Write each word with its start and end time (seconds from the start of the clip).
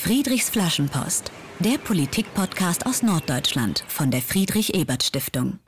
Friedrichs 0.00 0.48
Flaschenpost, 0.48 1.32
der 1.58 1.76
Politikpodcast 1.76 2.86
aus 2.86 3.02
Norddeutschland 3.02 3.84
von 3.88 4.12
der 4.12 4.22
Friedrich-Ebert-Stiftung. 4.22 5.58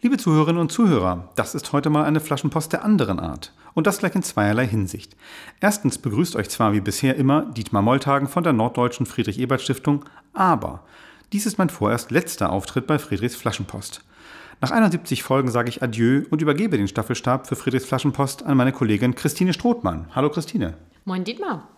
Liebe 0.00 0.16
Zuhörerinnen 0.16 0.60
und 0.60 0.72
Zuhörer, 0.72 1.28
das 1.36 1.54
ist 1.54 1.70
heute 1.72 1.90
mal 1.90 2.04
eine 2.04 2.20
Flaschenpost 2.20 2.72
der 2.72 2.82
anderen 2.82 3.20
Art. 3.20 3.52
Und 3.74 3.86
das 3.86 3.98
gleich 3.98 4.14
in 4.14 4.22
zweierlei 4.22 4.66
Hinsicht. 4.66 5.14
Erstens 5.60 5.98
begrüßt 5.98 6.34
euch 6.34 6.48
zwar 6.48 6.72
wie 6.72 6.80
bisher 6.80 7.16
immer 7.16 7.42
Dietmar 7.42 7.82
Molltagen 7.82 8.26
von 8.26 8.42
der 8.42 8.54
Norddeutschen 8.54 9.04
Friedrich-Ebert-Stiftung, 9.04 10.06
aber 10.32 10.82
dies 11.34 11.44
ist 11.44 11.58
mein 11.58 11.68
vorerst 11.68 12.10
letzter 12.10 12.50
Auftritt 12.50 12.86
bei 12.86 12.98
Friedrichs 12.98 13.36
Flaschenpost. 13.36 14.02
Nach 14.62 14.70
71 14.70 15.22
Folgen 15.22 15.50
sage 15.50 15.68
ich 15.68 15.82
Adieu 15.82 16.22
und 16.30 16.40
übergebe 16.40 16.78
den 16.78 16.88
Staffelstab 16.88 17.46
für 17.46 17.54
Friedrichs 17.54 17.84
Flaschenpost 17.84 18.44
an 18.44 18.56
meine 18.56 18.72
Kollegin 18.72 19.14
Christine 19.14 19.52
Strothmann. 19.52 20.06
Hallo 20.14 20.30
Christine. 20.30 20.74
Moin 21.04 21.22
Dietmar. 21.22 21.68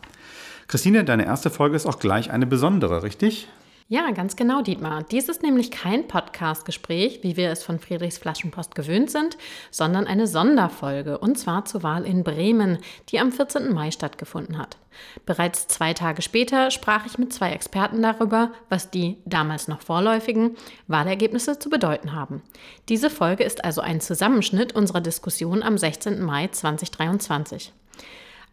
Christine, 0.68 1.04
deine 1.04 1.26
erste 1.26 1.50
Folge 1.50 1.76
ist 1.76 1.86
auch 1.86 1.98
gleich 2.00 2.30
eine 2.30 2.46
besondere, 2.46 3.02
richtig? 3.02 3.48
Ja, 3.88 4.10
ganz 4.10 4.34
genau, 4.34 4.62
Dietmar. 4.62 5.04
Dies 5.04 5.28
ist 5.28 5.44
nämlich 5.44 5.70
kein 5.70 6.08
Podcast-Gespräch, 6.08 7.20
wie 7.22 7.36
wir 7.36 7.52
es 7.52 7.62
von 7.62 7.78
Friedrichs 7.78 8.18
Flaschenpost 8.18 8.74
gewöhnt 8.74 9.12
sind, 9.12 9.38
sondern 9.70 10.08
eine 10.08 10.26
Sonderfolge, 10.26 11.18
und 11.18 11.38
zwar 11.38 11.66
zur 11.66 11.84
Wahl 11.84 12.04
in 12.04 12.24
Bremen, 12.24 12.78
die 13.10 13.20
am 13.20 13.30
14. 13.30 13.72
Mai 13.72 13.92
stattgefunden 13.92 14.58
hat. 14.58 14.76
Bereits 15.24 15.68
zwei 15.68 15.94
Tage 15.94 16.20
später 16.20 16.72
sprach 16.72 17.06
ich 17.06 17.16
mit 17.16 17.32
zwei 17.32 17.52
Experten 17.52 18.02
darüber, 18.02 18.50
was 18.68 18.90
die 18.90 19.18
damals 19.24 19.68
noch 19.68 19.82
vorläufigen 19.82 20.56
Wahlergebnisse 20.88 21.60
zu 21.60 21.70
bedeuten 21.70 22.12
haben. 22.12 22.42
Diese 22.88 23.08
Folge 23.08 23.44
ist 23.44 23.64
also 23.64 23.82
ein 23.82 24.00
Zusammenschnitt 24.00 24.74
unserer 24.74 25.00
Diskussion 25.00 25.62
am 25.62 25.78
16. 25.78 26.20
Mai 26.22 26.48
2023. 26.48 27.72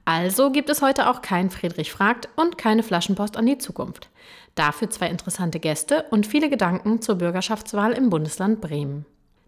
Also 0.05 0.51
gibt 0.51 0.69
es 0.69 0.81
heute 0.81 1.09
auch 1.09 1.21
kein 1.21 1.49
Friedrich 1.49 1.91
fragt 1.91 2.27
und 2.35 2.57
keine 2.57 2.83
Flaschenpost 2.83 3.37
an 3.37 3.45
die 3.45 3.57
Zukunft. 3.57 4.09
Dafür 4.55 4.89
zwei 4.89 5.07
interessante 5.07 5.59
Gäste 5.59 6.05
und 6.11 6.27
viele 6.27 6.49
Gedanken 6.49 7.01
zur 7.01 7.15
Bürgerschaftswahl 7.15 7.93
im 7.93 8.09
Bundesland 8.09 8.59
Bremen. 8.61 9.05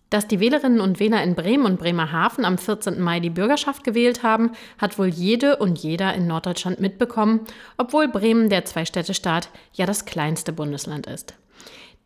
Dass 0.09 0.27
die 0.27 0.39
Wählerinnen 0.39 0.79
und 0.79 0.99
Wähler 0.99 1.21
in 1.23 1.35
Bremen 1.35 1.65
und 1.65 1.79
Bremerhaven 1.79 2.45
am 2.45 2.57
14. 2.57 3.01
Mai 3.01 3.19
die 3.19 3.29
Bürgerschaft 3.29 3.83
gewählt 3.83 4.23
haben, 4.23 4.51
hat 4.77 4.97
wohl 4.97 5.07
jede 5.07 5.57
und 5.57 5.77
jeder 5.79 6.13
in 6.13 6.27
Norddeutschland 6.27 6.79
mitbekommen, 6.79 7.41
obwohl 7.77 8.07
Bremen 8.07 8.49
der 8.49 8.65
Zwei-Städte-Staat 8.65 9.49
ja 9.73 9.85
das 9.85 10.05
kleinste 10.05 10.53
Bundesland 10.53 11.07
ist. 11.07 11.33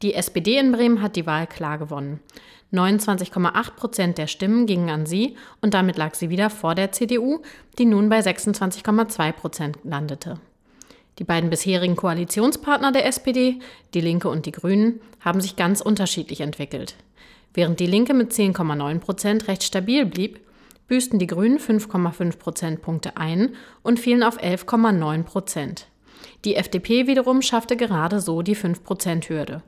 Die 0.01 0.13
SPD 0.13 0.57
in 0.57 0.71
Bremen 0.71 1.01
hat 1.01 1.17
die 1.17 1.25
Wahl 1.25 1.45
klar 1.45 1.77
gewonnen. 1.77 2.21
29,8 2.71 3.71
Prozent 3.71 4.17
der 4.17 4.27
Stimmen 4.27 4.65
gingen 4.67 4.89
an 4.89 5.05
sie 5.05 5.35
und 5.61 5.73
damit 5.73 5.97
lag 5.97 6.13
sie 6.13 6.29
wieder 6.29 6.49
vor 6.49 6.75
der 6.75 6.91
CDU, 6.91 7.39
die 7.77 7.85
nun 7.85 8.09
bei 8.09 8.19
26,2 8.19 9.31
Prozent 9.31 9.79
landete. 9.83 10.39
Die 11.17 11.23
beiden 11.23 11.49
bisherigen 11.49 11.95
Koalitionspartner 11.95 12.91
der 12.91 13.05
SPD, 13.05 13.59
die 13.93 14.01
Linke 14.01 14.29
und 14.29 14.45
die 14.45 14.51
Grünen, 14.51 15.01
haben 15.19 15.41
sich 15.41 15.55
ganz 15.55 15.81
unterschiedlich 15.81 16.41
entwickelt. 16.41 16.95
Während 17.53 17.79
die 17.79 17.87
Linke 17.87 18.13
mit 18.13 18.31
10,9 18.31 18.99
Prozent 18.99 19.47
recht 19.47 19.63
stabil 19.63 20.05
blieb, 20.05 20.39
büßten 20.87 21.19
die 21.19 21.27
Grünen 21.27 21.59
5,5 21.59 22.37
Prozentpunkte 22.37 23.17
ein 23.17 23.55
und 23.83 23.99
fielen 23.99 24.23
auf 24.23 24.41
11,9 24.41 25.23
Prozent. 25.23 25.87
Die 26.45 26.55
FDP 26.55 27.07
wiederum 27.07 27.41
schaffte 27.41 27.75
gerade 27.75 28.21
so 28.21 28.41
die 28.41 28.55
5-Prozent-Hürde, 28.55 29.61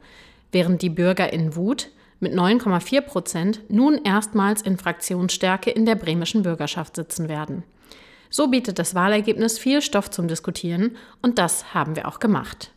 während 0.51 0.81
die 0.81 0.89
Bürger 0.89 1.31
in 1.33 1.55
Wut 1.55 1.89
mit 2.21 2.33
9,4 2.33 3.01
Prozent 3.01 3.61
nun 3.69 3.99
erstmals 4.03 4.61
in 4.61 4.77
Fraktionsstärke 4.77 5.69
in 5.69 5.85
der 5.85 5.95
bremischen 5.95 6.43
Bürgerschaft 6.43 6.95
sitzen 6.95 7.27
werden. 7.27 7.63
So 8.29 8.47
bietet 8.47 8.79
das 8.79 8.95
Wahlergebnis 8.95 9.59
viel 9.59 9.81
Stoff 9.81 10.09
zum 10.09 10.29
Diskutieren 10.29 10.95
und 11.21 11.37
das 11.37 11.73
haben 11.73 11.97
wir 11.97 12.07
auch 12.07 12.19
gemacht. 12.19 12.71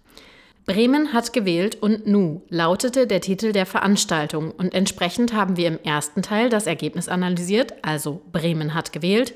Bremen 0.66 1.12
hat 1.12 1.34
gewählt 1.34 1.80
und 1.82 2.06
Nu 2.06 2.40
lautete 2.48 3.06
der 3.06 3.20
Titel 3.20 3.52
der 3.52 3.66
Veranstaltung 3.66 4.50
und 4.50 4.74
entsprechend 4.74 5.34
haben 5.34 5.56
wir 5.58 5.68
im 5.68 5.78
ersten 5.84 6.22
Teil 6.22 6.48
das 6.48 6.66
Ergebnis 6.66 7.08
analysiert, 7.08 7.74
also 7.82 8.22
Bremen 8.32 8.72
hat 8.74 8.92
gewählt, 8.92 9.34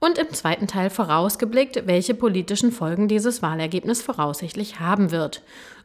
und 0.00 0.18
im 0.18 0.32
zweiten 0.32 0.66
Teil 0.66 0.90
vorausgeblickt, 0.90 1.86
welche 1.86 2.14
politischen 2.14 2.72
Folgen 2.72 3.06
dieses 3.06 3.40
Wahlergebnis 3.40 4.02
voraussichtlich 4.02 4.80
haben 4.80 5.12
wird. 5.12 5.42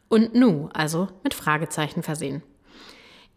Und 0.10 0.34
Nu, 0.34 0.70
also 0.74 1.10
mit 1.24 1.36
Fragezeichen 1.36 2.02
versehen. 2.02 2.42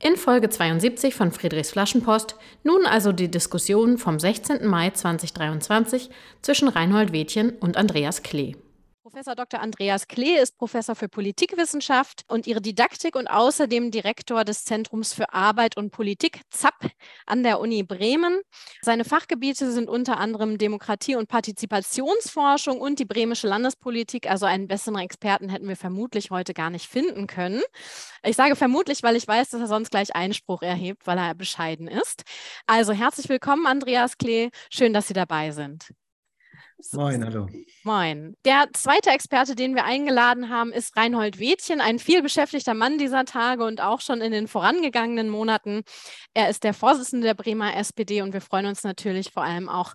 In 0.03 0.17
Folge 0.17 0.49
72 0.49 1.15
von 1.15 1.31
Friedrichs 1.31 1.73
Flaschenpost 1.73 2.35
nun 2.65 2.87
also 2.87 3.13
die 3.13 3.31
Diskussion 3.31 3.99
vom 3.99 4.19
16. 4.19 4.67
Mai 4.67 4.89
2023 4.91 6.09
zwischen 6.41 6.69
Reinhold 6.69 7.13
Wädchen 7.13 7.51
und 7.51 7.77
Andreas 7.77 8.23
Klee. 8.23 8.57
Professor 9.11 9.35
Dr. 9.35 9.61
Andreas 9.61 10.07
Klee 10.07 10.39
ist 10.39 10.57
Professor 10.57 10.95
für 10.95 11.09
Politikwissenschaft 11.09 12.23
und 12.29 12.47
ihre 12.47 12.61
Didaktik 12.61 13.17
und 13.17 13.27
außerdem 13.27 13.91
Direktor 13.91 14.45
des 14.45 14.65
Zentrums 14.65 15.13
für 15.13 15.35
Arbeit 15.35 15.77
und 15.77 15.91
Politik 15.91 16.43
ZAP 16.51 16.93
an 17.27 17.43
der 17.43 17.59
Uni 17.59 17.83
Bremen. 17.83 18.41
Seine 18.83 19.05
Fachgebiete 19.05 19.73
sind 19.73 19.89
unter 19.89 20.19
anderem 20.19 20.59
Demokratie- 20.59 21.17
und 21.17 21.27
Partizipationsforschung 21.27 22.81
und 22.81 23.01
die 23.01 23.05
bremische 23.05 23.49
Landespolitik. 23.49 24.31
Also 24.31 24.47
einen 24.47 24.69
besseren 24.69 25.01
Experten 25.01 25.49
hätten 25.49 25.67
wir 25.67 25.77
vermutlich 25.77 26.31
heute 26.31 26.55
gar 26.55 26.71
nicht 26.71 26.87
finden 26.87 27.27
können. 27.27 27.63
Ich 28.23 28.37
sage 28.37 28.55
vermutlich, 28.55 29.03
weil 29.03 29.17
ich 29.17 29.27
weiß, 29.27 29.51
dass 29.51 29.61
er 29.61 29.67
sonst 29.67 29.91
gleich 29.91 30.15
Einspruch 30.15 30.63
erhebt, 30.63 31.09
weil 31.09 31.19
er 31.19 31.35
bescheiden 31.35 31.89
ist. 31.89 32.23
Also 32.69 32.93
herzlich 32.93 33.29
willkommen, 33.29 33.67
Andreas 33.67 34.19
Klee. 34.19 34.51
Schön, 34.71 34.93
dass 34.93 35.09
Sie 35.09 35.15
dabei 35.15 35.51
sind. 35.51 35.89
Moin, 36.93 37.25
hallo. 37.25 37.47
Moin. 37.85 38.37
Der 38.45 38.67
zweite 38.73 39.11
Experte, 39.11 39.55
den 39.55 39.75
wir 39.75 39.85
eingeladen 39.85 40.49
haben, 40.49 40.73
ist 40.73 40.97
Reinhold 40.97 41.39
Wädchen, 41.39 41.81
ein 41.81 41.99
vielbeschäftigter 41.99 42.75
Mann 42.75 42.99
dieser 42.99 43.25
Tage 43.25 43.65
und 43.65 43.81
auch 43.81 44.01
schon 44.01 44.21
in 44.21 44.33
den 44.33 44.49
vorangegangenen 44.49 45.29
Monaten. 45.29 45.83
Er 46.35 46.49
ist 46.49 46.65
der 46.65 46.75
Vorsitzende 46.75 47.27
der 47.27 47.35
Bremer 47.35 47.77
SPD 47.77 48.23
und 48.23 48.33
wir 48.33 48.41
freuen 48.41 48.67
uns 48.67 48.83
natürlich 48.83 49.31
vor 49.33 49.43
allem 49.43 49.69
auch 49.69 49.95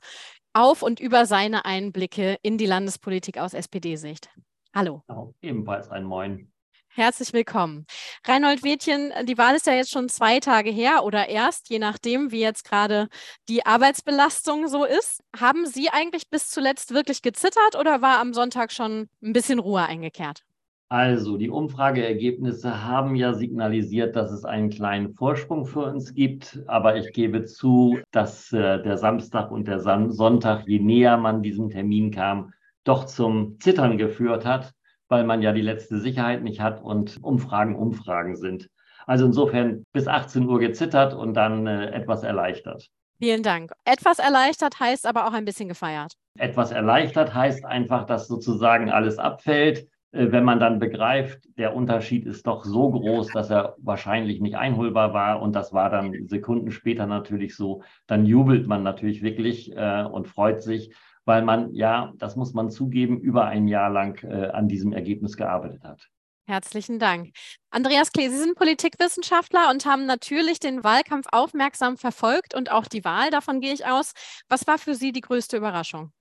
auf 0.53 0.81
und 0.81 0.99
über 0.99 1.25
seine 1.25 1.65
Einblicke 1.65 2.37
in 2.41 2.57
die 2.57 2.65
Landespolitik 2.65 3.37
aus 3.37 3.53
SPD-Sicht. 3.53 4.29
Hallo. 4.73 5.03
Auch 5.07 5.33
ebenfalls 5.41 5.89
ein 5.89 6.03
Moin. 6.03 6.51
Herzlich 6.97 7.33
willkommen. 7.33 7.85
Reinhold 8.23 8.63
Wädchen, 8.63 9.11
die 9.25 9.37
Wahl 9.37 9.53
ist 9.53 9.67
ja 9.67 9.73
jetzt 9.73 9.91
schon 9.91 10.07
zwei 10.07 10.39
Tage 10.39 10.69
her 10.69 11.03
oder 11.03 11.27
erst, 11.27 11.69
je 11.69 11.77
nachdem, 11.77 12.31
wie 12.31 12.39
jetzt 12.39 12.63
gerade 12.63 13.09
die 13.49 13.65
Arbeitsbelastung 13.65 14.69
so 14.69 14.85
ist. 14.85 15.21
Haben 15.37 15.65
Sie 15.65 15.89
eigentlich 15.89 16.29
bis 16.29 16.49
zuletzt 16.49 16.93
wirklich 16.93 17.21
gezittert 17.21 17.77
oder 17.77 18.01
war 18.01 18.21
am 18.21 18.33
Sonntag 18.33 18.71
schon 18.71 19.09
ein 19.21 19.33
bisschen 19.33 19.59
Ruhe 19.59 19.81
eingekehrt? 19.81 20.43
Also, 20.87 21.35
die 21.35 21.49
Umfrageergebnisse 21.49 22.85
haben 22.85 23.17
ja 23.17 23.33
signalisiert, 23.33 24.15
dass 24.15 24.31
es 24.31 24.45
einen 24.45 24.69
kleinen 24.69 25.09
Vorsprung 25.09 25.65
für 25.65 25.81
uns 25.81 26.13
gibt. 26.13 26.61
Aber 26.67 26.95
ich 26.95 27.11
gebe 27.11 27.43
zu, 27.43 27.99
dass 28.11 28.53
äh, 28.53 28.81
der 28.81 28.97
Samstag 28.97 29.51
und 29.51 29.67
der 29.67 29.81
Sonntag, 29.81 30.65
je 30.65 30.79
näher 30.79 31.17
man 31.17 31.43
diesem 31.43 31.69
Termin 31.69 32.11
kam, 32.11 32.53
doch 32.85 33.03
zum 33.03 33.59
Zittern 33.59 33.97
geführt 33.97 34.45
hat 34.45 34.73
weil 35.07 35.23
man 35.23 35.41
ja 35.41 35.51
die 35.51 35.61
letzte 35.61 35.99
Sicherheit 35.99 36.43
nicht 36.43 36.61
hat 36.61 36.81
und 36.81 37.23
Umfragen 37.23 37.75
Umfragen 37.75 38.35
sind. 38.35 38.69
Also 39.05 39.25
insofern 39.25 39.85
bis 39.93 40.07
18 40.07 40.47
Uhr 40.47 40.59
gezittert 40.59 41.13
und 41.13 41.33
dann 41.35 41.67
äh, 41.67 41.91
etwas 41.91 42.23
erleichtert. 42.23 42.89
Vielen 43.19 43.43
Dank. 43.43 43.71
Etwas 43.85 44.19
erleichtert 44.19 44.79
heißt 44.79 45.07
aber 45.07 45.27
auch 45.27 45.33
ein 45.33 45.45
bisschen 45.45 45.69
gefeiert. 45.69 46.13
Etwas 46.37 46.71
erleichtert 46.71 47.33
heißt 47.33 47.65
einfach, 47.65 48.05
dass 48.05 48.27
sozusagen 48.27 48.89
alles 48.89 49.19
abfällt. 49.19 49.87
Äh, 50.11 50.31
wenn 50.31 50.43
man 50.43 50.59
dann 50.59 50.79
begreift, 50.79 51.39
der 51.57 51.75
Unterschied 51.75 52.25
ist 52.25 52.47
doch 52.47 52.65
so 52.65 52.91
groß, 52.91 53.27
dass 53.31 53.49
er 53.49 53.75
wahrscheinlich 53.77 54.41
nicht 54.41 54.57
einholbar 54.57 55.13
war 55.13 55.41
und 55.41 55.53
das 55.53 55.71
war 55.71 55.89
dann 55.89 56.27
Sekunden 56.27 56.71
später 56.71 57.05
natürlich 57.05 57.55
so, 57.55 57.83
dann 58.07 58.25
jubelt 58.25 58.67
man 58.67 58.83
natürlich 58.83 59.21
wirklich 59.21 59.71
äh, 59.75 60.03
und 60.03 60.27
freut 60.27 60.63
sich 60.63 60.93
weil 61.25 61.43
man 61.43 61.73
ja, 61.73 62.13
das 62.17 62.35
muss 62.35 62.53
man 62.53 62.69
zugeben, 62.69 63.19
über 63.19 63.45
ein 63.45 63.67
Jahr 63.67 63.89
lang 63.89 64.23
äh, 64.23 64.47
an 64.47 64.67
diesem 64.67 64.93
Ergebnis 64.93 65.35
gearbeitet 65.35 65.83
hat. 65.83 66.09
Herzlichen 66.47 66.99
Dank. 66.99 67.31
Andreas 67.71 68.11
Klee, 68.11 68.29
Sie 68.29 68.37
sind 68.37 68.55
Politikwissenschaftler 68.55 69.71
und 69.71 69.85
haben 69.87 70.05
natürlich 70.05 70.59
den 70.59 70.83
Wahlkampf 70.83 71.25
aufmerksam 71.31 71.97
verfolgt 71.97 72.53
und 72.53 72.71
auch 72.71 72.85
die 72.85 73.03
Wahl, 73.03 73.31
davon 73.31 73.61
gehe 73.61 73.73
ich 73.73 73.87
aus. 73.87 74.13
Was 74.47 74.67
war 74.67 74.77
für 74.77 74.93
Sie 74.93 75.11
die 75.11 75.21
größte 75.21 75.57
Überraschung? 75.57 76.11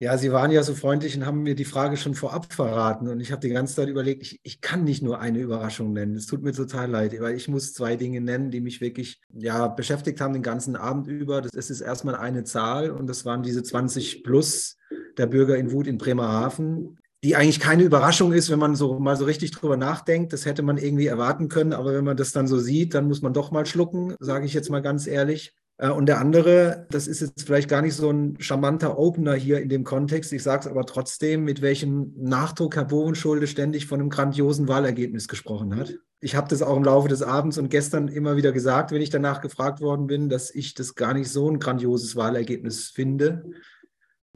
Ja, 0.00 0.18
Sie 0.18 0.32
waren 0.32 0.50
ja 0.50 0.62
so 0.64 0.74
freundlich 0.74 1.16
und 1.16 1.24
haben 1.24 1.44
mir 1.44 1.54
die 1.54 1.64
Frage 1.64 1.96
schon 1.96 2.14
vorab 2.14 2.52
verraten. 2.52 3.08
Und 3.08 3.20
ich 3.20 3.30
habe 3.30 3.40
die 3.40 3.54
ganze 3.54 3.76
Zeit 3.76 3.88
überlegt, 3.88 4.22
ich, 4.22 4.40
ich 4.42 4.60
kann 4.60 4.82
nicht 4.82 5.02
nur 5.02 5.20
eine 5.20 5.38
Überraschung 5.38 5.92
nennen. 5.92 6.16
Es 6.16 6.26
tut 6.26 6.42
mir 6.42 6.52
total 6.52 6.90
leid, 6.90 7.18
weil 7.20 7.36
ich 7.36 7.46
muss 7.46 7.72
zwei 7.72 7.94
Dinge 7.94 8.20
nennen, 8.20 8.50
die 8.50 8.60
mich 8.60 8.80
wirklich 8.80 9.20
ja, 9.32 9.68
beschäftigt 9.68 10.20
haben 10.20 10.32
den 10.32 10.42
ganzen 10.42 10.74
Abend 10.74 11.06
über. 11.06 11.40
Das 11.40 11.70
ist 11.70 11.80
erstmal 11.80 12.16
eine 12.16 12.42
Zahl 12.42 12.90
und 12.90 13.06
das 13.06 13.24
waren 13.24 13.44
diese 13.44 13.62
20 13.62 14.24
plus 14.24 14.76
der 15.16 15.26
Bürger 15.26 15.56
in 15.56 15.70
Wut 15.70 15.86
in 15.86 15.96
Bremerhaven, 15.96 16.98
die 17.22 17.36
eigentlich 17.36 17.60
keine 17.60 17.84
Überraschung 17.84 18.32
ist, 18.32 18.50
wenn 18.50 18.58
man 18.58 18.74
so 18.74 18.98
mal 18.98 19.16
so 19.16 19.24
richtig 19.24 19.52
drüber 19.52 19.76
nachdenkt. 19.76 20.32
Das 20.32 20.44
hätte 20.44 20.62
man 20.62 20.76
irgendwie 20.76 21.06
erwarten 21.06 21.48
können, 21.48 21.72
aber 21.72 21.94
wenn 21.94 22.04
man 22.04 22.16
das 22.16 22.32
dann 22.32 22.48
so 22.48 22.58
sieht, 22.58 22.94
dann 22.94 23.06
muss 23.06 23.22
man 23.22 23.32
doch 23.32 23.52
mal 23.52 23.64
schlucken, 23.64 24.16
sage 24.18 24.44
ich 24.44 24.54
jetzt 24.54 24.70
mal 24.70 24.82
ganz 24.82 25.06
ehrlich. 25.06 25.54
Äh, 25.78 25.90
und 25.90 26.06
der 26.06 26.18
andere, 26.18 26.86
das 26.90 27.06
ist 27.06 27.20
jetzt 27.20 27.44
vielleicht 27.44 27.68
gar 27.68 27.82
nicht 27.82 27.94
so 27.94 28.10
ein 28.10 28.36
charmanter 28.40 28.98
Opener 28.98 29.34
hier 29.34 29.60
in 29.60 29.68
dem 29.68 29.84
Kontext, 29.84 30.32
ich 30.32 30.42
sage 30.42 30.62
es 30.62 30.66
aber 30.66 30.86
trotzdem, 30.86 31.44
mit 31.44 31.62
welchem 31.62 32.12
Nachdruck 32.16 32.76
Herr 32.76 32.84
Bovenschulde 32.84 33.46
ständig 33.46 33.86
von 33.86 34.00
einem 34.00 34.10
grandiosen 34.10 34.68
Wahlergebnis 34.68 35.28
gesprochen 35.28 35.76
hat. 35.76 35.94
Ich 36.20 36.36
habe 36.36 36.48
das 36.48 36.62
auch 36.62 36.76
im 36.76 36.84
Laufe 36.84 37.08
des 37.08 37.22
Abends 37.22 37.58
und 37.58 37.68
gestern 37.68 38.08
immer 38.08 38.36
wieder 38.36 38.52
gesagt, 38.52 38.92
wenn 38.92 39.02
ich 39.02 39.10
danach 39.10 39.42
gefragt 39.42 39.80
worden 39.80 40.06
bin, 40.06 40.30
dass 40.30 40.54
ich 40.54 40.74
das 40.74 40.94
gar 40.94 41.12
nicht 41.12 41.30
so 41.30 41.50
ein 41.50 41.58
grandioses 41.58 42.16
Wahlergebnis 42.16 42.88
finde. 42.88 43.44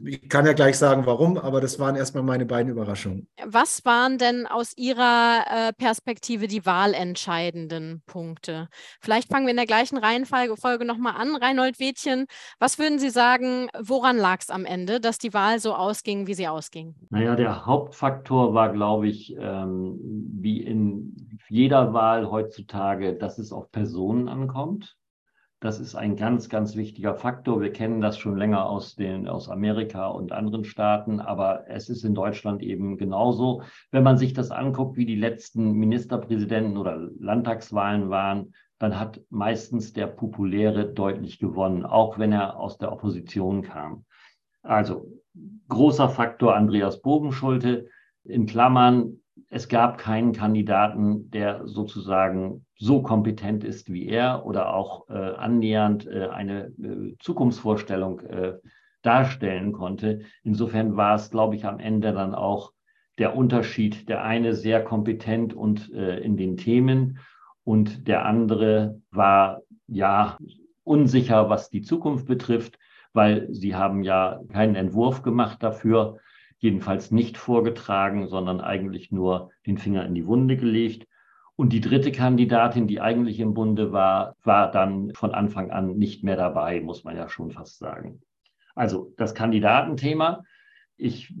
Ich 0.01 0.29
kann 0.29 0.45
ja 0.45 0.53
gleich 0.53 0.77
sagen, 0.77 1.05
warum, 1.05 1.37
aber 1.37 1.59
das 1.59 1.77
waren 1.77 1.95
erstmal 1.95 2.23
meine 2.23 2.45
beiden 2.45 2.71
Überraschungen. 2.71 3.27
Was 3.45 3.83
waren 3.83 4.17
denn 4.17 4.47
aus 4.47 4.73
Ihrer 4.77 5.43
äh, 5.49 5.73
Perspektive 5.73 6.47
die 6.47 6.65
wahlentscheidenden 6.65 8.01
Punkte? 8.05 8.69
Vielleicht 9.01 9.29
fangen 9.29 9.45
wir 9.45 9.51
in 9.51 9.57
der 9.57 9.65
gleichen 9.65 9.97
Reihenfolge 9.97 10.85
nochmal 10.85 11.15
an. 11.17 11.35
Reinhold 11.35 11.79
Wädchen, 11.79 12.27
was 12.59 12.79
würden 12.79 12.99
Sie 12.99 13.09
sagen, 13.09 13.67
woran 13.77 14.17
lag 14.17 14.39
es 14.39 14.49
am 14.49 14.63
Ende, 14.63 15.01
dass 15.01 15.17
die 15.17 15.33
Wahl 15.33 15.59
so 15.59 15.73
ausging, 15.73 16.27
wie 16.27 16.33
sie 16.33 16.47
ausging? 16.47 16.95
Naja, 17.09 17.35
der 17.35 17.65
Hauptfaktor 17.65 18.53
war, 18.53 18.71
glaube 18.71 19.07
ich, 19.07 19.35
ähm, 19.37 19.99
wie 20.39 20.61
in 20.61 21.39
jeder 21.49 21.93
Wahl 21.93 22.29
heutzutage, 22.29 23.15
dass 23.15 23.37
es 23.37 23.51
auf 23.51 23.71
Personen 23.71 24.29
ankommt. 24.29 24.98
Das 25.61 25.81
ist 25.81 25.95
ein 25.95 26.15
ganz, 26.15 26.47
ganz 26.47 26.77
wichtiger 26.77 27.15
Faktor. 27.15 27.59
Wir 27.59 27.73
kennen 27.73 27.99
das 27.99 28.17
schon 28.17 28.37
länger 28.37 28.65
aus, 28.65 28.95
den, 28.95 29.27
aus 29.27 29.49
Amerika 29.49 30.07
und 30.07 30.31
anderen 30.31 30.63
Staaten, 30.63 31.19
aber 31.19 31.65
es 31.67 31.89
ist 31.89 32.05
in 32.05 32.15
Deutschland 32.15 32.63
eben 32.63 32.95
genauso. 32.95 33.63
Wenn 33.91 34.03
man 34.03 34.17
sich 34.17 34.33
das 34.33 34.51
anguckt, 34.51 34.95
wie 34.95 35.05
die 35.05 35.17
letzten 35.17 35.73
Ministerpräsidenten 35.73 36.77
oder 36.77 37.09
Landtagswahlen 37.19 38.09
waren, 38.09 38.53
dann 38.77 38.97
hat 38.97 39.19
meistens 39.29 39.91
der 39.91 40.07
Populäre 40.07 40.93
deutlich 40.93 41.39
gewonnen, 41.39 41.85
auch 41.85 42.17
wenn 42.17 42.31
er 42.31 42.57
aus 42.57 42.77
der 42.77 42.93
Opposition 42.93 43.61
kam. 43.61 44.05
Also 44.61 45.07
großer 45.67 46.07
Faktor 46.07 46.55
Andreas 46.55 47.01
Bogenschulte. 47.01 47.87
In 48.23 48.45
Klammern, 48.45 49.18
es 49.49 49.67
gab 49.67 49.97
keinen 49.97 50.31
Kandidaten, 50.31 51.31
der 51.31 51.67
sozusagen 51.67 52.65
so 52.77 53.01
kompetent 53.01 53.63
ist 53.63 53.91
wie 53.91 54.07
er 54.07 54.45
oder 54.45 54.73
auch 54.73 55.09
äh, 55.09 55.13
annähernd 55.13 56.07
äh, 56.07 56.27
eine 56.27 56.67
äh, 56.67 57.15
Zukunftsvorstellung 57.19 58.19
äh, 58.21 58.53
darstellen 59.01 59.71
konnte. 59.71 60.21
Insofern 60.43 60.97
war 60.97 61.15
es, 61.15 61.31
glaube 61.31 61.55
ich, 61.55 61.65
am 61.65 61.79
Ende 61.79 62.13
dann 62.13 62.35
auch 62.35 62.73
der 63.17 63.35
Unterschied. 63.35 64.07
Der 64.07 64.23
eine 64.23 64.53
sehr 64.53 64.83
kompetent 64.83 65.53
und 65.53 65.91
äh, 65.93 66.19
in 66.19 66.37
den 66.37 66.55
Themen 66.55 67.19
und 67.63 68.07
der 68.07 68.25
andere 68.25 69.01
war 69.09 69.61
ja 69.87 70.37
unsicher, 70.83 71.49
was 71.49 71.69
die 71.69 71.81
Zukunft 71.81 72.27
betrifft, 72.27 72.77
weil 73.13 73.47
sie 73.51 73.75
haben 73.75 74.03
ja 74.03 74.39
keinen 74.49 74.75
Entwurf 74.75 75.23
gemacht 75.23 75.63
dafür, 75.63 76.17
jedenfalls 76.59 77.11
nicht 77.11 77.37
vorgetragen, 77.37 78.27
sondern 78.27 78.61
eigentlich 78.61 79.11
nur 79.11 79.51
den 79.65 79.77
Finger 79.77 80.05
in 80.05 80.13
die 80.13 80.27
Wunde 80.27 80.57
gelegt. 80.57 81.07
Und 81.55 81.73
die 81.73 81.81
dritte 81.81 82.11
Kandidatin, 82.11 82.87
die 82.87 83.01
eigentlich 83.01 83.39
im 83.39 83.53
Bunde 83.53 83.91
war, 83.91 84.35
war 84.43 84.71
dann 84.71 85.13
von 85.13 85.31
Anfang 85.31 85.71
an 85.71 85.97
nicht 85.97 86.23
mehr 86.23 86.37
dabei, 86.37 86.79
muss 86.81 87.03
man 87.03 87.17
ja 87.17 87.27
schon 87.27 87.51
fast 87.51 87.79
sagen. 87.79 88.21
Also 88.75 89.13
das 89.17 89.35
Kandidatenthema. 89.35 90.43
Ich 90.95 91.33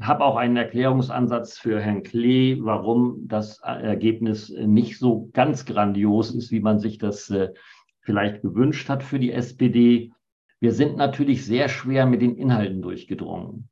habe 0.00 0.24
auch 0.24 0.36
einen 0.36 0.56
Erklärungsansatz 0.56 1.58
für 1.58 1.80
Herrn 1.80 2.04
Klee, 2.04 2.58
warum 2.60 3.26
das 3.26 3.58
Ergebnis 3.60 4.48
nicht 4.48 4.98
so 4.98 5.28
ganz 5.32 5.64
grandios 5.64 6.32
ist, 6.34 6.52
wie 6.52 6.60
man 6.60 6.78
sich 6.78 6.98
das 6.98 7.28
äh, 7.30 7.52
vielleicht 8.00 8.42
gewünscht 8.42 8.88
hat 8.88 9.02
für 9.02 9.18
die 9.18 9.32
SPD. 9.32 10.12
Wir 10.60 10.72
sind 10.72 10.96
natürlich 10.96 11.44
sehr 11.44 11.68
schwer 11.68 12.06
mit 12.06 12.22
den 12.22 12.36
Inhalten 12.36 12.82
durchgedrungen. 12.82 13.68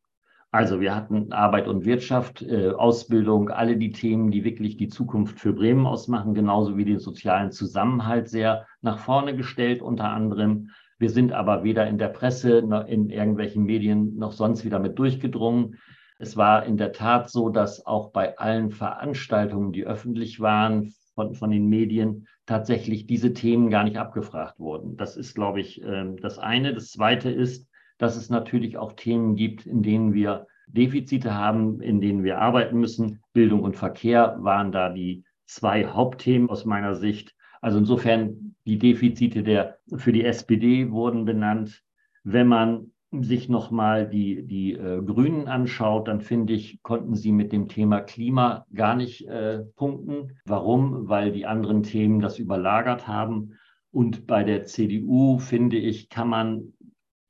Also 0.52 0.81
wir 0.81 0.97
hatten 0.97 1.32
Arbeit 1.32 1.69
und 1.69 1.85
Wirtschaft, 1.85 2.43
äh, 2.43 2.70
Ausbildung, 2.70 3.50
alle 3.50 3.76
die 3.76 3.93
Themen, 3.93 4.32
die 4.32 4.43
wirklich 4.43 4.76
die 4.76 4.88
Zukunft 4.88 5.38
für 5.38 5.52
Bremen 5.52 5.87
ausmachen, 5.87 6.35
genauso 6.35 6.76
wie 6.76 6.85
den 6.85 6.99
sozialen 6.99 7.52
Zusammenhalt 7.52 8.29
sehr 8.29 8.67
nach 8.81 8.99
vorne 8.99 9.37
gestellt 9.37 9.81
unter 9.81 10.11
anderem. 10.11 10.70
Wir 10.99 11.08
sind 11.08 11.32
aber 11.32 11.62
weder 11.62 11.87
in 11.87 11.99
der 11.99 12.08
Presse 12.08 12.62
noch 12.62 12.87
in 12.87 13.11
irgendwelchen 13.11 13.62
Medien 13.64 14.17
noch 14.17 14.32
sonst 14.32 14.64
wieder 14.64 14.81
mit 14.81 14.99
durchgedrungen. 14.99 15.79
Es 16.19 16.37
war 16.37 16.67
in 16.67 16.76
der 16.76 16.93
Tat 16.93 17.31
so, 17.31 17.49
dass 17.49 17.87
auch 17.87 18.11
bei 18.11 18.37
allen 18.37 18.70
Veranstaltungen, 18.70 19.73
die 19.73 19.87
öffentlich 19.87 20.41
waren 20.41 20.93
von, 21.14 21.35
von 21.35 21.50
den 21.50 21.69
Medien, 21.69 22.26
tatsächlich 22.47 23.06
diese 23.06 23.32
Themen 23.32 23.70
gar 23.70 23.85
nicht 23.85 23.99
abgefragt 23.99 24.58
wurden. 24.58 24.97
Das 24.97 25.17
ist, 25.17 25.35
glaube 25.35 25.61
ich, 25.61 25.81
ähm, 25.82 26.17
das 26.17 26.41
eine. 26.41 26.75
Das 26.75 26.91
zweite 26.91 27.31
ist, 27.31 27.69
dass 28.00 28.17
es 28.17 28.31
natürlich 28.31 28.79
auch 28.79 28.94
Themen 28.94 29.37
gibt, 29.37 29.67
in 29.67 29.82
denen 29.82 30.14
wir 30.14 30.47
Defizite 30.69 31.35
haben, 31.35 31.82
in 31.82 32.00
denen 32.00 32.25
wir 32.25 32.38
arbeiten 32.38 32.81
müssen. 32.81 33.20
Bildung 33.35 33.62
und 33.62 33.76
Verkehr 33.76 34.37
waren 34.41 34.73
da 34.73 34.88
die 34.88 35.25
zwei 35.44 35.85
Hauptthemen 35.85 36.49
aus 36.49 36.64
meiner 36.64 36.94
Sicht. 36.94 37.35
Also 37.61 37.79
insofern 37.79 38.55
die 38.64 38.79
Defizite 38.79 39.43
der, 39.43 39.79
für 39.97 40.12
die 40.12 40.25
SPD 40.25 40.91
wurden 40.91 41.26
benannt. 41.26 41.82
Wenn 42.25 42.47
man 42.47 42.93
sich 43.12 43.50
nochmal 43.50 44.08
die, 44.08 44.47
die 44.47 44.73
äh, 44.73 45.02
Grünen 45.02 45.47
anschaut, 45.47 46.08
dann 46.08 46.23
finde 46.23 46.55
ich, 46.55 46.82
konnten 46.82 47.17
sie 47.17 47.32
mit 47.32 47.52
dem 47.52 47.69
Thema 47.69 48.00
Klima 48.00 48.64
gar 48.73 48.94
nicht 48.94 49.26
äh, 49.29 49.64
punkten. 49.76 50.38
Warum? 50.47 51.08
Weil 51.08 51.32
die 51.32 51.44
anderen 51.44 51.82
Themen 51.82 52.20
das 52.20 52.38
überlagert 52.38 53.06
haben. 53.06 53.58
Und 53.93 54.26
bei 54.26 54.43
der 54.44 54.64
CDU, 54.64 55.38
finde 55.38 55.76
ich, 55.76 56.08
kann 56.08 56.29
man 56.29 56.73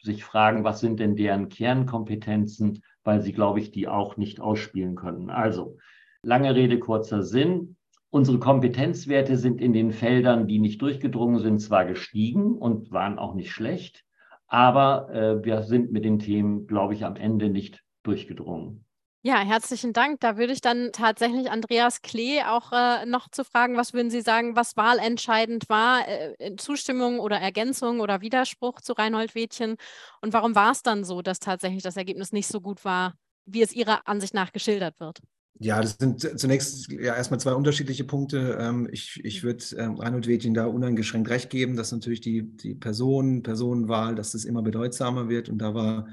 sich 0.03 0.25
fragen, 0.25 0.65
was 0.65 0.81
sind 0.81 1.01
denn 1.01 1.17
deren 1.17 1.49
Kernkompetenzen, 1.49 2.83
weil 3.05 3.21
sie, 3.21 3.33
glaube 3.33 3.61
ich, 3.61 3.71
die 3.71 3.89
auch 3.89 4.17
nicht 4.17 4.41
ausspielen 4.41 4.95
können. 4.95 5.31
Also, 5.31 5.79
lange 6.23 6.55
Rede, 6.55 6.79
kurzer 6.79 7.23
Sinn. 7.23 7.77
Unsere 8.11 8.39
Kompetenzwerte 8.39 9.37
sind 9.37 9.61
in 9.61 9.73
den 9.73 9.93
Feldern, 9.93 10.49
die 10.49 10.59
nicht 10.59 10.83
durchgedrungen 10.83 11.39
sind, 11.39 11.61
zwar 11.61 11.85
gestiegen 11.85 12.59
und 12.59 12.91
waren 12.91 13.19
auch 13.19 13.35
nicht 13.35 13.53
schlecht, 13.53 14.05
aber 14.49 15.09
äh, 15.15 15.45
wir 15.45 15.63
sind 15.63 15.93
mit 15.93 16.05
den 16.05 16.19
Themen, 16.19 16.67
glaube 16.67 16.95
ich, 16.95 17.05
am 17.05 17.15
Ende 17.15 17.51
nicht 17.51 17.85
durchgedrungen. 18.03 18.85
Ja, 19.23 19.41
herzlichen 19.41 19.93
Dank. 19.93 20.21
Da 20.21 20.39
würde 20.39 20.55
ich 20.55 20.63
dann 20.63 20.93
tatsächlich 20.93 21.51
Andreas 21.51 22.01
Klee 22.01 22.41
auch 22.43 22.73
äh, 22.73 23.05
noch 23.05 23.29
zu 23.31 23.45
fragen, 23.45 23.77
was 23.77 23.93
würden 23.93 24.11
Sie 24.11 24.23
sagen, 24.23 24.57
was 24.57 24.79
wahlentscheidend 24.79 25.69
war, 25.69 26.09
äh, 26.09 26.57
Zustimmung 26.57 27.21
oder 27.21 27.37
Ergänzung 27.37 28.01
oder 28.01 28.23
Widerspruch 28.23 28.81
zu 28.81 28.95
Reinhold 28.95 29.35
Wädchen? 29.35 29.77
Und 30.23 30.33
warum 30.33 30.55
war 30.55 30.73
es 30.73 30.83
dann 30.83 31.05
so, 31.05 31.21
dass 31.21 31.39
tatsächlich 31.39 31.83
das 31.83 31.99
Ergebnis 31.99 32.33
nicht 32.33 32.47
so 32.47 32.63
gut 32.63 32.83
war, 32.87 33.15
wie 33.45 33.61
es 33.61 33.75
Ihrer 33.75 34.09
Ansicht 34.09 34.33
nach 34.33 34.53
geschildert 34.53 34.99
wird? 35.01 35.21
Ja, 35.59 35.83
das 35.83 35.99
sind 36.01 36.41
zunächst 36.41 36.91
ja 36.91 37.15
erstmal 37.15 37.41
zwei 37.41 37.53
unterschiedliche 37.53 38.05
Punkte. 38.05 38.57
Ähm, 38.59 38.89
ich, 38.91 39.21
ich 39.23 39.43
würde 39.43 39.63
ähm, 39.77 39.97
Reinhold 39.97 40.29
Wädchen 40.29 40.55
da 40.55 40.65
uneingeschränkt 40.65 41.29
recht 41.29 41.51
geben, 41.51 41.77
dass 41.77 41.93
natürlich 41.93 42.23
die, 42.23 42.57
die 42.57 42.75
Person, 42.75 43.43
Personenwahl, 43.43 44.15
dass 44.15 44.33
das 44.33 44.47
immer 44.47 44.63
bedeutsamer 44.63 45.29
wird. 45.29 45.51
Und 45.51 45.59
da 45.59 45.75
war 45.75 46.09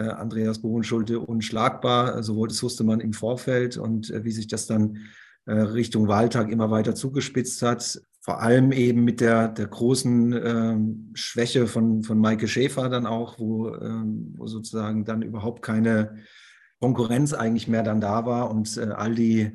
Andreas 0.00 0.60
Bohenschulte 0.60 1.20
unschlagbar. 1.20 2.22
So 2.22 2.46
das 2.46 2.62
wusste 2.62 2.84
man 2.84 3.00
im 3.00 3.12
Vorfeld 3.12 3.76
und 3.76 4.10
äh, 4.10 4.24
wie 4.24 4.32
sich 4.32 4.46
das 4.46 4.66
dann 4.66 4.98
äh, 5.46 5.52
Richtung 5.52 6.08
Wahltag 6.08 6.50
immer 6.50 6.70
weiter 6.70 6.94
zugespitzt 6.94 7.62
hat. 7.62 8.00
Vor 8.20 8.42
allem 8.42 8.72
eben 8.72 9.04
mit 9.04 9.20
der, 9.20 9.48
der 9.48 9.68
großen 9.68 10.32
ähm, 10.32 11.10
Schwäche 11.14 11.68
von, 11.68 12.02
von 12.02 12.18
Maike 12.18 12.48
Schäfer 12.48 12.88
dann 12.88 13.06
auch, 13.06 13.38
wo, 13.38 13.72
ähm, 13.74 14.34
wo 14.36 14.46
sozusagen 14.48 15.04
dann 15.04 15.22
überhaupt 15.22 15.62
keine 15.62 16.16
Konkurrenz 16.80 17.32
eigentlich 17.32 17.68
mehr 17.68 17.84
dann 17.84 18.00
da 18.00 18.26
war 18.26 18.50
und 18.50 18.76
äh, 18.76 18.90
all 18.90 19.14
die 19.14 19.52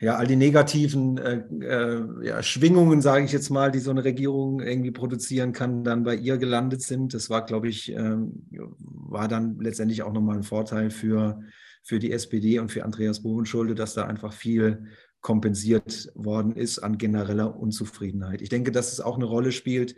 ja, 0.00 0.14
all 0.16 0.28
die 0.28 0.36
negativen 0.36 1.18
äh, 1.18 1.42
äh, 1.60 2.26
ja, 2.26 2.42
Schwingungen, 2.42 3.02
sage 3.02 3.24
ich 3.24 3.32
jetzt 3.32 3.50
mal, 3.50 3.72
die 3.72 3.80
so 3.80 3.90
eine 3.90 4.04
Regierung 4.04 4.60
irgendwie 4.60 4.92
produzieren 4.92 5.52
kann, 5.52 5.82
dann 5.82 6.04
bei 6.04 6.14
ihr 6.14 6.36
gelandet 6.38 6.82
sind. 6.82 7.14
Das 7.14 7.30
war, 7.30 7.44
glaube 7.44 7.68
ich, 7.68 7.92
ähm, 7.92 8.46
war 8.80 9.26
dann 9.26 9.58
letztendlich 9.58 10.02
auch 10.02 10.12
nochmal 10.12 10.36
ein 10.36 10.44
Vorteil 10.44 10.90
für, 10.90 11.40
für 11.82 11.98
die 11.98 12.12
SPD 12.12 12.60
und 12.60 12.70
für 12.70 12.84
Andreas 12.84 13.22
Bovenschulde, 13.22 13.74
dass 13.74 13.94
da 13.94 14.04
einfach 14.06 14.32
viel 14.32 14.86
kompensiert 15.20 16.12
worden 16.14 16.54
ist 16.54 16.78
an 16.78 16.96
genereller 16.96 17.58
Unzufriedenheit. 17.58 18.40
Ich 18.40 18.50
denke, 18.50 18.70
dass 18.70 18.92
es 18.92 19.00
auch 19.00 19.16
eine 19.16 19.24
Rolle 19.24 19.50
spielt, 19.50 19.96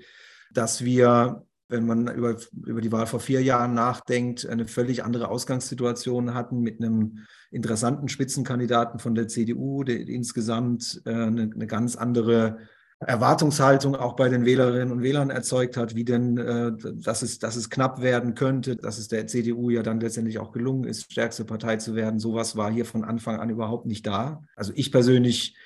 dass 0.50 0.82
wir 0.82 1.46
wenn 1.70 1.86
man 1.86 2.08
über, 2.08 2.36
über 2.66 2.80
die 2.80 2.92
Wahl 2.92 3.06
vor 3.06 3.20
vier 3.20 3.42
Jahren 3.42 3.74
nachdenkt, 3.74 4.46
eine 4.46 4.66
völlig 4.66 5.04
andere 5.04 5.28
Ausgangssituation 5.28 6.34
hatten 6.34 6.60
mit 6.60 6.82
einem 6.82 7.18
interessanten 7.50 8.08
Spitzenkandidaten 8.08 8.98
von 8.98 9.14
der 9.14 9.28
CDU, 9.28 9.84
der 9.84 10.00
insgesamt 10.00 11.02
äh, 11.04 11.10
eine, 11.10 11.50
eine, 11.54 11.66
ganz 11.66 11.96
andere 11.96 12.58
Erwartungshaltung 13.00 13.96
auch 13.96 14.14
bei 14.14 14.28
den 14.28 14.44
Wählerinnen 14.44 14.92
und 14.92 15.02
Wählern 15.02 15.30
erzeugt 15.30 15.76
hat, 15.76 15.94
wie 15.94 16.04
denn, 16.04 16.36
äh, 16.36 16.72
dass, 16.96 17.22
es, 17.22 17.38
dass 17.38 17.56
es 17.56 17.70
knapp 17.70 18.02
werden 18.02 18.34
könnte, 18.34 18.76
dass 18.76 18.98
es 18.98 19.08
der 19.08 19.26
CDU 19.26 19.70
ja 19.70 19.82
dann 19.82 20.00
letztendlich 20.00 20.38
auch 20.38 20.52
gelungen 20.52 20.84
ist, 20.84 21.10
stärkste 21.10 21.44
Partei 21.44 21.76
zu 21.76 21.94
werden. 21.94 22.20
Sowas 22.20 22.56
war 22.56 22.70
hier 22.70 22.84
von 22.84 23.04
Anfang 23.04 23.40
an 23.40 23.48
überhaupt 23.48 23.86
nicht 23.86 24.06
da. 24.06 24.42
Also 24.54 24.72
ich 24.74 24.92
persönlich 24.92 25.56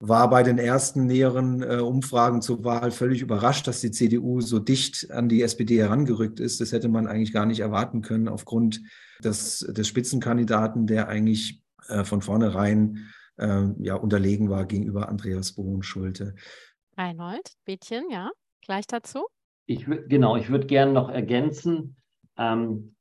war 0.00 0.30
bei 0.30 0.42
den 0.42 0.56
ersten 0.56 1.06
näheren 1.06 1.62
äh, 1.62 1.76
Umfragen 1.76 2.40
zur 2.40 2.64
Wahl 2.64 2.90
völlig 2.90 3.20
überrascht, 3.20 3.66
dass 3.66 3.82
die 3.82 3.90
CDU 3.90 4.40
so 4.40 4.58
dicht 4.58 5.10
an 5.10 5.28
die 5.28 5.42
SPD 5.42 5.78
herangerückt 5.78 6.40
ist. 6.40 6.60
Das 6.60 6.72
hätte 6.72 6.88
man 6.88 7.06
eigentlich 7.06 7.34
gar 7.34 7.44
nicht 7.44 7.60
erwarten 7.60 8.00
können 8.00 8.26
aufgrund 8.26 8.80
des, 9.22 9.58
des 9.58 9.86
Spitzenkandidaten, 9.86 10.86
der 10.86 11.08
eigentlich 11.08 11.62
äh, 11.88 12.04
von 12.04 12.22
vornherein 12.22 13.10
äh, 13.36 13.66
ja, 13.78 13.94
unterlegen 13.94 14.48
war 14.48 14.64
gegenüber 14.64 15.10
Andreas 15.10 15.52
Bohn-Schulte. 15.52 16.34
Reinhold, 16.96 17.52
Bädchen, 17.66 18.04
ja, 18.10 18.30
gleich 18.62 18.86
dazu. 18.86 19.26
Ich 19.66 19.84
genau, 19.84 20.36
ich 20.36 20.48
würde 20.48 20.66
gerne 20.66 20.92
noch 20.92 21.10
ergänzen. 21.10 21.96
Ähm, 22.38 22.94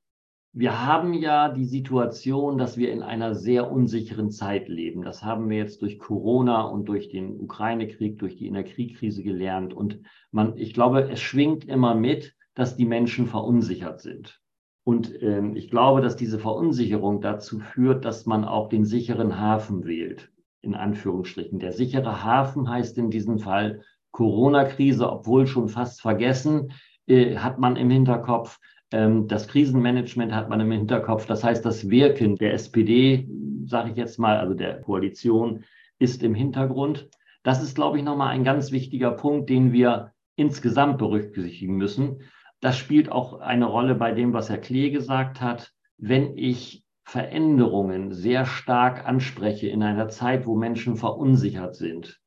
wir 0.51 0.85
haben 0.85 1.13
ja 1.13 1.49
die 1.49 1.65
Situation, 1.65 2.57
dass 2.57 2.75
wir 2.77 2.91
in 2.91 3.03
einer 3.03 3.35
sehr 3.35 3.71
unsicheren 3.71 4.31
Zeit 4.31 4.67
leben. 4.67 5.03
Das 5.03 5.23
haben 5.23 5.49
wir 5.49 5.57
jetzt 5.57 5.81
durch 5.81 5.99
Corona 5.99 6.61
und 6.63 6.85
durch 6.85 7.09
den 7.09 7.39
Ukraine-Krieg, 7.39 8.17
durch 8.17 8.35
die 8.35 8.47
Energiekrise 8.47 9.21
gelernt. 9.21 9.73
Und 9.73 9.99
man, 10.31 10.57
ich 10.57 10.73
glaube, 10.73 11.07
es 11.09 11.21
schwingt 11.21 11.65
immer 11.65 11.93
mit, 11.93 12.35
dass 12.55 12.75
die 12.75 12.85
Menschen 12.85 13.27
verunsichert 13.27 14.01
sind. 14.01 14.41
Und 14.83 15.21
ähm, 15.21 15.55
ich 15.55 15.69
glaube, 15.69 16.01
dass 16.01 16.15
diese 16.15 16.39
Verunsicherung 16.39 17.21
dazu 17.21 17.59
führt, 17.59 18.03
dass 18.03 18.25
man 18.25 18.43
auch 18.43 18.69
den 18.69 18.85
sicheren 18.85 19.39
Hafen 19.39 19.85
wählt, 19.85 20.31
in 20.61 20.73
Anführungsstrichen. 20.73 21.59
Der 21.59 21.73
sichere 21.73 22.23
Hafen 22.23 22.67
heißt 22.67 22.97
in 22.97 23.11
diesem 23.11 23.37
Fall 23.37 23.83
Corona-Krise, 24.11 25.11
obwohl 25.11 25.45
schon 25.45 25.69
fast 25.69 26.01
vergessen, 26.01 26.71
äh, 27.05 27.37
hat 27.37 27.59
man 27.59 27.75
im 27.75 27.91
Hinterkopf, 27.91 28.59
das 28.91 29.47
Krisenmanagement 29.47 30.33
hat 30.33 30.49
man 30.49 30.61
im 30.61 30.71
Hinterkopf. 30.71 31.27
Das 31.27 31.43
heißt, 31.43 31.63
das 31.63 31.89
Wirken 31.89 32.35
der 32.37 32.53
SPD, 32.53 33.29
sage 33.65 33.91
ich 33.91 33.97
jetzt 33.97 34.17
mal, 34.17 34.37
also 34.37 34.55
der 34.55 34.81
Koalition, 34.81 35.63
ist 35.99 36.23
im 36.23 36.33
Hintergrund. 36.33 37.09
Das 37.43 37.61
ist, 37.61 37.75
glaube 37.75 37.97
ich, 37.97 38.03
nochmal 38.03 38.29
ein 38.29 38.43
ganz 38.43 38.71
wichtiger 38.71 39.11
Punkt, 39.11 39.49
den 39.49 39.71
wir 39.73 40.13
insgesamt 40.35 40.97
berücksichtigen 40.97 41.75
müssen. 41.75 42.21
Das 42.61 42.77
spielt 42.77 43.11
auch 43.11 43.39
eine 43.39 43.65
Rolle 43.65 43.95
bei 43.95 44.11
dem, 44.11 44.33
was 44.33 44.49
Herr 44.49 44.57
Klee 44.57 44.89
gesagt 44.89 45.39
hat. 45.39 45.71
Wenn 45.97 46.37
ich 46.37 46.83
Veränderungen 47.03 48.13
sehr 48.13 48.45
stark 48.45 49.05
anspreche 49.07 49.67
in 49.67 49.83
einer 49.83 50.09
Zeit, 50.09 50.45
wo 50.45 50.55
Menschen 50.55 50.95
verunsichert 50.95 51.75
sind, 51.75 52.18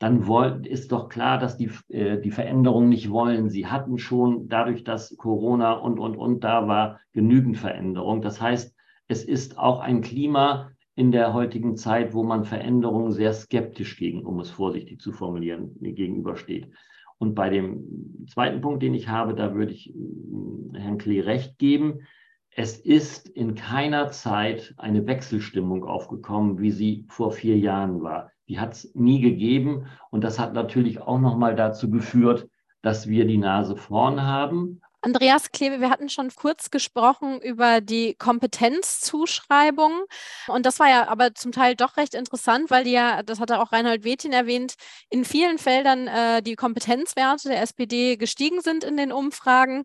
dann 0.00 0.64
ist 0.64 0.92
doch 0.92 1.10
klar, 1.10 1.38
dass 1.38 1.58
die, 1.58 1.70
äh, 1.88 2.18
die 2.18 2.30
Veränderung 2.30 2.88
nicht 2.88 3.10
wollen. 3.10 3.50
Sie 3.50 3.66
hatten 3.66 3.98
schon 3.98 4.48
dadurch, 4.48 4.82
dass 4.82 5.14
Corona 5.18 5.74
und, 5.74 5.98
und, 5.98 6.16
und 6.16 6.42
da 6.42 6.66
war, 6.66 7.00
genügend 7.12 7.58
Veränderung. 7.58 8.22
Das 8.22 8.40
heißt, 8.40 8.74
es 9.08 9.24
ist 9.24 9.58
auch 9.58 9.80
ein 9.80 10.00
Klima 10.00 10.70
in 10.94 11.12
der 11.12 11.34
heutigen 11.34 11.76
Zeit, 11.76 12.14
wo 12.14 12.22
man 12.22 12.44
Veränderungen 12.44 13.12
sehr 13.12 13.34
skeptisch 13.34 13.98
gegen, 13.98 14.24
um 14.24 14.40
es 14.40 14.50
vorsichtig 14.50 15.02
zu 15.02 15.12
formulieren, 15.12 15.76
gegenübersteht. 15.80 16.70
Und 17.18 17.34
bei 17.34 17.50
dem 17.50 18.24
zweiten 18.26 18.62
Punkt, 18.62 18.82
den 18.82 18.94
ich 18.94 19.08
habe, 19.08 19.34
da 19.34 19.54
würde 19.54 19.72
ich 19.72 19.94
äh, 19.94 20.78
Herrn 20.78 20.96
Klee 20.96 21.20
recht 21.20 21.58
geben. 21.58 22.06
Es 22.48 22.78
ist 22.78 23.28
in 23.28 23.54
keiner 23.54 24.10
Zeit 24.12 24.72
eine 24.78 25.06
Wechselstimmung 25.06 25.84
aufgekommen, 25.84 26.58
wie 26.58 26.70
sie 26.70 27.04
vor 27.10 27.32
vier 27.32 27.58
Jahren 27.58 28.02
war. 28.02 28.30
Die 28.50 28.58
hat 28.58 28.72
es 28.72 28.94
nie 28.96 29.20
gegeben. 29.20 29.86
Und 30.10 30.24
das 30.24 30.40
hat 30.40 30.54
natürlich 30.54 31.00
auch 31.00 31.20
nochmal 31.20 31.54
dazu 31.54 31.88
geführt, 31.88 32.48
dass 32.82 33.06
wir 33.06 33.24
die 33.24 33.38
Nase 33.38 33.76
vorn 33.76 34.22
haben. 34.22 34.80
Andreas 35.02 35.50
Klebe, 35.50 35.80
wir 35.80 35.88
hatten 35.88 36.10
schon 36.10 36.30
kurz 36.34 36.70
gesprochen 36.70 37.40
über 37.40 37.80
die 37.80 38.14
Kompetenzzuschreibung. 38.16 40.04
Und 40.46 40.66
das 40.66 40.78
war 40.78 40.90
ja 40.90 41.08
aber 41.08 41.34
zum 41.34 41.52
Teil 41.52 41.74
doch 41.74 41.96
recht 41.96 42.14
interessant, 42.14 42.70
weil 42.70 42.84
die 42.84 42.90
ja, 42.92 43.22
das 43.22 43.40
hatte 43.40 43.60
auch 43.60 43.72
Reinhold 43.72 44.04
Wethin 44.04 44.32
erwähnt, 44.32 44.74
in 45.08 45.24
vielen 45.24 45.56
Feldern 45.56 46.06
äh, 46.06 46.42
die 46.42 46.54
Kompetenzwerte 46.54 47.48
der 47.48 47.62
SPD 47.62 48.16
gestiegen 48.16 48.60
sind 48.60 48.84
in 48.84 48.98
den 48.98 49.10
Umfragen. 49.10 49.84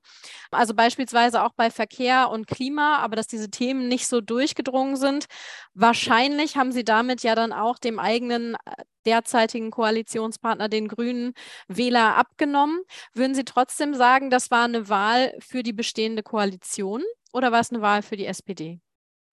Also 0.52 0.74
beispielsweise 0.74 1.44
auch 1.44 1.54
bei 1.56 1.72
Verkehr 1.72 2.30
und 2.30 2.48
Klima, 2.48 2.98
aber 2.98 3.16
dass 3.16 3.28
diese 3.28 3.50
Themen 3.50 3.88
nicht 3.88 4.08
so 4.08 4.20
durchgedrungen 4.20 4.98
sind. 4.98 5.28
Wahrscheinlich 5.74 6.58
haben 6.58 6.74
sie 6.74 6.84
damit 6.84 7.24
ja 7.24 7.36
dann 7.36 7.54
auch 7.54 7.80
dem 7.80 8.00
eigenen 8.00 8.56
äh, 8.66 8.84
derzeitigen 9.06 9.72
Koalitionspartner, 9.72 10.70
den 10.70 10.88
Grünen, 10.88 11.34
Wähler 11.68 12.16
abgenommen. 12.16 12.80
Würden 13.14 13.36
Sie 13.36 13.46
trotzdem 13.46 13.94
sagen, 13.94 14.30
das 14.30 14.52
war 14.52 14.66
eine 14.66 14.90
Wahl 14.90 15.36
für 15.40 15.64
die 15.64 15.74
bestehende 15.74 16.24
Koalition 16.24 17.04
oder 17.34 17.52
war 17.52 17.60
es 17.60 17.72
eine 17.72 17.82
Wahl 17.82 18.02
für 18.02 18.16
die 18.16 18.26
SPD? 18.26 18.80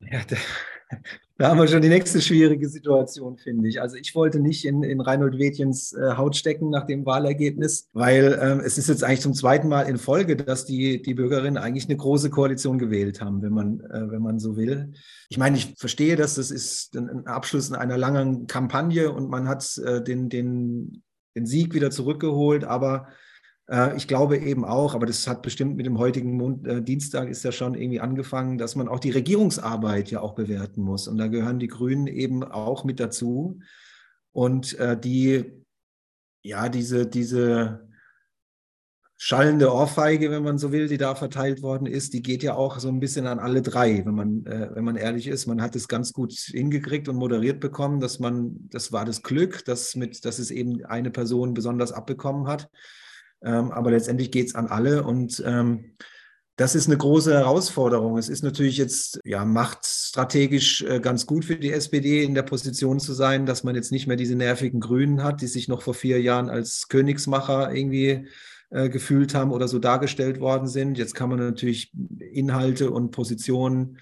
Ja, 0.00 0.21
da, 1.43 1.51
haben 1.51 1.59
wir 1.59 1.67
schon 1.67 1.83
die 1.83 1.89
nächste 1.89 2.21
schwierige 2.21 2.69
Situation, 2.69 3.37
finde 3.37 3.69
ich. 3.69 3.81
Also 3.81 3.97
ich 3.97 4.15
wollte 4.15 4.39
nicht 4.39 4.65
in, 4.65 4.85
in 4.85 5.01
Reinhold 5.01 5.41
Wädchens 5.41 5.93
äh, 5.93 6.17
Haut 6.17 6.37
stecken 6.37 6.71
nach 6.71 6.87
dem 6.87 7.05
Wahlergebnis, 7.05 7.89
weil 7.93 8.39
ähm, 8.41 8.61
es 8.65 8.79
ist 8.79 8.89
jetzt 8.89 9.03
eigentlich 9.03 9.23
zum 9.23 9.35
zweiten 9.35 9.67
Mal 9.67 9.89
in 9.89 9.99
Folge, 9.99 10.37
dass 10.37 10.67
die, 10.67 11.03
die 11.03 11.15
Bürgerinnen 11.15 11.57
eigentlich 11.57 11.87
eine 11.87 11.97
große 11.97 12.31
Koalition 12.31 12.79
gewählt 12.79 13.21
haben, 13.21 13.43
wenn 13.43 13.53
man, 13.53 13.81
äh, 13.81 14.09
wenn 14.09 14.23
man 14.23 14.39
so 14.39 14.57
will. 14.57 14.93
Ich 15.31 15.37
meine, 15.37 15.57
ich 15.57 15.75
verstehe 15.77 16.15
das, 16.15 16.37
das 16.37 16.53
ist 16.53 16.95
ein 16.95 17.27
Abschluss 17.27 17.73
einer 17.73 17.99
langen 17.99 18.47
Kampagne 18.47 19.11
und 19.11 19.29
man 19.29 19.49
hat 19.49 19.67
äh, 19.85 20.01
den, 20.01 20.29
den, 20.29 21.03
den 21.35 21.47
Sieg 21.47 21.75
wieder 21.75 21.91
zurückgeholt, 21.91 22.63
aber 22.63 23.09
ich 23.97 24.07
glaube 24.07 24.37
eben 24.37 24.64
auch, 24.64 24.95
aber 24.95 25.07
das 25.07 25.26
hat 25.26 25.41
bestimmt 25.41 25.76
mit 25.76 25.87
dem 25.87 25.99
heutigen 25.99 26.37
Mond, 26.37 26.67
äh, 26.67 26.83
Dienstag 26.83 27.29
ist 27.29 27.43
ja 27.43 27.52
schon 27.52 27.75
irgendwie 27.75 28.00
angefangen, 28.00 28.59
dass 28.59 28.76
man 28.76 28.87
auch 28.87 29.00
die 29.00 29.11
Regierungsarbeit 29.11 30.11
ja 30.11 30.21
auch 30.21 30.35
bewerten 30.35 30.83
muss. 30.83 31.09
Und 31.09 31.17
da 31.17 31.29
gehören 31.29 31.59
die 31.59 31.69
Grünen 31.69 32.07
eben 32.07 32.45
auch 32.45 32.85
mit 32.85 33.00
dazu. 33.00 33.61
Und 34.33 34.79
äh, 34.79 34.99
die, 34.99 35.64
ja, 36.43 36.69
diese, 36.69 37.07
diese 37.07 37.88
schallende 39.17 39.73
Ohrfeige, 39.73 40.31
wenn 40.31 40.43
man 40.43 40.59
so 40.59 40.73
will, 40.73 40.88
die 40.88 40.99
da 40.99 41.14
verteilt 41.14 41.62
worden 41.62 41.87
ist, 41.87 42.12
die 42.12 42.23
geht 42.23 42.43
ja 42.43 42.55
auch 42.55 42.79
so 42.79 42.88
ein 42.88 42.99
bisschen 42.99 43.26
an 43.26 43.38
alle 43.38 43.62
drei, 43.62 44.05
wenn 44.05 44.14
man, 44.14 44.45
äh, 44.47 44.71
wenn 44.75 44.85
man 44.85 44.97
ehrlich 44.97 45.29
ist. 45.29 45.47
Man 45.47 45.62
hat 45.62 45.76
es 45.76 45.88
ganz 45.88 46.12
gut 46.12 46.33
hingekriegt 46.33 47.09
und 47.09 47.17
moderiert 47.17 47.61
bekommen, 47.61 48.00
dass 48.00 48.19
man, 48.19 48.69
das 48.69 48.93
war 48.93 49.05
das 49.05 49.23
Glück, 49.23 49.64
dass, 49.64 49.95
mit, 49.95 50.25
dass 50.25 50.38
es 50.38 50.50
eben 50.50 50.85
eine 50.85 51.11
Person 51.11 51.55
besonders 51.55 51.93
abbekommen 51.93 52.49
hat. 52.49 52.69
Ähm, 53.45 53.71
aber 53.71 53.91
letztendlich 53.91 54.31
geht 54.31 54.49
es 54.49 54.55
an 54.55 54.69
alle 54.69 55.05
und 55.05 55.43
ähm, 55.45 55.97
das 56.57 56.75
ist 56.75 56.87
eine 56.87 56.99
große 56.99 57.33
Herausforderung. 57.33 58.19
Es 58.19 58.29
ist 58.29 58.43
natürlich 58.45 58.77
jetzt 58.77 59.21
ja 59.25 59.45
machtstrategisch 59.45 60.83
äh, 60.83 61.01
ganz 61.01 61.27
gut 61.27 61.47
für 61.47 61.57
die 61.57 61.73
SPD 61.73 62.23
in 62.23 62.35
der 62.35 62.43
Position 62.43 63.01
zu 63.01 63.15
sein, 63.15 63.47
dass 63.47 63.65
man 63.65 63.75
jetzt 63.75 63.91
nicht 63.91 64.07
mehr 64.07 64.17
diese 64.17 64.37
nervigen 64.37 64.79
Grünen 64.79 65.23
hat, 65.23 65.41
die 65.41 65.47
sich 65.47 65.69
noch 65.69 65.83
vor 65.83 65.95
vier 65.95 66.21
Jahren 66.21 66.51
als 66.51 66.89
Königsmacher 66.89 67.75
irgendwie 67.75 68.29
äh, 68.71 68.91
gefühlt 68.91 69.35
haben 69.35 69.51
oder 69.51 69.67
so 69.67 69.79
dargestellt 69.79 70.41
worden 70.41 70.69
sind. 70.69 70.99
Jetzt 70.99 71.15
kann 71.15 71.31
man 71.31 71.39
natürlich 71.39 71.93
Inhalte 72.33 72.91
und 72.91 73.11
Positionen 73.13 73.99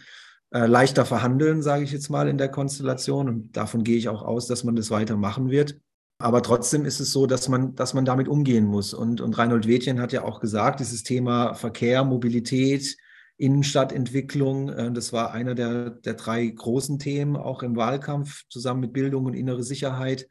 äh, 0.50 0.66
leichter 0.66 1.04
verhandeln, 1.04 1.62
sage 1.62 1.84
ich 1.84 1.92
jetzt 1.92 2.10
mal 2.10 2.28
in 2.28 2.36
der 2.36 2.48
Konstellation. 2.48 3.28
Und 3.28 3.56
davon 3.56 3.84
gehe 3.84 3.96
ich 3.96 4.08
auch 4.08 4.22
aus, 4.22 4.48
dass 4.48 4.64
man 4.64 4.74
das 4.74 4.90
weiter 4.90 5.16
machen 5.16 5.50
wird. 5.50 5.80
Aber 6.20 6.42
trotzdem 6.42 6.84
ist 6.84 7.00
es 7.00 7.12
so, 7.12 7.26
dass 7.26 7.48
man, 7.48 7.74
dass 7.74 7.94
man 7.94 8.04
damit 8.04 8.28
umgehen 8.28 8.66
muss. 8.66 8.92
Und, 8.92 9.22
und 9.22 9.38
Reinhold 9.38 9.66
Wädchen 9.66 10.00
hat 10.00 10.12
ja 10.12 10.22
auch 10.22 10.40
gesagt, 10.40 10.80
dieses 10.80 11.02
Thema 11.02 11.54
Verkehr, 11.54 12.04
Mobilität, 12.04 12.98
Innenstadtentwicklung, 13.38 14.68
äh, 14.68 14.92
das 14.92 15.14
war 15.14 15.32
einer 15.32 15.54
der, 15.54 15.88
der 15.88 16.14
drei 16.14 16.46
großen 16.46 16.98
Themen, 16.98 17.36
auch 17.36 17.62
im 17.62 17.74
Wahlkampf, 17.74 18.44
zusammen 18.50 18.80
mit 18.80 18.92
Bildung 18.92 19.24
und 19.24 19.32
innere 19.32 19.62
Sicherheit. 19.62 20.28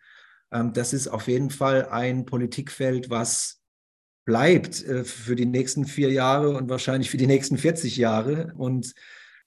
Ähm, 0.52 0.74
das 0.74 0.94
ist 0.94 1.08
auf 1.08 1.28
jeden 1.28 1.50
Fall 1.50 1.88
ein 1.90 2.26
Politikfeld, 2.26 3.10
was 3.10 3.60
bleibt 4.26 4.84
äh, 4.86 5.04
für 5.04 5.36
die 5.36 5.48
nächsten 5.48 5.86
vier 5.86 6.12
Jahre 6.12 6.52
und 6.52 6.70
wahrscheinlich 6.70 7.10
für 7.10 7.18
die 7.18 7.26
nächsten 7.26 7.58
40 7.58 7.98
Jahre. 7.98 8.54
Und 8.56 8.94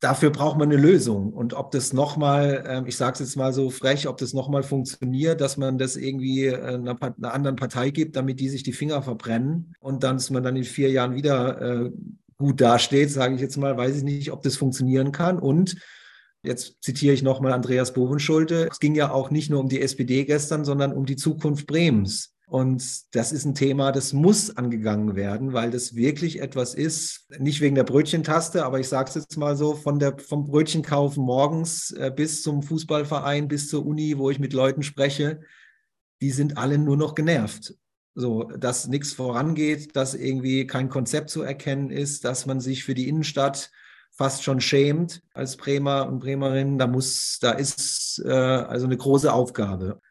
dafür 0.03 0.31
braucht 0.31 0.59
man 0.59 0.71
eine 0.71 0.81
Lösung. 0.81 1.33
Und 1.33 1.55
ob 1.55 1.71
das 1.71 1.93
nochmal, 1.93 2.65
äh, 2.67 2.89
ich 2.89 2.97
sage 2.97 3.15
es 3.15 3.21
jetzt 3.21 3.37
mal 3.37 3.53
so 3.53 3.71
frech, 3.71 4.09
ob 4.09 4.19
das 4.19 4.35
nochmal 4.35 4.65
funktioniert, 4.65 5.41
dass 5.41 5.57
man 5.57 5.79
das 5.79 5.97
irgendwie 5.97 6.47
äh, 6.47 6.57
einer, 6.57 7.01
einer, 7.01 7.33
anderen 7.33 7.57
Partei 7.57 7.91
gibt, 7.91 8.17
damit 8.17 8.41
die 8.41 8.49
sich 8.49 8.65
die 8.65 8.73
Finger 8.73 9.01
verbrennen 9.01 9.75
und 9.79 10.03
dann, 10.03 10.17
dass 10.17 10.31
man 10.31 10.43
dann 10.43 10.57
in 10.57 10.65
vier 10.65 10.91
Jahren 10.91 11.15
wieder 11.15 11.61
äh, 11.61 11.91
gut 12.37 12.61
dasteht, 12.61 13.11
sage 13.11 13.37
ich 13.37 13.41
jetzt 13.41 13.57
mal, 13.57 13.77
weiß 13.77 13.97
ich 13.97 14.03
nicht, 14.03 14.33
ob 14.33 14.43
das 14.43 14.57
funktionieren 14.57 15.13
kann. 15.13 15.39
Und 15.39 15.77
Jetzt 16.45 16.83
zitiere 16.83 17.15
ich 17.15 17.23
nochmal 17.23 17.53
Andreas 17.53 17.93
Bovenschulte. 17.93 18.69
Es 18.69 18.81
ging 18.81 18.97
ja 18.97 19.13
auch 19.13 19.31
nicht 19.31 19.49
nur 19.49 19.61
um 19.61 19.69
die 19.69 19.81
SPD 19.81 20.25
gestern, 20.25 20.65
sondern 20.65 20.93
um 20.93 21.07
die 21.07 21.15
Zukunft 21.15 21.69
Bremens. 21.69 22.35
Und 22.53 23.15
das 23.15 23.33
ist 23.33 23.47
ein 23.47 23.55
Thema, 23.55 23.93
das 23.93 24.13
muss 24.13 24.55
angegangen 24.59 25.17
werden, 25.17 25.55
weil 25.55 25.71
das 25.71 25.95
wirklich 25.95 26.43
etwas 26.43 26.75
ist, 26.75 27.25
nicht 27.39 27.63
wegen 27.63 27.75
der 27.75 27.85
Brötchentaste, 27.85 28.67
aber 28.67 28.79
ich 28.79 28.89
sage 28.89 29.09
es 29.09 29.15
jetzt 29.15 29.39
mal 29.39 29.57
so, 29.57 29.75
von 29.75 29.99
der, 29.99 30.19
vom 30.19 30.45
Brötchenkaufen 30.45 31.25
morgens 31.25 31.93
äh, 31.93 32.13
bis 32.15 32.43
zum 32.43 32.63
Fußballverein, 32.63 33.49
bis 33.49 33.71
zur 33.71 33.87
Uni, 33.87 34.19
wo 34.19 34.29
ich 34.29 34.39
mit 34.39 34.53
Leuten 34.53 34.83
spreche, 34.83 35.41
die 36.21 36.31
sind 36.31 36.59
alle 36.59 36.77
nur 36.77 36.99
noch 36.99 37.15
genervt. 37.15 37.75
So, 38.15 38.43
dass 38.43 38.87
nichts 38.87 39.15
vorangeht, 39.15 39.97
dass 39.97 40.13
irgendwie 40.13 40.67
kein 40.67 40.91
Konzept 40.91 41.31
zu 41.31 41.41
erkennen 41.41 41.89
ist, 41.89 42.27
dass 42.27 42.45
man 42.45 42.61
sich 42.61 42.85
für 42.85 42.93
die 42.93 43.09
Innenstadt 43.09 43.71
fast 44.11 44.43
schon 44.43 44.61
schämt 44.61 45.23
als 45.33 45.57
Bremer 45.57 46.07
und 46.07 46.19
Bremerin. 46.19 46.77
Da 46.77 46.87
muss, 46.87 47.39
da 47.41 47.53
ist 47.53 48.23
äh, 48.27 48.31
also 48.31 48.85
eine 48.85 48.99
große 48.99 49.33
Aufgabe. 49.33 50.03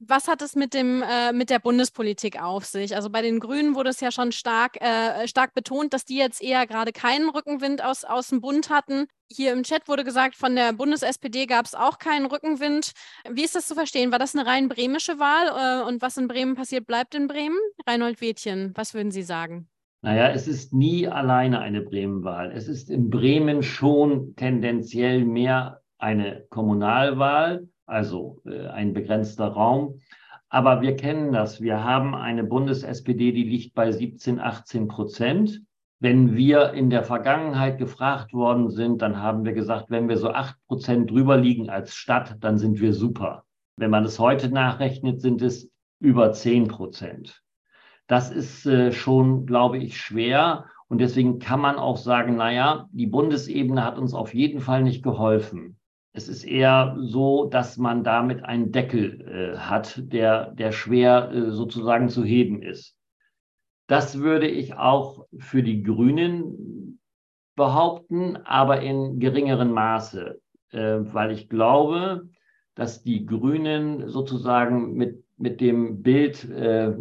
Was 0.00 0.28
hat 0.28 0.42
es 0.42 0.54
mit, 0.54 0.74
dem, 0.74 1.02
äh, 1.02 1.32
mit 1.32 1.50
der 1.50 1.58
Bundespolitik 1.58 2.40
auf 2.40 2.64
sich? 2.64 2.94
Also 2.94 3.10
bei 3.10 3.22
den 3.22 3.40
Grünen 3.40 3.74
wurde 3.74 3.90
es 3.90 4.00
ja 4.00 4.12
schon 4.12 4.32
stark, 4.32 4.80
äh, 4.80 5.26
stark 5.26 5.54
betont, 5.54 5.92
dass 5.92 6.04
die 6.04 6.16
jetzt 6.16 6.42
eher 6.42 6.66
gerade 6.66 6.92
keinen 6.92 7.28
Rückenwind 7.28 7.84
aus, 7.84 8.04
aus 8.04 8.28
dem 8.28 8.40
Bund 8.40 8.70
hatten. 8.70 9.06
Hier 9.30 9.52
im 9.52 9.64
Chat 9.64 9.88
wurde 9.88 10.04
gesagt, 10.04 10.36
von 10.36 10.54
der 10.54 10.72
Bundes-SPD 10.72 11.46
gab 11.46 11.66
es 11.66 11.74
auch 11.74 11.98
keinen 11.98 12.26
Rückenwind. 12.26 12.92
Wie 13.28 13.44
ist 13.44 13.56
das 13.56 13.66
zu 13.66 13.74
verstehen? 13.74 14.12
War 14.12 14.18
das 14.18 14.34
eine 14.34 14.46
rein 14.46 14.68
bremische 14.68 15.18
Wahl? 15.18 15.82
Äh, 15.82 15.88
und 15.88 16.00
was 16.00 16.16
in 16.16 16.28
Bremen 16.28 16.54
passiert, 16.54 16.86
bleibt 16.86 17.14
in 17.14 17.26
Bremen? 17.26 17.58
Reinhold 17.86 18.20
Wädchen, 18.20 18.72
was 18.74 18.94
würden 18.94 19.10
Sie 19.10 19.22
sagen? 19.22 19.68
Naja, 20.02 20.30
es 20.30 20.46
ist 20.46 20.72
nie 20.72 21.08
alleine 21.08 21.58
eine 21.58 21.80
Bremenwahl. 21.80 22.52
Es 22.52 22.68
ist 22.68 22.88
in 22.88 23.10
Bremen 23.10 23.64
schon 23.64 24.36
tendenziell 24.36 25.24
mehr 25.24 25.82
eine 25.98 26.46
Kommunalwahl, 26.50 27.68
also 27.88 28.40
äh, 28.44 28.66
ein 28.68 28.92
begrenzter 28.92 29.48
Raum. 29.48 30.00
Aber 30.50 30.80
wir 30.80 30.96
kennen 30.96 31.32
das. 31.32 31.60
Wir 31.60 31.84
haben 31.84 32.14
eine 32.14 32.44
Bundes-SPD, 32.44 33.32
die 33.32 33.44
liegt 33.44 33.74
bei 33.74 33.90
17, 33.92 34.40
18 34.40 34.88
Prozent. 34.88 35.62
Wenn 36.00 36.36
wir 36.36 36.72
in 36.72 36.90
der 36.90 37.02
Vergangenheit 37.02 37.78
gefragt 37.78 38.32
worden 38.32 38.70
sind, 38.70 39.02
dann 39.02 39.20
haben 39.20 39.44
wir 39.44 39.52
gesagt, 39.52 39.90
wenn 39.90 40.08
wir 40.08 40.16
so 40.16 40.30
acht 40.30 40.56
Prozent 40.68 41.10
drüber 41.10 41.36
liegen 41.36 41.68
als 41.68 41.94
Stadt, 41.94 42.36
dann 42.40 42.56
sind 42.56 42.80
wir 42.80 42.94
super. 42.94 43.44
Wenn 43.76 43.90
man 43.90 44.04
es 44.04 44.18
heute 44.18 44.48
nachrechnet, 44.48 45.20
sind 45.20 45.42
es 45.42 45.70
über 46.00 46.32
zehn 46.32 46.68
Prozent. 46.68 47.42
Das 48.06 48.30
ist 48.30 48.64
äh, 48.64 48.92
schon, 48.92 49.44
glaube 49.44 49.78
ich, 49.78 50.00
schwer. 50.00 50.66
Und 50.88 51.00
deswegen 51.00 51.38
kann 51.40 51.60
man 51.60 51.76
auch 51.76 51.98
sagen, 51.98 52.36
naja, 52.36 52.88
die 52.92 53.06
Bundesebene 53.06 53.84
hat 53.84 53.98
uns 53.98 54.14
auf 54.14 54.34
jeden 54.34 54.60
Fall 54.60 54.82
nicht 54.82 55.02
geholfen. 55.02 55.77
Es 56.18 56.26
ist 56.26 56.42
eher 56.42 56.96
so, 56.98 57.44
dass 57.44 57.76
man 57.76 58.02
damit 58.02 58.42
einen 58.42 58.72
Deckel 58.72 59.20
äh, 59.20 59.56
hat, 59.56 60.02
der, 60.12 60.50
der 60.50 60.72
schwer 60.72 61.30
äh, 61.30 61.52
sozusagen 61.52 62.08
zu 62.08 62.24
heben 62.24 62.60
ist. 62.60 62.96
Das 63.86 64.18
würde 64.18 64.48
ich 64.48 64.74
auch 64.74 65.26
für 65.38 65.62
die 65.62 65.84
Grünen 65.84 66.98
behaupten, 67.54 68.36
aber 68.38 68.80
in 68.80 69.20
geringerem 69.20 69.70
Maße, 69.70 70.40
äh, 70.72 70.96
weil 71.02 71.30
ich 71.30 71.48
glaube, 71.48 72.28
dass 72.74 73.04
die 73.04 73.24
Grünen 73.24 74.08
sozusagen 74.08 74.94
mit, 74.94 75.24
mit 75.36 75.60
dem 75.60 76.02
Bild, 76.02 76.50
äh, 76.50 76.96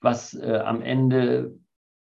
was 0.00 0.34
äh, 0.34 0.56
am 0.56 0.82
Ende, 0.82 1.60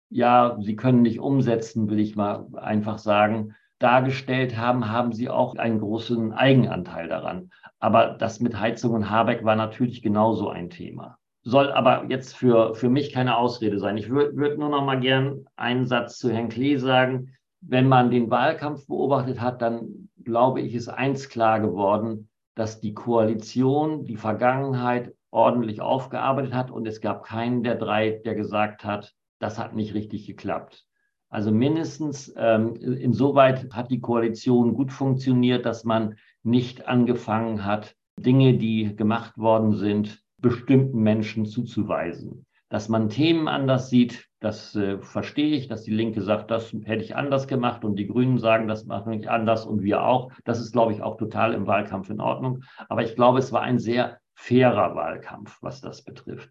ja, 0.08 0.56
sie 0.62 0.74
können 0.74 1.02
nicht 1.02 1.20
umsetzen, 1.20 1.90
will 1.90 2.00
ich 2.00 2.16
mal 2.16 2.46
einfach 2.54 2.96
sagen, 2.96 3.54
dargestellt 3.80 4.56
haben, 4.56 4.90
haben 4.90 5.12
sie 5.12 5.28
auch 5.28 5.56
einen 5.56 5.80
großen 5.80 6.32
Eigenanteil 6.32 7.08
daran. 7.08 7.50
Aber 7.80 8.16
das 8.18 8.40
mit 8.40 8.58
Heizung 8.58 8.92
und 8.92 9.10
Habeck 9.10 9.44
war 9.44 9.56
natürlich 9.56 10.02
genauso 10.02 10.48
ein 10.48 10.70
Thema 10.70 11.18
soll 11.42 11.72
aber 11.72 12.06
jetzt 12.08 12.36
für, 12.36 12.74
für 12.74 12.88
mich 12.88 13.12
keine 13.12 13.36
Ausrede 13.36 13.78
sein. 13.78 13.96
Ich 13.96 14.10
würde 14.10 14.36
würd 14.36 14.58
nur 14.58 14.68
noch 14.68 14.84
mal 14.84 15.00
gern 15.00 15.46
einen 15.56 15.86
Satz 15.86 16.18
zu 16.18 16.30
Herrn 16.32 16.48
Klee 16.48 16.76
sagen. 16.76 17.34
Wenn 17.62 17.88
man 17.88 18.10
den 18.10 18.30
Wahlkampf 18.30 18.86
beobachtet 18.86 19.40
hat, 19.40 19.62
dann 19.62 20.08
glaube 20.22 20.60
ich, 20.60 20.74
ist 20.74 20.88
eins 20.88 21.28
klar 21.28 21.60
geworden, 21.60 22.28
dass 22.54 22.80
die 22.80 22.94
Koalition 22.94 24.04
die 24.04 24.16
Vergangenheit 24.16 25.14
ordentlich 25.30 25.80
aufgearbeitet 25.80 26.52
hat 26.52 26.70
und 26.70 26.86
es 26.86 27.00
gab 27.00 27.24
keinen 27.24 27.62
der 27.62 27.76
drei, 27.76 28.20
der 28.24 28.34
gesagt 28.34 28.84
hat, 28.84 29.14
das 29.38 29.58
hat 29.58 29.74
nicht 29.74 29.94
richtig 29.94 30.26
geklappt. 30.26 30.84
Also 31.30 31.52
mindestens 31.52 32.32
ähm, 32.36 32.74
insoweit 32.74 33.72
hat 33.72 33.90
die 33.90 34.00
Koalition 34.00 34.74
gut 34.74 34.92
funktioniert, 34.92 35.64
dass 35.64 35.84
man 35.84 36.16
nicht 36.42 36.88
angefangen 36.88 37.64
hat, 37.64 37.94
Dinge, 38.18 38.58
die 38.58 38.96
gemacht 38.96 39.38
worden 39.38 39.72
sind, 39.72 40.22
bestimmten 40.38 40.98
Menschen 41.00 41.46
zuzuweisen. 41.46 42.46
Dass 42.68 42.88
man 42.88 43.08
Themen 43.08 43.48
anders 43.48 43.90
sieht, 43.90 44.28
das 44.40 44.74
äh, 44.74 44.98
verstehe 44.98 45.56
ich, 45.56 45.68
dass 45.68 45.84
die 45.84 45.92
Linke 45.92 46.22
sagt, 46.22 46.50
das 46.50 46.72
hätte 46.84 47.04
ich 47.04 47.14
anders 47.14 47.46
gemacht 47.46 47.84
und 47.84 47.96
die 47.96 48.06
Grünen 48.06 48.38
sagen, 48.38 48.68
das 48.68 48.86
machen 48.86 49.20
wir 49.20 49.32
anders 49.32 49.66
und 49.66 49.82
wir 49.82 50.02
auch. 50.02 50.32
Das 50.44 50.60
ist, 50.60 50.72
glaube 50.72 50.92
ich, 50.92 51.02
auch 51.02 51.16
total 51.16 51.52
im 51.52 51.66
Wahlkampf 51.66 52.10
in 52.10 52.20
Ordnung. 52.20 52.64
Aber 52.88 53.02
ich 53.02 53.14
glaube, 53.14 53.38
es 53.38 53.52
war 53.52 53.62
ein 53.62 53.78
sehr 53.78 54.18
fairer 54.34 54.94
Wahlkampf, 54.94 55.58
was 55.60 55.80
das 55.80 56.02
betrifft. 56.02 56.50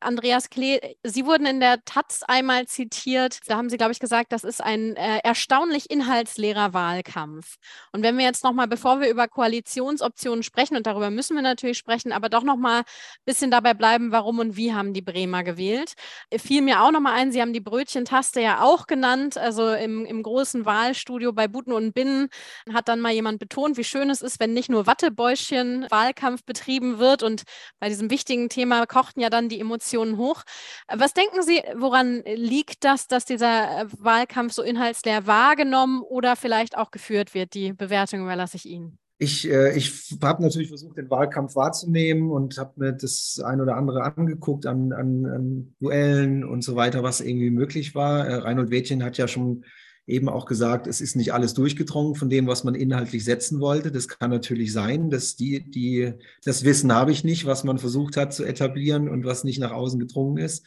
Andreas 0.00 0.48
Klee, 0.48 0.80
Sie 1.02 1.26
wurden 1.26 1.46
in 1.46 1.60
der 1.60 1.84
Taz 1.84 2.22
einmal 2.26 2.66
zitiert. 2.66 3.38
Da 3.46 3.56
haben 3.56 3.68
Sie, 3.68 3.76
glaube 3.76 3.92
ich, 3.92 4.00
gesagt, 4.00 4.32
das 4.32 4.44
ist 4.44 4.62
ein 4.62 4.96
äh, 4.96 5.18
erstaunlich 5.18 5.90
inhaltsleerer 5.90 6.72
Wahlkampf. 6.72 7.56
Und 7.92 8.02
wenn 8.02 8.16
wir 8.16 8.24
jetzt 8.24 8.42
nochmal, 8.42 8.66
bevor 8.66 9.00
wir 9.00 9.10
über 9.10 9.28
Koalitionsoptionen 9.28 10.42
sprechen, 10.42 10.76
und 10.76 10.86
darüber 10.86 11.10
müssen 11.10 11.36
wir 11.36 11.42
natürlich 11.42 11.76
sprechen, 11.76 12.12
aber 12.12 12.30
doch 12.30 12.42
nochmal 12.42 12.80
ein 12.80 12.84
bisschen 13.26 13.50
dabei 13.50 13.74
bleiben, 13.74 14.10
warum 14.10 14.38
und 14.38 14.56
wie 14.56 14.72
haben 14.72 14.94
die 14.94 15.02
Bremer 15.02 15.44
gewählt. 15.44 15.92
Fiel 16.34 16.62
mir 16.62 16.82
auch 16.82 16.90
nochmal 16.90 17.14
ein, 17.14 17.30
Sie 17.30 17.42
haben 17.42 17.52
die 17.52 17.60
Brötchentaste 17.60 18.40
ja 18.40 18.62
auch 18.62 18.86
genannt. 18.86 19.36
Also 19.36 19.70
im, 19.72 20.06
im 20.06 20.22
großen 20.22 20.64
Wahlstudio 20.64 21.32
bei 21.32 21.46
Buten 21.46 21.72
und 21.72 21.92
Binnen 21.92 22.28
hat 22.72 22.88
dann 22.88 23.00
mal 23.00 23.12
jemand 23.12 23.38
betont, 23.38 23.76
wie 23.76 23.84
schön 23.84 24.08
es 24.08 24.22
ist, 24.22 24.40
wenn 24.40 24.54
nicht 24.54 24.70
nur 24.70 24.86
Wattebäuschen 24.86 25.86
Wahlkampf 25.90 26.44
betrieben 26.44 26.98
wird. 26.98 27.22
Und 27.22 27.42
bei 27.78 27.88
diesem 27.90 28.10
wichtigen 28.10 28.48
Thema 28.48 28.86
kochten 28.86 29.20
ja 29.20 29.28
dann 29.28 29.50
die 29.50 29.60
Emotionen 29.60 29.89
Emotionen 29.90 30.16
hoch. 30.16 30.42
Was 30.88 31.14
denken 31.14 31.42
Sie, 31.42 31.62
woran 31.76 32.22
liegt 32.24 32.84
das, 32.84 33.06
dass 33.06 33.24
dieser 33.24 33.82
äh, 33.82 33.86
Wahlkampf 33.98 34.52
so 34.52 34.62
inhaltsleer 34.62 35.26
wahrgenommen 35.26 36.02
oder 36.02 36.36
vielleicht 36.36 36.76
auch 36.76 36.90
geführt 36.90 37.34
wird? 37.34 37.54
Die 37.54 37.72
Bewertung 37.72 38.22
überlasse 38.22 38.56
ich 38.56 38.66
Ihnen. 38.66 38.98
Ich, 39.18 39.48
äh, 39.48 39.76
ich 39.76 40.16
habe 40.22 40.42
natürlich 40.42 40.68
versucht, 40.68 40.96
den 40.96 41.10
Wahlkampf 41.10 41.54
wahrzunehmen 41.54 42.30
und 42.30 42.56
habe 42.56 42.72
mir 42.76 42.92
das 42.92 43.40
ein 43.44 43.60
oder 43.60 43.76
andere 43.76 44.02
angeguckt 44.02 44.66
an, 44.66 44.92
an, 44.92 45.26
an, 45.26 45.74
Duellen 45.78 46.44
und 46.44 46.62
so 46.62 46.74
weiter, 46.74 47.02
was 47.02 47.20
irgendwie 47.20 47.50
möglich 47.50 47.94
war. 47.94 48.26
Äh, 48.26 48.36
Reinhold 48.36 48.70
Wädchen 48.70 49.04
hat 49.04 49.18
ja 49.18 49.28
schon 49.28 49.64
eben 50.06 50.28
auch 50.28 50.46
gesagt, 50.46 50.86
es 50.86 51.00
ist 51.00 51.16
nicht 51.16 51.32
alles 51.32 51.54
durchgedrungen 51.54 52.14
von 52.14 52.28
dem, 52.28 52.46
was 52.46 52.64
man 52.64 52.74
inhaltlich 52.74 53.24
setzen 53.24 53.60
wollte. 53.60 53.92
Das 53.92 54.08
kann 54.08 54.30
natürlich 54.30 54.72
sein, 54.72 55.10
dass 55.10 55.36
die, 55.36 55.70
die, 55.70 56.14
das 56.44 56.64
Wissen 56.64 56.92
habe 56.92 57.12
ich 57.12 57.24
nicht, 57.24 57.46
was 57.46 57.64
man 57.64 57.78
versucht 57.78 58.16
hat 58.16 58.34
zu 58.34 58.44
etablieren 58.44 59.08
und 59.08 59.24
was 59.24 59.44
nicht 59.44 59.60
nach 59.60 59.72
außen 59.72 60.00
gedrungen 60.00 60.38
ist. 60.38 60.66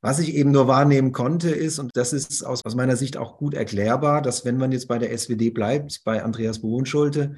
Was 0.00 0.18
ich 0.18 0.34
eben 0.34 0.50
nur 0.50 0.66
wahrnehmen 0.66 1.12
konnte, 1.12 1.50
ist, 1.50 1.78
und 1.78 1.92
das 1.94 2.12
ist 2.12 2.44
aus, 2.44 2.64
aus 2.64 2.74
meiner 2.74 2.96
Sicht 2.96 3.16
auch 3.16 3.36
gut 3.36 3.54
erklärbar, 3.54 4.20
dass 4.20 4.44
wenn 4.44 4.56
man 4.56 4.72
jetzt 4.72 4.88
bei 4.88 4.98
der 4.98 5.16
SWD 5.16 5.54
bleibt, 5.54 6.02
bei 6.04 6.24
Andreas 6.24 6.60
Bohnschulte, 6.60 7.36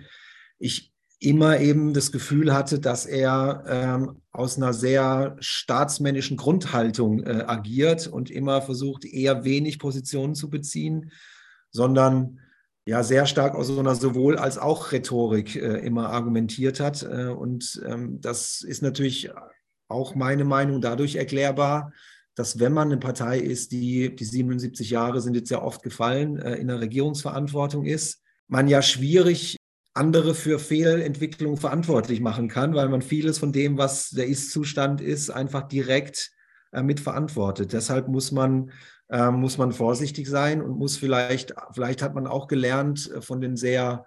ich 0.59 0.94
immer 1.21 1.61
eben 1.61 1.95
das 1.95 2.13
Gefühl 2.13 2.53
hatte, 2.53 2.81
dass 2.81 3.07
er 3.07 3.65
ähm, 3.67 4.23
aus 4.33 4.57
einer 4.57 4.73
sehr 4.73 5.37
staatsmännischen 5.41 6.37
Grundhaltung 6.37 7.23
äh, 7.23 7.45
agiert 7.47 8.07
und 8.07 8.31
immer 8.31 8.63
versucht, 8.63 9.05
eher 9.05 9.45
wenig 9.45 9.79
Positionen 9.79 10.35
zu 10.35 10.51
beziehen, 10.51 11.13
sondern 11.71 12.41
ja 12.87 13.03
sehr 13.03 13.27
stark 13.27 13.55
aus 13.55 13.69
so 13.69 13.79
einer 13.79 13.95
sowohl 13.95 14.37
als 14.37 14.59
auch 14.59 14.93
Rhetorik 14.93 15.57
äh, 15.57 15.79
immer 15.79 16.11
argumentiert 16.11 16.81
hat. 16.81 17.03
Äh, 17.03 17.29
und 17.29 17.83
ähm, 17.87 18.21
das 18.21 18.61
ist 18.61 18.83
natürlich 18.83 19.31
auch 19.89 20.15
meine 20.15 20.45
Meinung 20.45 20.81
dadurch 20.81 21.17
erklärbar, 21.17 21.93
dass 22.35 22.59
wenn 22.59 22.73
man 22.73 22.89
eine 22.89 22.99
Partei 22.99 23.39
ist, 23.39 23.73
die 23.73 24.15
die 24.15 24.25
77 24.25 24.91
Jahre 24.91 25.21
sind 25.21 25.37
jetzt 25.37 25.51
ja 25.51 25.63
oft 25.63 25.83
gefallen, 25.83 26.39
äh, 26.39 26.57
in 26.57 26.69
der 26.69 26.81
Regierungsverantwortung 26.81 27.87
ist, 27.87 28.21
man 28.49 28.69
ja 28.69 28.83
schwierig 28.83 29.57
andere 29.95 30.35
für 30.35 30.59
Fehlentwicklung 30.59 31.57
verantwortlich 31.57 32.21
machen 32.21 32.49
kann, 32.49 32.75
weil 32.75 32.89
man 32.89 33.01
vieles 33.01 33.39
von 33.39 33.53
dem, 33.53 33.79
was 33.79 34.11
der 34.11 34.27
Ist-Zustand 34.27 35.01
ist, 35.01 35.31
einfach 35.31 35.63
direkt 35.69 36.33
äh, 36.73 36.83
mitverantwortet. 36.83 37.73
Deshalb 37.73 38.09
muss 38.09 38.33
man, 38.33 38.73
äh, 39.09 39.31
muss 39.31 39.57
man 39.57 39.73
vorsichtig 39.73 40.29
sein 40.29 40.61
und 40.61 40.77
muss 40.77 40.97
vielleicht, 40.97 41.55
vielleicht 41.73 42.03
hat 42.03 42.15
man 42.15 42.27
auch 42.27 42.49
gelernt 42.49 43.11
äh, 43.11 43.23
von 43.23 43.41
den 43.41 43.57
sehr 43.57 44.05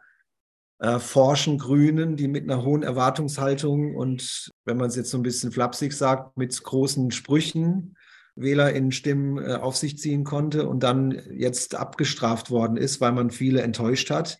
äh, 0.80 1.00
forschen 1.00 1.58
Grünen, 1.58 2.18
die 2.18 2.28
mit 2.28 2.44
einer 2.44 2.64
hohen 2.64 2.84
Erwartungshaltung 2.84 3.96
und, 3.96 4.52
wenn 4.66 4.78
man 4.78 4.90
es 4.90 4.96
jetzt 4.98 5.10
so 5.10 5.18
ein 5.18 5.24
bisschen 5.24 5.52
flapsig 5.52 5.94
sagt, 5.94 6.38
mit 6.38 6.62
großen 6.62 7.12
Sprüchen 7.12 7.96
Wähler 8.36 8.72
in 8.74 8.92
Stimmen 8.92 9.44
äh, 9.44 9.56
auf 9.56 9.76
sich 9.76 9.98
ziehen 9.98 10.24
konnte 10.24 10.68
und 10.68 10.84
dann 10.84 11.20
jetzt 11.32 11.76
abgestraft 11.76 12.52
worden 12.52 12.78
ist, 12.78 13.02
weil 13.02 13.12
man 13.12 13.32
viele 13.32 13.62
enttäuscht 13.62 14.12
hat. 14.12 14.38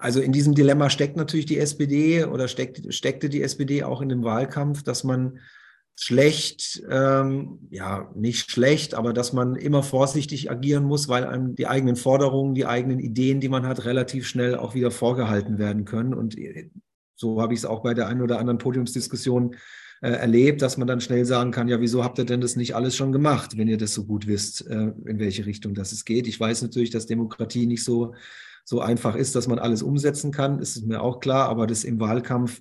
Also 0.00 0.20
in 0.20 0.32
diesem 0.32 0.54
Dilemma 0.54 0.88
steckt 0.88 1.16
natürlich 1.16 1.46
die 1.46 1.58
SPD 1.58 2.24
oder 2.24 2.48
steckt, 2.48 2.92
steckte 2.92 3.28
die 3.28 3.42
SPD 3.42 3.84
auch 3.84 4.00
in 4.00 4.08
dem 4.08 4.24
Wahlkampf, 4.24 4.82
dass 4.82 5.04
man 5.04 5.40
schlecht, 5.94 6.82
ähm, 6.88 7.58
ja, 7.70 8.10
nicht 8.14 8.50
schlecht, 8.50 8.94
aber 8.94 9.12
dass 9.12 9.34
man 9.34 9.56
immer 9.56 9.82
vorsichtig 9.82 10.50
agieren 10.50 10.84
muss, 10.84 11.08
weil 11.08 11.26
einem 11.26 11.54
die 11.54 11.66
eigenen 11.66 11.96
Forderungen, 11.96 12.54
die 12.54 12.64
eigenen 12.64 12.98
Ideen, 12.98 13.40
die 13.40 13.50
man 13.50 13.66
hat, 13.66 13.84
relativ 13.84 14.26
schnell 14.26 14.56
auch 14.56 14.74
wieder 14.74 14.90
vorgehalten 14.90 15.58
werden 15.58 15.84
können. 15.84 16.14
Und 16.14 16.38
äh, 16.38 16.70
so 17.14 17.42
habe 17.42 17.52
ich 17.52 17.60
es 17.60 17.66
auch 17.66 17.82
bei 17.82 17.92
der 17.92 18.08
einen 18.08 18.22
oder 18.22 18.38
anderen 18.38 18.56
Podiumsdiskussion 18.56 19.56
äh, 20.00 20.12
erlebt, 20.12 20.62
dass 20.62 20.78
man 20.78 20.88
dann 20.88 21.02
schnell 21.02 21.26
sagen 21.26 21.50
kann, 21.50 21.68
ja, 21.68 21.82
wieso 21.82 22.02
habt 22.02 22.18
ihr 22.18 22.24
denn 22.24 22.40
das 22.40 22.56
nicht 22.56 22.74
alles 22.74 22.96
schon 22.96 23.12
gemacht, 23.12 23.58
wenn 23.58 23.68
ihr 23.68 23.76
das 23.76 23.92
so 23.92 24.06
gut 24.06 24.26
wisst, 24.26 24.66
äh, 24.66 24.92
in 25.04 25.18
welche 25.18 25.44
Richtung 25.44 25.74
das 25.74 25.92
es 25.92 26.06
geht. 26.06 26.26
Ich 26.26 26.40
weiß 26.40 26.62
natürlich, 26.62 26.88
dass 26.88 27.04
Demokratie 27.04 27.66
nicht 27.66 27.84
so 27.84 28.14
so 28.64 28.80
einfach 28.80 29.16
ist, 29.16 29.34
dass 29.34 29.48
man 29.48 29.58
alles 29.58 29.82
umsetzen 29.82 30.32
kann, 30.32 30.58
ist 30.58 30.86
mir 30.86 31.02
auch 31.02 31.20
klar, 31.20 31.48
aber 31.48 31.66
das 31.66 31.84
im 31.84 32.00
Wahlkampf 32.00 32.60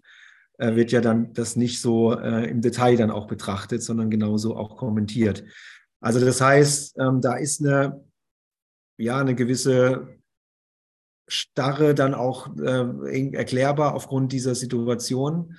äh, 0.57 0.75
wird 0.75 0.91
ja 0.91 1.01
dann 1.01 1.33
das 1.33 1.55
nicht 1.55 1.81
so 1.81 2.13
äh, 2.13 2.49
im 2.49 2.62
Detail 2.62 2.97
dann 2.97 3.12
auch 3.12 3.27
betrachtet, 3.27 3.81
sondern 3.81 4.09
genauso 4.09 4.55
auch 4.55 4.77
kommentiert. 4.77 5.43
Also 6.01 6.19
das 6.19 6.41
heißt, 6.41 6.97
ähm, 6.99 7.21
da 7.21 7.35
ist 7.35 7.62
eine, 7.62 8.03
ja, 8.97 9.19
eine 9.19 9.35
gewisse 9.35 10.19
Starre 11.27 11.93
dann 11.93 12.13
auch 12.13 12.49
äh, 12.57 13.29
erklärbar 13.33 13.93
aufgrund 13.93 14.31
dieser 14.31 14.55
Situation. 14.55 15.57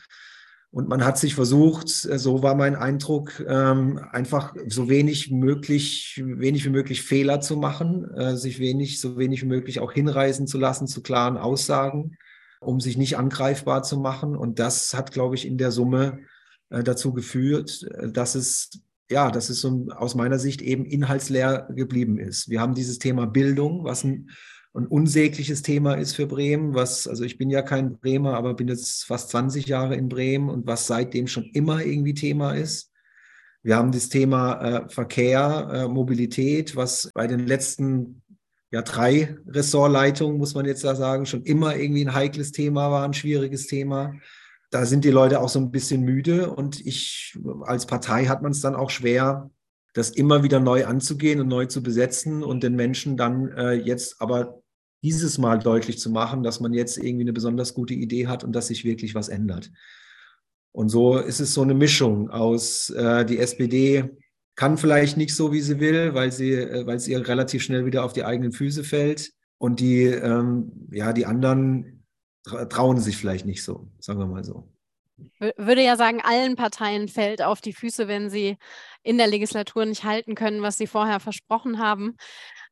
Und 0.72 0.88
man 0.88 1.04
hat 1.04 1.18
sich 1.18 1.34
versucht, 1.34 1.88
äh, 2.06 2.18
so 2.18 2.42
war 2.42 2.54
mein 2.54 2.76
Eindruck, 2.76 3.44
ähm, 3.46 3.98
einfach 4.12 4.54
so 4.68 4.88
wenig 4.88 5.30
möglich, 5.30 6.22
wenig 6.24 6.64
wie 6.64 6.70
möglich 6.70 7.02
Fehler 7.02 7.40
zu 7.40 7.56
machen, 7.56 8.08
äh, 8.14 8.36
sich 8.36 8.60
wenig, 8.60 9.00
so 9.00 9.18
wenig 9.18 9.42
wie 9.42 9.48
möglich 9.48 9.80
auch 9.80 9.92
hinreisen 9.92 10.46
zu 10.46 10.58
lassen 10.58 10.86
zu 10.86 11.02
klaren 11.02 11.36
Aussagen, 11.36 12.16
um 12.60 12.80
sich 12.80 12.96
nicht 12.96 13.18
angreifbar 13.18 13.82
zu 13.82 13.98
machen. 13.98 14.36
Und 14.36 14.60
das 14.60 14.94
hat, 14.94 15.10
glaube 15.10 15.34
ich, 15.34 15.46
in 15.46 15.58
der 15.58 15.72
Summe 15.72 16.20
äh, 16.70 16.84
dazu 16.84 17.12
geführt, 17.12 17.86
dass 18.12 18.36
es 18.36 18.70
ja, 19.10 19.32
dass 19.32 19.50
es 19.50 19.60
so 19.60 19.88
aus 19.96 20.14
meiner 20.14 20.38
Sicht 20.38 20.62
eben 20.62 20.84
inhaltsleer 20.84 21.68
geblieben 21.74 22.16
ist. 22.16 22.48
Wir 22.48 22.60
haben 22.60 22.74
dieses 22.74 23.00
Thema 23.00 23.26
Bildung, 23.26 23.82
was 23.82 24.04
ein 24.04 24.30
ein 24.74 24.86
unsägliches 24.86 25.62
Thema 25.62 25.94
ist 25.94 26.14
für 26.14 26.26
Bremen, 26.26 26.74
was, 26.74 27.08
also 27.08 27.24
ich 27.24 27.38
bin 27.38 27.50
ja 27.50 27.62
kein 27.62 27.98
Bremer, 27.98 28.34
aber 28.34 28.54
bin 28.54 28.68
jetzt 28.68 29.04
fast 29.04 29.30
20 29.30 29.66
Jahre 29.66 29.96
in 29.96 30.08
Bremen 30.08 30.48
und 30.48 30.66
was 30.66 30.86
seitdem 30.86 31.26
schon 31.26 31.44
immer 31.52 31.84
irgendwie 31.84 32.14
Thema 32.14 32.52
ist. 32.52 32.92
Wir 33.62 33.76
haben 33.76 33.92
das 33.92 34.08
Thema 34.08 34.60
äh, 34.60 34.88
Verkehr, 34.88 35.68
äh, 35.72 35.88
Mobilität, 35.88 36.76
was 36.76 37.10
bei 37.14 37.26
den 37.26 37.46
letzten 37.46 38.22
ja, 38.70 38.82
drei 38.82 39.36
Ressortleitungen, 39.48 40.38
muss 40.38 40.54
man 40.54 40.64
jetzt 40.64 40.84
da 40.84 40.94
sagen, 40.94 41.26
schon 41.26 41.42
immer 41.42 41.76
irgendwie 41.76 42.04
ein 42.04 42.14
heikles 42.14 42.52
Thema 42.52 42.90
war, 42.92 43.04
ein 43.04 43.12
schwieriges 43.12 43.66
Thema. 43.66 44.14
Da 44.70 44.86
sind 44.86 45.04
die 45.04 45.10
Leute 45.10 45.40
auch 45.40 45.48
so 45.48 45.58
ein 45.58 45.72
bisschen 45.72 46.02
müde 46.02 46.50
und 46.50 46.80
ich, 46.86 47.36
als 47.62 47.86
Partei 47.86 48.26
hat 48.26 48.40
man 48.42 48.52
es 48.52 48.60
dann 48.60 48.76
auch 48.76 48.90
schwer, 48.90 49.50
das 49.94 50.10
immer 50.10 50.44
wieder 50.44 50.60
neu 50.60 50.86
anzugehen 50.86 51.40
und 51.40 51.48
neu 51.48 51.66
zu 51.66 51.82
besetzen 51.82 52.44
und 52.44 52.62
den 52.62 52.76
Menschen 52.76 53.16
dann 53.16 53.48
äh, 53.48 53.72
jetzt 53.72 54.20
aber 54.20 54.59
dieses 55.02 55.38
Mal 55.38 55.58
deutlich 55.58 55.98
zu 55.98 56.10
machen, 56.10 56.42
dass 56.42 56.60
man 56.60 56.72
jetzt 56.72 56.98
irgendwie 56.98 57.24
eine 57.24 57.32
besonders 57.32 57.74
gute 57.74 57.94
Idee 57.94 58.26
hat 58.26 58.44
und 58.44 58.52
dass 58.52 58.68
sich 58.68 58.84
wirklich 58.84 59.14
was 59.14 59.28
ändert. 59.28 59.70
Und 60.72 60.88
so 60.88 61.18
ist 61.18 61.40
es 61.40 61.54
so 61.54 61.62
eine 61.62 61.74
Mischung 61.74 62.30
aus, 62.30 62.90
äh, 62.90 63.24
die 63.24 63.38
SPD 63.38 64.10
kann 64.54 64.76
vielleicht 64.76 65.16
nicht 65.16 65.34
so, 65.34 65.52
wie 65.52 65.60
sie 65.60 65.80
will, 65.80 66.14
weil 66.14 66.30
sie, 66.32 66.52
äh, 66.52 66.86
weil 66.86 66.96
es 66.96 67.08
ihr 67.08 67.26
relativ 67.26 67.62
schnell 67.62 67.86
wieder 67.86 68.04
auf 68.04 68.12
die 68.12 68.24
eigenen 68.24 68.52
Füße 68.52 68.84
fällt. 68.84 69.32
Und 69.58 69.80
die, 69.80 70.04
ähm, 70.04 70.88
ja, 70.90 71.12
die 71.12 71.26
anderen 71.26 72.06
trauen 72.44 72.98
sich 72.98 73.16
vielleicht 73.16 73.46
nicht 73.46 73.62
so, 73.62 73.90
sagen 73.98 74.18
wir 74.18 74.26
mal 74.26 74.44
so 74.44 74.70
würde 75.56 75.82
ja 75.82 75.96
sagen, 75.96 76.20
allen 76.22 76.56
Parteien 76.56 77.08
fällt 77.08 77.42
auf 77.42 77.60
die 77.60 77.72
Füße, 77.72 78.08
wenn 78.08 78.30
sie 78.30 78.56
in 79.02 79.18
der 79.18 79.26
Legislatur 79.26 79.84
nicht 79.84 80.04
halten 80.04 80.34
können, 80.34 80.62
was 80.62 80.78
sie 80.78 80.86
vorher 80.86 81.20
versprochen 81.20 81.78
haben. 81.78 82.16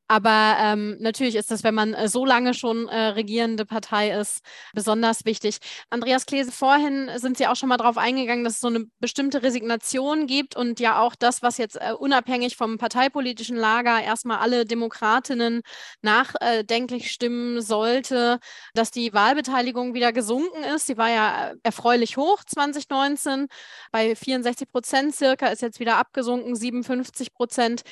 Aber 0.08 0.56
ähm, 0.58 0.96
natürlich 1.00 1.36
ist 1.36 1.50
das, 1.50 1.62
wenn 1.62 1.74
man 1.74 1.92
äh, 1.92 2.08
so 2.08 2.24
lange 2.24 2.54
schon 2.54 2.88
äh, 2.88 3.08
regierende 3.08 3.66
Partei 3.66 4.10
ist, 4.10 4.40
besonders 4.72 5.26
wichtig. 5.26 5.58
Andreas 5.90 6.24
Klese, 6.24 6.50
vorhin 6.50 7.10
sind 7.16 7.36
Sie 7.36 7.46
auch 7.46 7.56
schon 7.56 7.68
mal 7.68 7.76
darauf 7.76 7.98
eingegangen, 7.98 8.42
dass 8.42 8.54
es 8.54 8.60
so 8.60 8.68
eine 8.68 8.86
bestimmte 9.00 9.42
Resignation 9.42 10.26
gibt 10.26 10.56
und 10.56 10.80
ja 10.80 11.00
auch 11.00 11.14
das, 11.14 11.42
was 11.42 11.58
jetzt 11.58 11.76
äh, 11.76 11.92
unabhängig 11.92 12.56
vom 12.56 12.78
parteipolitischen 12.78 13.56
Lager 13.56 14.02
erstmal 14.02 14.38
alle 14.38 14.64
Demokratinnen 14.64 15.60
nachdenklich 16.00 17.10
stimmen 17.10 17.60
sollte, 17.60 18.38
dass 18.72 18.90
die 18.90 19.12
Wahlbeteiligung 19.12 19.92
wieder 19.92 20.14
gesunken 20.14 20.64
ist. 20.74 20.86
Sie 20.86 20.96
war 20.96 21.10
ja 21.10 21.50
äh, 21.50 21.54
erfreulich 21.62 22.16
hoch 22.16 22.42
2019, 22.44 23.46
bei 23.92 24.16
64 24.16 24.70
Prozent 24.70 25.14
circa, 25.14 25.48
ist 25.48 25.60
jetzt 25.60 25.80
wieder 25.80 25.96
abgesunken, 25.96 26.56
57 26.56 27.34
Prozent. 27.34 27.82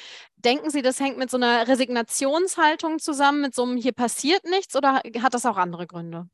Denken 0.46 0.70
Sie, 0.70 0.80
das 0.80 1.00
hängt 1.00 1.18
mit 1.18 1.28
so 1.28 1.38
einer 1.38 1.66
Resignationshaltung 1.66 3.00
zusammen, 3.00 3.40
mit 3.40 3.54
so 3.56 3.64
einem 3.64 3.76
hier 3.76 3.90
passiert 3.90 4.44
nichts 4.48 4.76
oder 4.76 5.02
hat 5.20 5.34
das 5.34 5.44
auch 5.44 5.56
andere 5.56 5.88
Gründe? 5.88 6.28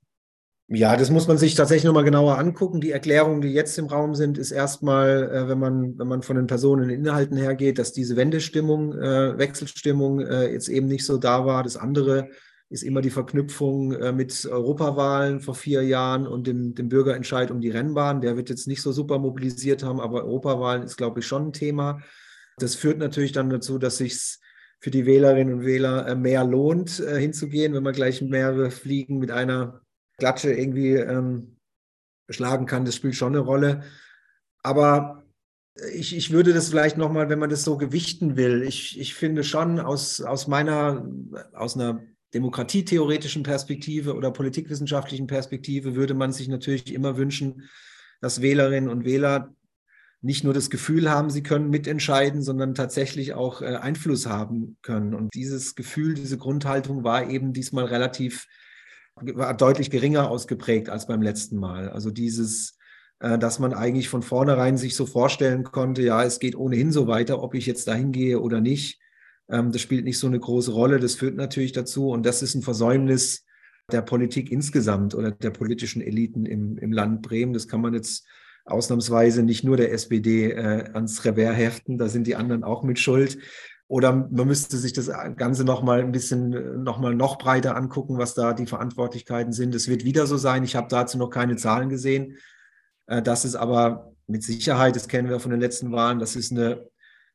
Ja, 0.68 0.96
das 0.96 1.08
muss 1.08 1.28
man 1.28 1.38
sich 1.38 1.54
tatsächlich 1.54 1.84
nochmal 1.84 2.04
genauer 2.04 2.38
angucken. 2.38 2.82
Die 2.82 2.90
Erklärungen, 2.90 3.40
die 3.40 3.48
jetzt 3.48 3.78
im 3.78 3.86
Raum 3.86 4.14
sind, 4.14 4.36
ist 4.36 4.50
erstmal, 4.50 5.30
äh, 5.32 5.48
wenn, 5.48 5.58
man, 5.58 5.98
wenn 5.98 6.08
man 6.08 6.22
von 6.22 6.36
den 6.36 6.46
Personen 6.46 6.90
in 6.90 7.06
Inhalten 7.06 7.38
hergeht, 7.38 7.78
dass 7.78 7.94
diese 7.94 8.14
Wendestimmung, 8.16 8.92
äh, 8.92 9.38
Wechselstimmung 9.38 10.20
äh, 10.20 10.52
jetzt 10.52 10.68
eben 10.68 10.88
nicht 10.88 11.06
so 11.06 11.16
da 11.16 11.46
war. 11.46 11.62
Das 11.62 11.78
andere 11.78 12.28
ist 12.68 12.82
immer 12.82 13.00
die 13.00 13.10
Verknüpfung 13.10 13.88
mit 14.16 14.46
Europawahlen 14.46 15.40
vor 15.40 15.54
vier 15.54 15.82
Jahren 15.82 16.26
und 16.26 16.46
dem, 16.46 16.74
dem 16.74 16.88
Bürgerentscheid 16.88 17.50
um 17.50 17.60
die 17.60 17.68
Rennbahn. 17.68 18.22
Der 18.22 18.38
wird 18.38 18.48
jetzt 18.48 18.66
nicht 18.66 18.80
so 18.80 18.92
super 18.92 19.18
mobilisiert 19.18 19.82
haben, 19.82 20.00
aber 20.00 20.24
Europawahlen 20.24 20.82
ist, 20.82 20.96
glaube 20.96 21.20
ich, 21.20 21.26
schon 21.26 21.48
ein 21.48 21.52
Thema. 21.52 22.00
Das 22.58 22.74
führt 22.74 22.98
natürlich 22.98 23.32
dann 23.32 23.50
dazu, 23.50 23.78
dass 23.78 23.98
sich 23.98 24.38
für 24.80 24.90
die 24.90 25.06
Wählerinnen 25.06 25.54
und 25.54 25.64
Wähler 25.64 26.08
äh, 26.08 26.14
mehr 26.16 26.44
lohnt, 26.44 27.00
äh, 27.00 27.18
hinzugehen, 27.18 27.72
wenn 27.72 27.84
man 27.84 27.94
gleich 27.94 28.20
mehrere 28.20 28.70
Fliegen 28.70 29.18
mit 29.18 29.30
einer 29.30 29.80
Klatsche 30.18 30.52
irgendwie 30.52 30.94
ähm, 30.94 31.56
schlagen 32.28 32.66
kann. 32.66 32.84
Das 32.84 32.96
spielt 32.96 33.14
schon 33.14 33.34
eine 33.34 33.40
Rolle. 33.40 33.84
Aber 34.62 35.24
ich, 35.92 36.16
ich 36.16 36.30
würde 36.32 36.52
das 36.52 36.68
vielleicht 36.68 36.96
nochmal, 36.96 37.28
wenn 37.28 37.38
man 37.38 37.50
das 37.50 37.64
so 37.64 37.76
gewichten 37.76 38.36
will, 38.36 38.62
ich, 38.62 39.00
ich 39.00 39.14
finde 39.14 39.44
schon 39.44 39.78
aus, 39.80 40.20
aus 40.20 40.48
meiner, 40.48 41.08
aus 41.52 41.76
einer 41.76 42.02
demokratietheoretischen 42.34 43.42
Perspektive 43.42 44.14
oder 44.14 44.30
politikwissenschaftlichen 44.30 45.26
Perspektive 45.26 45.94
würde 45.94 46.14
man 46.14 46.32
sich 46.32 46.48
natürlich 46.48 46.92
immer 46.92 47.16
wünschen, 47.16 47.68
dass 48.20 48.40
Wählerinnen 48.40 48.90
und 48.90 49.04
Wähler 49.04 49.54
nicht 50.22 50.44
nur 50.44 50.54
das 50.54 50.70
Gefühl 50.70 51.10
haben, 51.10 51.30
sie 51.30 51.42
können 51.42 51.68
mitentscheiden, 51.68 52.42
sondern 52.42 52.74
tatsächlich 52.74 53.34
auch 53.34 53.60
äh, 53.60 53.74
Einfluss 53.76 54.26
haben 54.26 54.78
können. 54.80 55.14
Und 55.14 55.34
dieses 55.34 55.74
Gefühl, 55.74 56.14
diese 56.14 56.38
Grundhaltung 56.38 57.02
war 57.02 57.28
eben 57.28 57.52
diesmal 57.52 57.86
relativ, 57.86 58.46
war 59.16 59.54
deutlich 59.56 59.90
geringer 59.90 60.30
ausgeprägt 60.30 60.88
als 60.88 61.08
beim 61.08 61.22
letzten 61.22 61.56
Mal. 61.56 61.88
Also 61.88 62.12
dieses, 62.12 62.78
äh, 63.18 63.36
dass 63.36 63.58
man 63.58 63.74
eigentlich 63.74 64.08
von 64.08 64.22
vornherein 64.22 64.76
sich 64.76 64.94
so 64.94 65.06
vorstellen 65.06 65.64
konnte, 65.64 66.02
ja, 66.02 66.22
es 66.22 66.38
geht 66.38 66.54
ohnehin 66.54 66.92
so 66.92 67.08
weiter, 67.08 67.42
ob 67.42 67.54
ich 67.54 67.66
jetzt 67.66 67.88
dahin 67.88 68.12
gehe 68.12 68.40
oder 68.40 68.60
nicht. 68.60 69.00
Ähm, 69.48 69.72
das 69.72 69.82
spielt 69.82 70.04
nicht 70.04 70.20
so 70.20 70.28
eine 70.28 70.38
große 70.38 70.70
Rolle. 70.70 71.00
Das 71.00 71.16
führt 71.16 71.34
natürlich 71.34 71.72
dazu. 71.72 72.10
Und 72.10 72.24
das 72.24 72.42
ist 72.42 72.54
ein 72.54 72.62
Versäumnis 72.62 73.44
der 73.90 74.02
Politik 74.02 74.52
insgesamt 74.52 75.16
oder 75.16 75.32
der 75.32 75.50
politischen 75.50 76.00
Eliten 76.00 76.46
im, 76.46 76.78
im 76.78 76.92
Land 76.92 77.22
Bremen. 77.22 77.52
Das 77.52 77.66
kann 77.66 77.80
man 77.80 77.92
jetzt 77.92 78.24
ausnahmsweise 78.64 79.42
nicht 79.42 79.64
nur 79.64 79.76
der 79.76 79.92
SPD 79.92 80.50
äh, 80.50 80.90
ans 80.92 81.24
Revers 81.24 81.56
heften, 81.56 81.98
da 81.98 82.08
sind 82.08 82.26
die 82.26 82.36
anderen 82.36 82.64
auch 82.64 82.82
mit 82.82 82.98
Schuld. 82.98 83.38
Oder 83.88 84.12
man 84.12 84.46
müsste 84.46 84.78
sich 84.78 84.94
das 84.94 85.10
Ganze 85.36 85.64
nochmal 85.64 86.00
ein 86.00 86.12
bisschen 86.12 86.82
noch 86.82 86.98
mal 86.98 87.14
noch 87.14 87.36
breiter 87.36 87.76
angucken, 87.76 88.16
was 88.16 88.32
da 88.32 88.54
die 88.54 88.66
Verantwortlichkeiten 88.66 89.52
sind. 89.52 89.74
Es 89.74 89.86
wird 89.86 90.04
wieder 90.04 90.26
so 90.26 90.38
sein. 90.38 90.64
Ich 90.64 90.76
habe 90.76 90.86
dazu 90.88 91.18
noch 91.18 91.28
keine 91.28 91.56
Zahlen 91.56 91.90
gesehen. 91.90 92.38
Äh, 93.06 93.22
das 93.22 93.44
ist 93.44 93.54
aber 93.54 94.12
mit 94.26 94.42
Sicherheit, 94.42 94.96
das 94.96 95.08
kennen 95.08 95.28
wir 95.28 95.40
von 95.40 95.50
den 95.50 95.60
letzten 95.60 95.92
Wahlen, 95.92 96.18
das 96.18 96.36
ist 96.36 96.52
eine, 96.52 96.88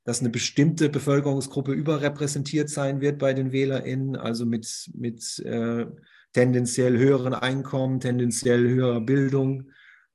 dass 0.04 0.22
eine 0.22 0.30
bestimmte 0.30 0.90
Bevölkerungsgruppe 0.90 1.74
überrepräsentiert 1.74 2.70
sein 2.70 3.02
wird 3.02 3.20
bei 3.20 3.34
den 3.34 3.52
WählerInnen, 3.52 4.16
also 4.16 4.46
mit, 4.46 4.90
mit 4.94 5.40
äh, 5.40 5.86
tendenziell 6.34 6.98
höheren 6.98 7.34
Einkommen, 7.34 8.00
tendenziell 8.00 8.68
höherer 8.68 9.02
Bildung, 9.02 9.70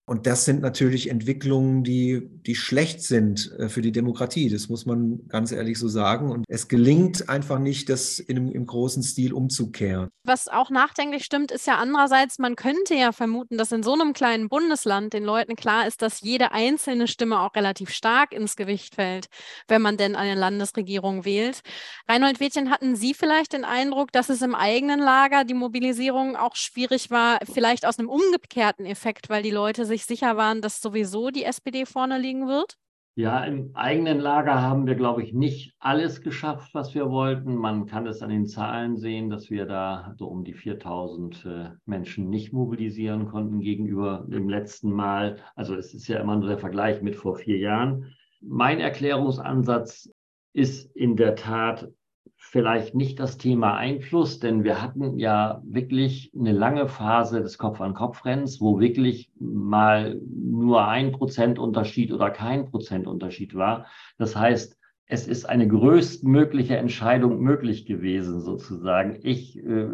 und 0.04 0.26
das 0.26 0.44
sind 0.44 0.62
natürlich 0.62 1.10
Entwicklungen, 1.10 1.84
die, 1.84 2.28
die 2.44 2.56
schlecht 2.56 3.02
sind 3.02 3.52
äh, 3.58 3.68
für 3.68 3.82
die 3.82 3.92
Demokratie. 3.92 4.50
Das 4.50 4.68
muss 4.68 4.84
man 4.84 5.28
ganz 5.28 5.52
ehrlich 5.52 5.78
so 5.78 5.86
sagen. 5.86 6.32
Und 6.32 6.44
es 6.48 6.66
gelingt 6.66 7.28
einfach 7.28 7.60
nicht, 7.60 7.88
das 7.88 8.18
in, 8.18 8.50
im 8.50 8.66
großen 8.66 9.04
Stil 9.04 9.32
umzukehren. 9.32 10.08
Was 10.24 10.48
auch 10.48 10.70
nachdenklich 10.70 11.24
stimmt, 11.24 11.52
ist 11.52 11.68
ja 11.68 11.76
andererseits, 11.76 12.40
man 12.40 12.56
könnte 12.56 12.94
ja 12.96 13.12
vermuten, 13.12 13.58
dass 13.58 13.70
in 13.70 13.84
so 13.84 13.92
einem 13.92 14.12
kleinen 14.12 14.48
Bundesland 14.48 15.12
den 15.12 15.22
Leuten 15.22 15.54
klar 15.54 15.86
ist, 15.86 16.02
dass 16.02 16.20
jede 16.20 16.50
einzelne 16.50 17.06
Stimme 17.06 17.40
auch 17.40 17.54
relativ 17.54 17.90
stark 17.90 18.32
ins 18.32 18.56
Gewicht 18.56 18.96
fällt, 18.96 19.26
wenn 19.68 19.82
man 19.82 19.96
denn 19.96 20.16
eine 20.16 20.34
Landesregierung 20.34 21.24
wählt. 21.24 21.60
Reinhold 22.08 22.40
Wädchen, 22.40 22.70
hatten 22.70 22.96
Sie 22.96 23.14
vielleicht 23.14 23.52
den 23.52 23.64
Eindruck, 23.64 24.10
dass 24.10 24.30
es 24.30 24.42
im 24.42 24.56
eigenen 24.56 24.98
Lager 24.98 25.44
die 25.44 25.54
Mobilisierung 25.54 26.34
auch 26.34 26.56
schwierig 26.56 27.10
war, 27.10 27.38
vielleicht 27.44 27.86
aus 27.86 28.00
einem 28.00 28.08
umgekehrten 28.08 28.84
Effekt, 28.84 29.28
weil 29.28 29.44
die 29.44 29.50
Leute 29.50 29.86
sich 29.92 30.06
sicher 30.06 30.36
waren, 30.36 30.60
dass 30.60 30.80
sowieso 30.80 31.30
die 31.30 31.44
SPD 31.44 31.86
vorne 31.86 32.18
liegen 32.18 32.48
wird? 32.48 32.76
Ja, 33.14 33.44
im 33.44 33.76
eigenen 33.76 34.20
Lager 34.20 34.62
haben 34.62 34.86
wir, 34.86 34.94
glaube 34.94 35.22
ich, 35.22 35.34
nicht 35.34 35.74
alles 35.78 36.22
geschafft, 36.22 36.72
was 36.72 36.94
wir 36.94 37.10
wollten. 37.10 37.56
Man 37.56 37.84
kann 37.84 38.06
es 38.06 38.22
an 38.22 38.30
den 38.30 38.46
Zahlen 38.46 38.96
sehen, 38.96 39.28
dass 39.28 39.50
wir 39.50 39.66
da 39.66 40.14
so 40.16 40.28
um 40.28 40.44
die 40.44 40.54
4000 40.54 41.44
äh, 41.44 41.70
Menschen 41.84 42.30
nicht 42.30 42.54
mobilisieren 42.54 43.28
konnten 43.28 43.60
gegenüber 43.60 44.24
dem 44.26 44.48
letzten 44.48 44.90
Mal. 44.90 45.36
Also 45.54 45.74
es 45.74 45.92
ist 45.92 46.08
ja 46.08 46.20
immer 46.20 46.36
nur 46.36 46.48
der 46.48 46.58
Vergleich 46.58 47.02
mit 47.02 47.14
vor 47.14 47.36
vier 47.36 47.58
Jahren. 47.58 48.14
Mein 48.40 48.80
Erklärungsansatz 48.80 50.10
ist 50.54 50.96
in 50.96 51.14
der 51.16 51.36
Tat 51.36 51.90
vielleicht 52.36 52.94
nicht 52.94 53.18
das 53.18 53.38
Thema 53.38 53.76
Einfluss, 53.76 54.38
denn 54.38 54.62
wir 54.62 54.82
hatten 54.82 55.18
ja 55.18 55.62
wirklich 55.64 56.32
eine 56.38 56.52
lange 56.52 56.86
Phase 56.86 57.40
des 57.40 57.56
Kopf-an-Kopf-Rennens, 57.56 58.60
wo 58.60 58.78
wirklich 58.78 59.32
mal 59.38 60.20
nur 60.28 60.86
ein 60.86 61.12
Prozent 61.12 61.58
Unterschied 61.58 62.12
oder 62.12 62.30
kein 62.30 62.66
Prozent 62.66 63.06
Unterschied 63.06 63.54
war. 63.54 63.86
Das 64.18 64.36
heißt, 64.36 64.76
es 65.06 65.26
ist 65.26 65.48
eine 65.48 65.66
größtmögliche 65.66 66.76
Entscheidung 66.76 67.40
möglich 67.40 67.86
gewesen, 67.86 68.40
sozusagen. 68.40 69.18
Ich 69.22 69.58
äh, 69.58 69.88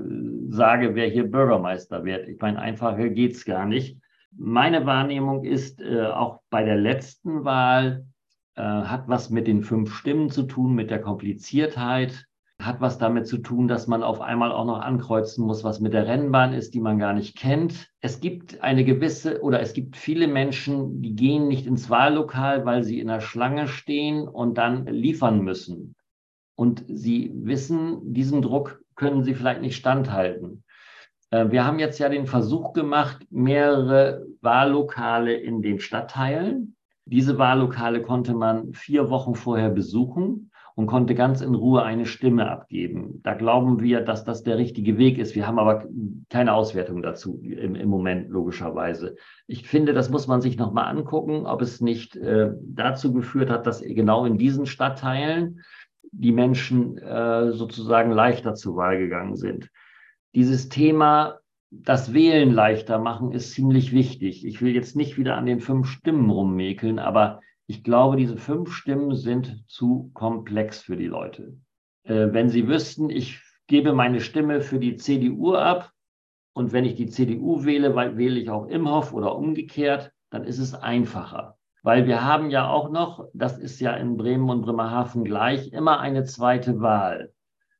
sage, 0.48 0.96
wer 0.96 1.08
hier 1.08 1.30
Bürgermeister 1.30 2.04
wird. 2.04 2.28
Ich 2.28 2.40
meine, 2.40 2.58
einfacher 2.58 3.08
geht 3.08 3.32
es 3.32 3.44
gar 3.44 3.66
nicht. 3.66 3.98
Meine 4.36 4.84
Wahrnehmung 4.84 5.44
ist, 5.44 5.80
äh, 5.80 6.06
auch 6.06 6.40
bei 6.50 6.64
der 6.64 6.76
letzten 6.76 7.44
Wahl 7.44 8.07
äh, 8.58 8.62
hat 8.62 9.08
was 9.08 9.30
mit 9.30 9.46
den 9.46 9.62
fünf 9.62 9.94
Stimmen 9.94 10.30
zu 10.30 10.42
tun, 10.42 10.74
mit 10.74 10.90
der 10.90 11.00
Kompliziertheit 11.00 12.26
hat 12.60 12.80
was 12.80 12.98
damit 12.98 13.28
zu 13.28 13.38
tun, 13.38 13.68
dass 13.68 13.86
man 13.86 14.02
auf 14.02 14.20
einmal 14.20 14.50
auch 14.50 14.64
noch 14.64 14.80
ankreuzen 14.80 15.46
muss, 15.46 15.62
was 15.62 15.78
mit 15.78 15.92
der 15.92 16.08
Rennbahn 16.08 16.52
ist, 16.52 16.74
die 16.74 16.80
man 16.80 16.98
gar 16.98 17.12
nicht 17.12 17.36
kennt. 17.36 17.88
Es 18.00 18.18
gibt 18.18 18.62
eine 18.62 18.84
gewisse 18.84 19.42
oder 19.42 19.60
es 19.60 19.74
gibt 19.74 19.96
viele 19.96 20.26
Menschen, 20.26 21.00
die 21.00 21.14
gehen 21.14 21.46
nicht 21.46 21.66
ins 21.66 21.88
Wahllokal, 21.88 22.66
weil 22.66 22.82
sie 22.82 22.98
in 22.98 23.06
der 23.06 23.20
Schlange 23.20 23.68
stehen 23.68 24.26
und 24.26 24.58
dann 24.58 24.86
liefern 24.86 25.40
müssen. 25.40 25.94
Und 26.56 26.84
sie 26.88 27.30
wissen, 27.32 28.12
diesem 28.12 28.42
Druck 28.42 28.82
können 28.96 29.22
sie 29.22 29.34
vielleicht 29.34 29.60
nicht 29.60 29.76
standhalten. 29.76 30.64
Äh, 31.30 31.52
wir 31.52 31.64
haben 31.64 31.78
jetzt 31.78 32.00
ja 32.00 32.08
den 32.08 32.26
Versuch 32.26 32.72
gemacht, 32.72 33.24
mehrere 33.30 34.26
Wahllokale 34.40 35.34
in 35.34 35.62
den 35.62 35.78
Stadtteilen. 35.78 36.74
Diese 37.10 37.38
Wahllokale 37.38 38.02
konnte 38.02 38.34
man 38.34 38.74
vier 38.74 39.08
Wochen 39.08 39.34
vorher 39.34 39.70
besuchen 39.70 40.50
und 40.74 40.86
konnte 40.86 41.14
ganz 41.14 41.40
in 41.40 41.54
Ruhe 41.54 41.82
eine 41.82 42.04
Stimme 42.04 42.50
abgeben. 42.50 43.20
Da 43.22 43.32
glauben 43.32 43.80
wir, 43.80 44.02
dass 44.02 44.24
das 44.24 44.42
der 44.42 44.58
richtige 44.58 44.98
Weg 44.98 45.16
ist. 45.18 45.34
Wir 45.34 45.46
haben 45.46 45.58
aber 45.58 45.86
keine 46.28 46.52
Auswertung 46.52 47.00
dazu 47.00 47.40
im, 47.42 47.74
im 47.74 47.88
Moment, 47.88 48.28
logischerweise. 48.28 49.16
Ich 49.46 49.66
finde, 49.66 49.94
das 49.94 50.10
muss 50.10 50.28
man 50.28 50.42
sich 50.42 50.58
nochmal 50.58 50.84
angucken, 50.84 51.46
ob 51.46 51.62
es 51.62 51.80
nicht 51.80 52.14
äh, 52.16 52.52
dazu 52.62 53.12
geführt 53.14 53.48
hat, 53.48 53.66
dass 53.66 53.80
genau 53.80 54.26
in 54.26 54.36
diesen 54.36 54.66
Stadtteilen 54.66 55.62
die 56.12 56.32
Menschen 56.32 56.98
äh, 56.98 57.52
sozusagen 57.52 58.12
leichter 58.12 58.54
zur 58.54 58.76
Wahl 58.76 58.98
gegangen 58.98 59.34
sind. 59.34 59.70
Dieses 60.34 60.68
Thema 60.68 61.38
das 61.70 62.14
Wählen 62.14 62.52
leichter 62.52 62.98
machen 62.98 63.32
ist 63.32 63.52
ziemlich 63.52 63.92
wichtig. 63.92 64.46
Ich 64.46 64.62
will 64.62 64.74
jetzt 64.74 64.96
nicht 64.96 65.18
wieder 65.18 65.36
an 65.36 65.46
den 65.46 65.60
fünf 65.60 65.88
Stimmen 65.88 66.30
rummäkeln, 66.30 66.98
aber 66.98 67.40
ich 67.66 67.84
glaube, 67.84 68.16
diese 68.16 68.38
fünf 68.38 68.72
Stimmen 68.72 69.14
sind 69.14 69.64
zu 69.68 70.10
komplex 70.14 70.80
für 70.80 70.96
die 70.96 71.06
Leute. 71.06 71.58
Äh, 72.04 72.28
wenn 72.32 72.48
sie 72.48 72.66
wüssten, 72.66 73.10
ich 73.10 73.42
gebe 73.66 73.92
meine 73.92 74.20
Stimme 74.20 74.62
für 74.62 74.78
die 74.78 74.96
CDU 74.96 75.54
ab 75.54 75.92
und 76.54 76.72
wenn 76.72 76.86
ich 76.86 76.94
die 76.94 77.10
CDU 77.10 77.64
wähle, 77.64 77.94
wähle 77.94 78.40
ich 78.40 78.48
auch 78.48 78.66
Imhoff 78.66 79.12
oder 79.12 79.36
umgekehrt, 79.36 80.12
dann 80.30 80.44
ist 80.44 80.58
es 80.58 80.74
einfacher. 80.74 81.58
Weil 81.82 82.06
wir 82.06 82.24
haben 82.24 82.50
ja 82.50 82.68
auch 82.68 82.90
noch, 82.90 83.28
das 83.34 83.58
ist 83.58 83.80
ja 83.80 83.92
in 83.94 84.16
Bremen 84.16 84.48
und 84.48 84.62
Bremerhaven 84.62 85.24
gleich, 85.24 85.72
immer 85.72 86.00
eine 86.00 86.24
zweite 86.24 86.80
Wahl, 86.80 87.32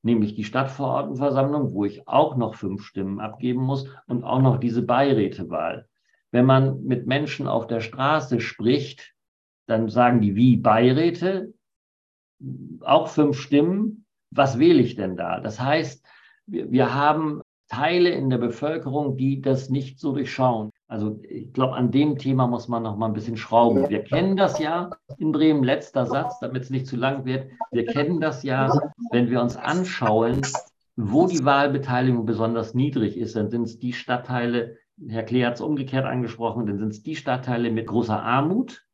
nämlich 0.09 0.35
die 0.35 0.45
Stadtverordnetenversammlung, 0.45 1.73
wo 1.75 1.85
ich 1.85 2.09
auch 2.09 2.37
noch 2.37 2.55
fünf 2.55 2.83
Stimmen 2.83 3.21
abgeben 3.21 3.63
muss 3.63 3.89
und 4.07 4.25
auch 4.25 4.41
noch 4.41 4.59
diese 4.59 4.83
Beirätewahl. 4.83 5.87
Wenn 6.31 6.47
man 6.47 6.83
mit 6.85 7.07
Menschen 7.07 7.47
auf 7.47 7.67
der 7.67 7.81
Straße 7.81 8.41
spricht, 8.41 9.15
dann 9.67 9.89
sagen 9.89 10.21
die 10.21 10.35
wie 10.35 10.57
Beiräte, 10.57 11.53
auch 12.81 13.09
fünf 13.09 13.39
Stimmen. 13.39 14.07
Was 14.31 14.59
wähle 14.59 14.81
ich 14.81 14.97
denn 14.97 15.17
da? 15.17 15.41
Das 15.41 15.61
heißt, 15.61 16.05
wir, 16.47 16.71
wir 16.71 16.95
haben 16.95 17.43
Teile 17.69 18.11
in 18.11 18.31
der 18.31 18.39
Bevölkerung, 18.39 19.17
die 19.17 19.41
das 19.41 19.69
nicht 19.69 20.01
so 20.01 20.13
durchschauen. 20.13 20.71
Also 20.89 21.21
ich 21.29 21.53
glaube, 21.53 21.75
an 21.75 21.91
dem 21.91 22.17
Thema 22.17 22.47
muss 22.47 22.67
man 22.67 22.83
noch 22.83 22.97
mal 22.97 23.07
ein 23.07 23.13
bisschen 23.13 23.37
schrauben. 23.37 23.91
Wir 23.91 24.03
kennen 24.03 24.39
das 24.39 24.59
ja 24.59 24.91
in 25.19 25.33
Bremen, 25.33 25.63
letzter 25.63 26.07
Satz, 26.07 26.41
damit 26.41 26.63
es 26.63 26.71
nicht 26.71 26.87
zu 26.87 26.97
lang 26.97 27.27
wird. 27.27 27.51
Wir 27.71 27.85
kennen 27.85 28.21
das 28.21 28.43
ja, 28.43 28.73
wenn 29.11 29.29
wir 29.29 29.43
uns 29.43 29.57
anschauen, 29.57 30.41
wo 30.97 31.27
die 31.27 31.45
Wahlbeteiligung 31.45 32.25
besonders 32.25 32.73
niedrig 32.73 33.19
ist, 33.19 33.37
dann 33.37 33.51
sind 33.51 33.65
es 33.65 33.79
die 33.79 33.93
Stadtteile, 33.93 34.79
Herr 35.07 35.23
Klee 35.23 35.45
hat 35.45 35.55
es 35.55 35.61
umgekehrt 35.61 36.07
angesprochen, 36.07 36.67
dann 36.67 36.79
sind 36.79 36.91
es 36.91 37.03
die 37.03 37.17
Stadtteile 37.17 37.71
mit 37.71 37.87
großer 37.87 38.21
Armut, 38.21 38.85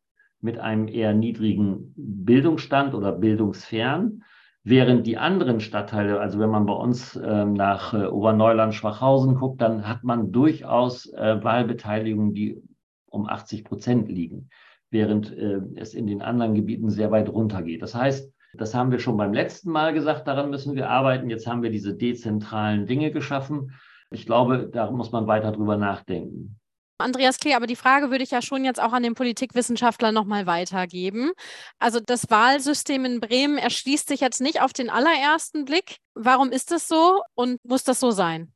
mit 0.40 0.58
einem 0.58 0.88
eher 0.88 1.14
niedrigen 1.14 1.94
Bildungsstand 1.96 2.92
oder 2.92 3.12
bildungsfern, 3.12 4.24
während 4.64 5.06
die 5.06 5.18
anderen 5.18 5.60
Stadtteile, 5.60 6.18
also 6.18 6.38
wenn 6.40 6.48
man 6.48 6.66
bei 6.66 6.72
uns 6.72 7.16
äh, 7.16 7.44
nach 7.44 7.92
äh, 7.92 8.06
Oberneuland, 8.06 8.74
Schwachhausen 8.74 9.36
guckt, 9.36 9.60
dann 9.60 9.86
hat 9.86 10.02
man 10.02 10.32
durchaus 10.32 11.12
äh, 11.12 11.42
Wahlbeteiligungen, 11.44 12.32
die 12.32 12.62
um 13.06 13.28
80 13.28 13.64
Prozent 13.64 14.08
liegen, 14.08 14.48
während 14.90 15.36
äh, 15.36 15.60
es 15.76 15.92
in 15.92 16.06
den 16.06 16.22
anderen 16.22 16.54
Gebieten 16.54 16.88
sehr 16.88 17.10
weit 17.10 17.28
runtergeht. 17.28 17.82
Das 17.82 17.94
heißt, 17.94 18.32
das 18.56 18.74
haben 18.74 18.90
wir 18.90 19.00
schon 19.00 19.16
beim 19.16 19.34
letzten 19.34 19.70
Mal 19.70 19.92
gesagt, 19.92 20.26
daran 20.26 20.50
müssen 20.50 20.74
wir 20.74 20.88
arbeiten. 20.88 21.28
Jetzt 21.28 21.46
haben 21.46 21.62
wir 21.62 21.70
diese 21.70 21.94
dezentralen 21.94 22.86
Dinge 22.86 23.10
geschaffen. 23.10 23.72
Ich 24.10 24.26
glaube, 24.26 24.70
da 24.72 24.90
muss 24.90 25.12
man 25.12 25.26
weiter 25.26 25.52
drüber 25.52 25.76
nachdenken. 25.76 26.56
Andreas 26.98 27.38
Klee, 27.38 27.54
aber 27.54 27.66
die 27.66 27.76
Frage 27.76 28.10
würde 28.10 28.24
ich 28.24 28.30
ja 28.30 28.40
schon 28.40 28.64
jetzt 28.64 28.80
auch 28.80 28.92
an 28.92 29.02
den 29.02 29.14
Politikwissenschaftler 29.14 30.12
nochmal 30.12 30.46
weitergeben. 30.46 31.32
Also 31.78 32.00
das 32.04 32.30
Wahlsystem 32.30 33.04
in 33.04 33.20
Bremen 33.20 33.58
erschließt 33.58 34.08
sich 34.08 34.20
jetzt 34.20 34.40
nicht 34.40 34.60
auf 34.60 34.72
den 34.72 34.90
allerersten 34.90 35.64
Blick. 35.64 35.98
Warum 36.14 36.50
ist 36.50 36.70
das 36.70 36.86
so 36.86 37.20
und 37.34 37.64
muss 37.64 37.84
das 37.84 38.00
so 38.00 38.10
sein? 38.10 38.52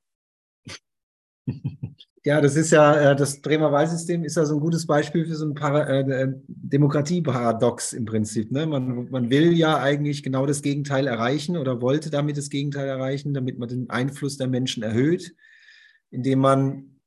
Ja, 2.24 2.42
das 2.42 2.57
ist 2.57 2.72
ja, 2.72 3.12
äh, 3.12 3.16
das 3.16 3.40
Bremer 3.40 3.72
Wahlsystem 3.72 4.22
ist 4.22 4.37
ja 4.37 4.44
so 4.44 4.57
ein 4.57 4.61
gutes 4.61 4.87
Beispiel 4.87 5.24
für 5.24 5.35
so 5.35 5.46
ein 5.46 5.55
Para 5.55 5.85
äh, 5.85 6.01
äh, 6.01 6.35
Demokratieparadox 6.46 7.94
im 7.94 8.05
Prinzip. 8.05 8.53
Ne? 8.53 8.66
Man, 8.66 9.09
man 9.11 9.31
will 9.31 9.53
ja 9.55 9.79
eigentlich 9.79 10.22
genau 10.22 10.44
das 10.44 10.61
Gegenteil 10.61 11.07
erreichen 11.07 11.57
oder 11.57 11.81
wollte 11.81 12.11
damit 12.11 12.37
das 12.37 12.51
Gegenteil 12.51 12.87
erreichen, 12.87 13.33
damit 13.33 13.59
man 13.59 13.70
den 13.70 13.88
Einfluss 13.88 14.37
der 14.37 14.48
Menschen 14.48 14.83
erhöht, 14.83 15.35
indem 16.11 16.40
man 16.40 16.98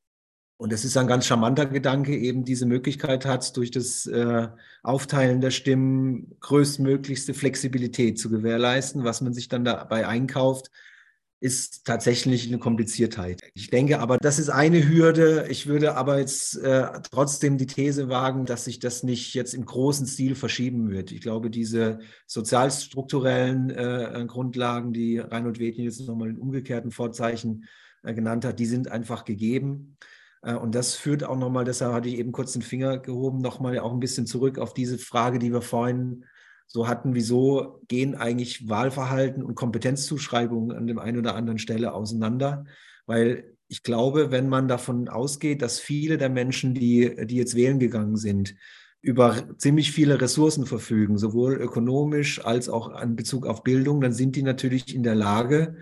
und 0.62 0.72
es 0.72 0.86
ist 0.86 0.96
ein 0.96 1.08
ganz 1.08 1.26
charmanter 1.26 1.66
Gedanke, 1.66 2.16
eben 2.16 2.46
diese 2.46 2.68
Möglichkeit 2.68 3.26
hat, 3.26 3.58
durch 3.58 3.72
das 3.72 4.06
äh, 4.06 4.48
Aufteilen 4.84 5.42
der 5.42 5.50
Stimmen 5.50 6.36
größtmöglichste 6.40 7.34
Flexibilität 7.34 8.20
zu 8.20 8.30
gewährleisten. 8.30 9.04
Was 9.04 9.22
man 9.22 9.34
sich 9.34 9.48
dann 9.48 9.66
dabei 9.66 10.08
einkauft, 10.08 10.70
ist 11.40 11.84
tatsächlich 11.86 12.48
eine 12.48 12.60
Kompliziertheit. 12.60 13.42
Ich 13.56 13.72
denke 13.72 14.02
aber, 14.02 14.20
das 14.20 14.38
ist 14.38 14.50
eine 14.50 14.88
Hürde. 14.88 15.48
Ich 15.50 15.66
würde 15.66 15.96
aber 15.96 16.20
jetzt 16.20 16.58
äh, 16.58 16.90
trotzdem 17.10 17.58
die 17.58 17.66
These 17.66 18.10
wagen, 18.10 18.46
dass 18.46 18.66
sich 18.66 18.78
das 18.78 19.02
nicht 19.02 19.34
jetzt 19.34 19.56
im 19.56 19.66
großen 19.66 20.06
Stil 20.06 20.36
verschieben 20.36 20.92
wird. 20.92 21.12
Ich 21.12 21.22
glaube, 21.22 21.50
diese 21.50 22.02
sozialstrukturellen 22.28 23.72
äh, 23.72 24.26
Grundlagen, 24.28 24.94
die 24.94 25.18
Reinhold 25.18 25.58
Wedin 25.58 25.86
jetzt 25.86 26.02
nochmal 26.02 26.30
in 26.30 26.38
umgekehrten 26.38 26.92
Vorzeichen 26.92 27.66
äh, 28.04 28.14
genannt 28.14 28.46
hat, 28.46 28.60
die 28.60 28.68
sind 28.68 28.92
einfach 28.92 29.26
gegeben. 29.26 29.98
Äh, 30.42 30.56
und 30.56 30.76
das 30.76 30.96
führt 30.96 31.24
auch 31.24 31.38
nochmal, 31.38 31.66
deshalb 31.66 31.94
hatte 31.94 32.10
ich 32.10 32.18
eben 32.18 32.32
kurz 32.32 32.54
den 32.54 32.62
Finger 32.62 32.98
gehoben, 32.98 33.40
nochmal 33.40 33.78
auch 33.80 33.92
ein 33.92 34.00
bisschen 34.00 34.26
zurück 34.26 34.60
auf 34.60 34.74
diese 34.74 34.98
Frage, 34.98 35.40
die 35.40 35.52
wir 35.52 35.62
vorhin 35.62 36.26
so 36.68 36.88
hatten, 36.88 37.16
wieso 37.16 37.82
gehen 37.88 38.16
eigentlich 38.16 38.70
Wahlverhalten 38.70 39.44
und 39.44 39.56
Kompetenzzuschreibungen 39.56 40.76
an 40.76 40.88
dem 40.88 41.00
einen 41.00 41.18
oder 41.18 41.36
anderen 41.36 41.60
Stelle 41.60 41.94
auseinander? 41.94 42.64
Weil 43.06 43.56
ich 43.68 43.84
glaube, 43.84 44.32
wenn 44.32 44.48
man 44.48 44.68
davon 44.68 45.10
ausgeht, 45.10 45.62
dass 45.62 45.80
viele 45.80 46.18
der 46.18 46.30
Menschen, 46.30 46.74
die, 46.74 47.26
die 47.26 47.36
jetzt 47.36 47.56
wählen 47.56 47.80
gegangen 47.80 48.16
sind, 48.16 48.56
über 49.02 49.58
ziemlich 49.58 49.92
viele 49.92 50.22
Ressourcen 50.22 50.66
verfügen, 50.66 51.18
sowohl 51.18 51.56
ökonomisch 51.56 52.44
als 52.46 52.70
auch 52.70 53.02
in 53.02 53.16
Bezug 53.16 53.48
auf 53.48 53.64
Bildung, 53.64 54.00
dann 54.00 54.14
sind 54.14 54.36
die 54.36 54.44
natürlich 54.44 54.94
in 54.94 55.04
der 55.04 55.16
Lage, 55.16 55.78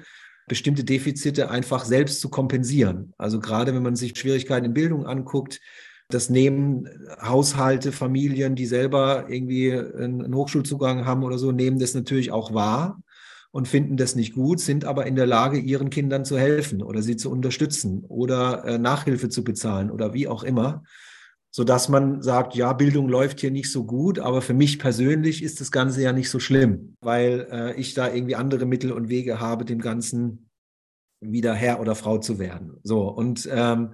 bestimmte 0.49 0.83
Defizite 0.83 1.49
einfach 1.49 1.85
selbst 1.85 2.19
zu 2.19 2.27
kompensieren. 2.27 3.13
Also 3.17 3.39
gerade 3.39 3.73
wenn 3.73 3.83
man 3.83 3.95
sich 3.95 4.17
Schwierigkeiten 4.17 4.65
in 4.65 4.73
Bildung 4.73 5.05
anguckt, 5.05 5.61
das 6.09 6.29
nehmen 6.29 6.89
Haushalte, 7.21 7.91
Familien, 7.91 8.55
die 8.55 8.65
selber 8.65 9.29
irgendwie 9.29 9.71
einen 9.71 10.35
Hochschulzugang 10.35 11.05
haben 11.05 11.23
oder 11.23 11.37
so, 11.37 11.51
nehmen 11.51 11.79
das 11.79 11.93
natürlich 11.93 12.31
auch 12.31 12.53
wahr 12.53 13.01
und 13.51 13.67
finden 13.67 13.95
das 13.95 14.15
nicht 14.15 14.33
gut, 14.33 14.59
sind 14.59 14.85
aber 14.85 15.05
in 15.05 15.15
der 15.15 15.27
Lage, 15.27 15.59
ihren 15.59 15.89
Kindern 15.89 16.25
zu 16.25 16.37
helfen 16.37 16.81
oder 16.81 17.01
sie 17.01 17.15
zu 17.15 17.31
unterstützen 17.31 18.03
oder 18.07 18.65
äh, 18.65 18.77
Nachhilfe 18.77 19.29
zu 19.29 19.43
bezahlen 19.43 19.91
oder 19.91 20.13
wie 20.13 20.27
auch 20.27 20.43
immer, 20.43 20.83
sodass 21.51 21.89
man 21.89 22.21
sagt, 22.21 22.55
ja, 22.55 22.73
Bildung 22.73 23.09
läuft 23.09 23.39
hier 23.39 23.51
nicht 23.51 23.71
so 23.71 23.85
gut, 23.85 24.19
aber 24.19 24.41
für 24.41 24.53
mich 24.53 24.79
persönlich 24.79 25.43
ist 25.43 25.59
das 25.61 25.71
Ganze 25.71 26.01
ja 26.01 26.13
nicht 26.13 26.29
so 26.29 26.39
schlimm, 26.39 26.95
weil 27.01 27.47
äh, 27.51 27.73
ich 27.79 27.93
da 27.93 28.13
irgendwie 28.13 28.35
andere 28.35 28.65
Mittel 28.65 28.91
und 28.91 29.09
Wege 29.09 29.39
habe, 29.39 29.65
dem 29.65 29.79
Ganzen 29.79 30.49
wieder 31.21 31.53
Herr 31.53 31.79
oder 31.79 31.95
Frau 31.95 32.19
zu 32.19 32.39
werden. 32.39 32.77
So, 32.83 33.09
und 33.09 33.49
ähm, 33.51 33.93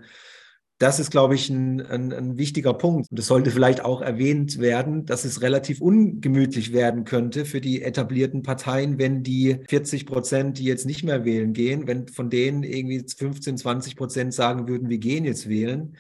das 0.78 1.00
ist, 1.00 1.10
glaube 1.10 1.36
ich, 1.36 1.50
ein, 1.50 1.82
ein, 1.82 2.12
ein 2.12 2.38
wichtiger 2.38 2.74
Punkt. 2.74 3.10
Und 3.10 3.18
es 3.18 3.28
sollte 3.28 3.50
vielleicht 3.50 3.84
auch 3.84 4.02
erwähnt 4.02 4.60
werden, 4.60 5.06
dass 5.06 5.24
es 5.24 5.42
relativ 5.42 5.80
ungemütlich 5.80 6.74
werden 6.74 7.06
könnte 7.06 7.46
für 7.46 7.62
die 7.62 7.82
etablierten 7.82 8.44
Parteien, 8.44 9.00
wenn 9.00 9.24
die 9.24 9.60
40 9.70 10.06
Prozent, 10.06 10.58
die 10.60 10.66
jetzt 10.66 10.86
nicht 10.86 11.04
mehr 11.04 11.24
wählen 11.24 11.54
gehen, 11.54 11.88
wenn 11.88 12.10
von 12.10 12.30
denen 12.30 12.64
irgendwie 12.64 13.06
15, 13.08 13.58
20 13.58 13.96
Prozent 13.96 14.34
sagen 14.34 14.68
würden, 14.68 14.90
wir 14.90 14.98
gehen 14.98 15.24
jetzt 15.24 15.48
wählen, 15.48 15.96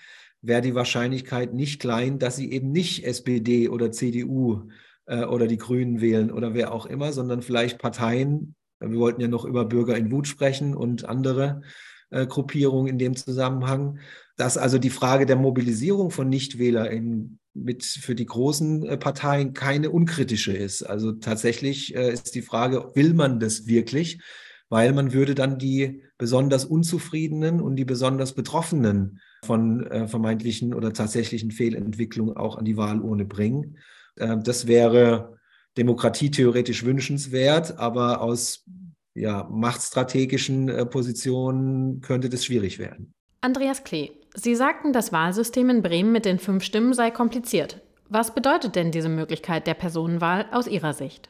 wäre 0.45 0.61
die 0.61 0.75
Wahrscheinlichkeit 0.75 1.53
nicht 1.53 1.79
klein, 1.79 2.19
dass 2.19 2.35
sie 2.35 2.51
eben 2.51 2.71
nicht 2.71 3.05
SPD 3.05 3.69
oder 3.69 3.91
CDU 3.91 4.69
äh, 5.05 5.25
oder 5.25 5.47
die 5.47 5.57
Grünen 5.57 6.01
wählen 6.01 6.31
oder 6.31 6.53
wer 6.53 6.73
auch 6.73 6.85
immer, 6.85 7.13
sondern 7.13 7.41
vielleicht 7.41 7.79
Parteien. 7.79 8.55
Wir 8.79 8.99
wollten 8.99 9.21
ja 9.21 9.27
noch 9.27 9.45
über 9.45 9.65
Bürger 9.65 9.97
in 9.97 10.11
Wut 10.11 10.27
sprechen 10.27 10.75
und 10.75 11.05
andere 11.05 11.61
äh, 12.09 12.27
Gruppierungen 12.27 12.87
in 12.87 12.97
dem 12.97 13.15
Zusammenhang 13.15 13.99
dass 14.37 14.57
also 14.57 14.77
die 14.77 14.89
Frage 14.89 15.25
der 15.25 15.37
Mobilisierung 15.37 16.11
von 16.11 16.29
NichtwählerInnen 16.29 17.39
mit 17.53 17.85
für 17.85 18.15
die 18.15 18.25
großen 18.25 18.85
äh, 18.85 18.97
Parteien 18.97 19.53
keine 19.53 19.91
unkritische 19.91 20.51
ist. 20.51 20.83
Also 20.83 21.13
tatsächlich 21.13 21.95
äh, 21.95 22.11
ist 22.11 22.35
die 22.35 22.41
Frage, 22.41 22.91
will 22.95 23.13
man 23.13 23.39
das 23.39 23.67
wirklich? 23.67 24.21
Weil 24.67 24.93
man 24.93 25.13
würde 25.13 25.35
dann 25.35 25.57
die 25.57 26.03
besonders 26.17 26.65
Unzufriedenen 26.65 27.61
und 27.61 27.77
die 27.77 27.85
besonders 27.85 28.33
Betroffenen 28.33 29.21
von 29.45 29.85
äh, 29.87 30.07
vermeintlichen 30.07 30.73
oder 30.73 30.91
tatsächlichen 30.93 31.51
Fehlentwicklungen 31.51 32.35
auch 32.35 32.57
an 32.57 32.65
die 32.65 32.77
Wahlurne 32.77 33.25
bringen. 33.25 33.77
Äh, 34.17 34.37
das 34.43 34.67
wäre 34.67 35.37
demokratietheoretisch 35.77 36.83
wünschenswert, 36.83 37.77
aber 37.77 38.21
aus 38.21 38.65
ja, 39.13 39.47
machtstrategischen 39.49 40.69
äh, 40.69 40.85
Positionen 40.85 42.01
könnte 42.01 42.29
das 42.29 42.45
schwierig 42.45 42.79
werden. 42.79 43.13
Andreas 43.41 43.83
Klee, 43.83 44.11
Sie 44.33 44.55
sagten, 44.55 44.91
das 44.91 45.13
Wahlsystem 45.13 45.69
in 45.69 45.81
Bremen 45.81 46.11
mit 46.11 46.25
den 46.25 46.39
fünf 46.39 46.63
Stimmen 46.63 46.93
sei 46.93 47.11
kompliziert. 47.11 47.81
Was 48.09 48.35
bedeutet 48.35 48.75
denn 48.75 48.91
diese 48.91 49.09
Möglichkeit 49.09 49.65
der 49.67 49.73
Personenwahl 49.73 50.45
aus 50.51 50.67
Ihrer 50.67 50.93
Sicht? 50.93 51.29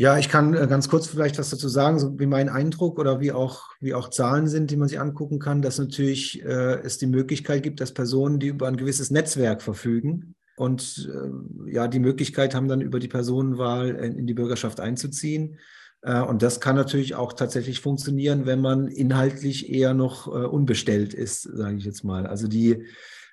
Ja, 0.00 0.16
ich 0.16 0.28
kann 0.28 0.54
äh, 0.54 0.68
ganz 0.68 0.88
kurz 0.88 1.08
vielleicht 1.08 1.40
was 1.40 1.50
dazu 1.50 1.68
sagen, 1.68 1.98
so 1.98 2.20
wie 2.20 2.26
mein 2.26 2.48
Eindruck 2.48 3.00
oder 3.00 3.18
wie 3.18 3.32
auch, 3.32 3.64
wie 3.80 3.94
auch 3.94 4.10
Zahlen 4.10 4.46
sind, 4.46 4.70
die 4.70 4.76
man 4.76 4.86
sich 4.86 5.00
angucken 5.00 5.40
kann, 5.40 5.60
dass 5.60 5.80
natürlich 5.80 6.40
äh, 6.44 6.80
es 6.84 6.98
die 6.98 7.08
Möglichkeit 7.08 7.64
gibt, 7.64 7.80
dass 7.80 7.92
Personen, 7.92 8.38
die 8.38 8.46
über 8.46 8.68
ein 8.68 8.76
gewisses 8.76 9.10
Netzwerk 9.10 9.60
verfügen 9.60 10.36
und 10.56 11.10
äh, 11.12 11.72
ja, 11.72 11.88
die 11.88 11.98
Möglichkeit 11.98 12.54
haben, 12.54 12.68
dann 12.68 12.80
über 12.80 13.00
die 13.00 13.08
Personenwahl 13.08 13.88
in, 13.96 14.20
in 14.20 14.26
die 14.28 14.34
Bürgerschaft 14.34 14.78
einzuziehen, 14.78 15.58
äh, 16.02 16.20
und 16.20 16.42
das 16.42 16.60
kann 16.60 16.76
natürlich 16.76 17.16
auch 17.16 17.32
tatsächlich 17.32 17.80
funktionieren, 17.80 18.46
wenn 18.46 18.60
man 18.60 18.86
inhaltlich 18.86 19.68
eher 19.68 19.94
noch 19.94 20.28
äh, 20.28 20.46
unbestellt 20.46 21.12
ist, 21.12 21.42
sage 21.42 21.76
ich 21.76 21.84
jetzt 21.84 22.04
mal. 22.04 22.24
Also 22.24 22.46
die, 22.46 22.84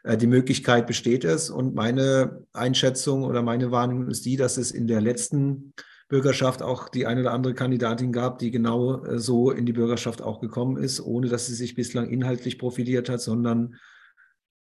äh, 0.04 0.18
die 0.18 0.26
Möglichkeit 0.26 0.88
besteht 0.88 1.26
es. 1.26 1.52
Und 1.52 1.76
meine 1.76 2.44
Einschätzung 2.54 3.24
oder 3.24 3.44
meine 3.44 3.70
Warnung 3.70 4.08
ist 4.08 4.26
die, 4.26 4.36
dass 4.36 4.58
es 4.58 4.72
in 4.72 4.88
der 4.88 5.02
letzten 5.02 5.76
Bürgerschaft 6.08 6.62
auch 6.62 6.90
die 6.90 7.08
eine 7.08 7.22
oder 7.22 7.34
andere 7.34 7.54
Kandidatin 7.54 8.12
gab, 8.12 8.40
die 8.40 8.52
genau 8.52 9.04
so 9.18 9.52
in 9.52 9.66
die 9.66 9.74
Bürgerschaft 9.74 10.22
auch 10.22 10.40
gekommen 10.40 10.78
ist, 10.78 11.02
ohne 11.02 11.30
dass 11.30 11.48
sie 11.48 11.56
sich 11.56 11.76
bislang 11.76 12.10
inhaltlich 12.10 12.60
profiliert 12.60 13.10
hat, 13.10 13.22
sondern 13.22 13.76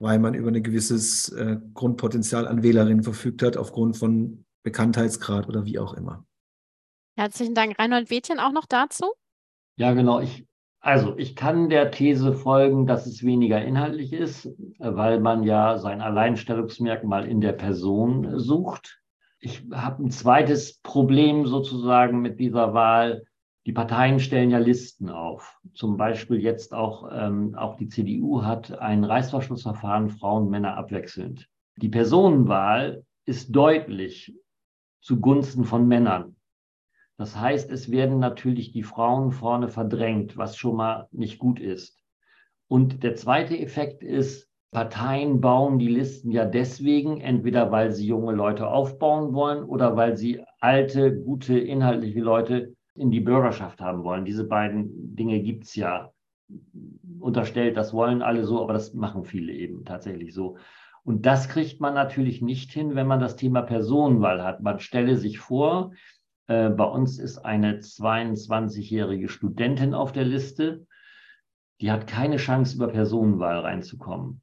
weil 0.00 0.18
man 0.18 0.34
über 0.34 0.48
ein 0.48 0.62
gewisses 0.62 1.34
Grundpotenzial 1.74 2.48
an 2.48 2.62
Wählerinnen 2.62 3.02
verfügt 3.02 3.42
hat, 3.42 3.56
aufgrund 3.56 3.96
von 3.96 4.44
Bekanntheitsgrad 4.64 5.48
oder 5.48 5.64
wie 5.64 5.78
auch 5.78 5.94
immer. 5.94 6.24
Herzlichen 7.16 7.54
Dank. 7.54 7.78
Reinhold 7.78 8.10
Wädchen 8.10 8.38
auch 8.38 8.52
noch 8.52 8.66
dazu? 8.66 9.06
Ja, 9.76 9.92
genau. 9.92 10.20
Ich, 10.20 10.46
also 10.80 11.16
ich 11.18 11.34
kann 11.34 11.68
der 11.68 11.90
These 11.90 12.32
folgen, 12.32 12.86
dass 12.86 13.06
es 13.06 13.24
weniger 13.24 13.64
inhaltlich 13.64 14.12
ist, 14.12 14.48
weil 14.78 15.18
man 15.20 15.42
ja 15.42 15.78
sein 15.78 16.00
Alleinstellungsmerkmal 16.00 17.26
in 17.28 17.40
der 17.40 17.52
Person 17.52 18.38
sucht. 18.38 19.00
Ich 19.40 19.62
habe 19.72 20.04
ein 20.04 20.10
zweites 20.10 20.80
Problem 20.80 21.46
sozusagen 21.46 22.20
mit 22.20 22.40
dieser 22.40 22.74
Wahl. 22.74 23.24
Die 23.66 23.72
Parteien 23.72 24.18
stellen 24.18 24.50
ja 24.50 24.58
Listen 24.58 25.10
auf. 25.10 25.60
Zum 25.74 25.96
Beispiel 25.96 26.40
jetzt 26.40 26.74
auch, 26.74 27.08
ähm, 27.12 27.54
auch 27.54 27.76
die 27.76 27.88
CDU 27.88 28.42
hat 28.42 28.78
ein 28.78 29.04
Reißverschlussverfahren 29.04 30.10
Frauen 30.10 30.44
und 30.44 30.50
Männer 30.50 30.76
abwechselnd. 30.76 31.48
Die 31.76 31.88
Personenwahl 31.88 33.04
ist 33.26 33.54
deutlich 33.54 34.34
zugunsten 35.00 35.64
von 35.64 35.86
Männern. 35.86 36.34
Das 37.16 37.36
heißt, 37.36 37.70
es 37.70 37.90
werden 37.90 38.18
natürlich 38.18 38.72
die 38.72 38.82
Frauen 38.82 39.32
vorne 39.32 39.68
verdrängt, 39.68 40.36
was 40.36 40.56
schon 40.56 40.76
mal 40.76 41.08
nicht 41.12 41.38
gut 41.38 41.60
ist. 41.60 42.02
Und 42.68 43.02
der 43.02 43.14
zweite 43.16 43.58
Effekt 43.58 44.02
ist, 44.02 44.47
Parteien 44.70 45.40
bauen 45.40 45.78
die 45.78 45.88
Listen 45.88 46.30
ja 46.30 46.44
deswegen, 46.44 47.20
entweder 47.20 47.70
weil 47.70 47.92
sie 47.92 48.06
junge 48.06 48.32
Leute 48.32 48.68
aufbauen 48.68 49.32
wollen 49.32 49.64
oder 49.64 49.96
weil 49.96 50.16
sie 50.16 50.44
alte, 50.60 51.16
gute, 51.16 51.58
inhaltliche 51.58 52.20
Leute 52.20 52.74
in 52.94 53.10
die 53.10 53.20
Bürgerschaft 53.20 53.80
haben 53.80 54.04
wollen. 54.04 54.24
Diese 54.24 54.44
beiden 54.44 55.14
Dinge 55.16 55.40
gibt 55.40 55.64
es 55.64 55.74
ja 55.74 56.10
unterstellt, 57.20 57.76
das 57.76 57.92
wollen 57.92 58.22
alle 58.22 58.44
so, 58.44 58.62
aber 58.62 58.72
das 58.72 58.94
machen 58.94 59.24
viele 59.24 59.52
eben 59.52 59.84
tatsächlich 59.84 60.34
so. 60.34 60.56
Und 61.04 61.24
das 61.24 61.48
kriegt 61.48 61.80
man 61.80 61.94
natürlich 61.94 62.42
nicht 62.42 62.72
hin, 62.72 62.94
wenn 62.94 63.06
man 63.06 63.20
das 63.20 63.36
Thema 63.36 63.62
Personenwahl 63.62 64.42
hat. 64.44 64.60
Man 64.60 64.78
stelle 64.78 65.16
sich 65.16 65.38
vor, 65.38 65.92
äh, 66.48 66.68
bei 66.68 66.84
uns 66.84 67.18
ist 67.18 67.38
eine 67.38 67.78
22-jährige 67.78 69.28
Studentin 69.28 69.94
auf 69.94 70.12
der 70.12 70.24
Liste. 70.24 70.86
Die 71.80 71.90
hat 71.90 72.06
keine 72.06 72.36
Chance, 72.36 72.76
über 72.76 72.88
Personenwahl 72.88 73.60
reinzukommen, 73.60 74.42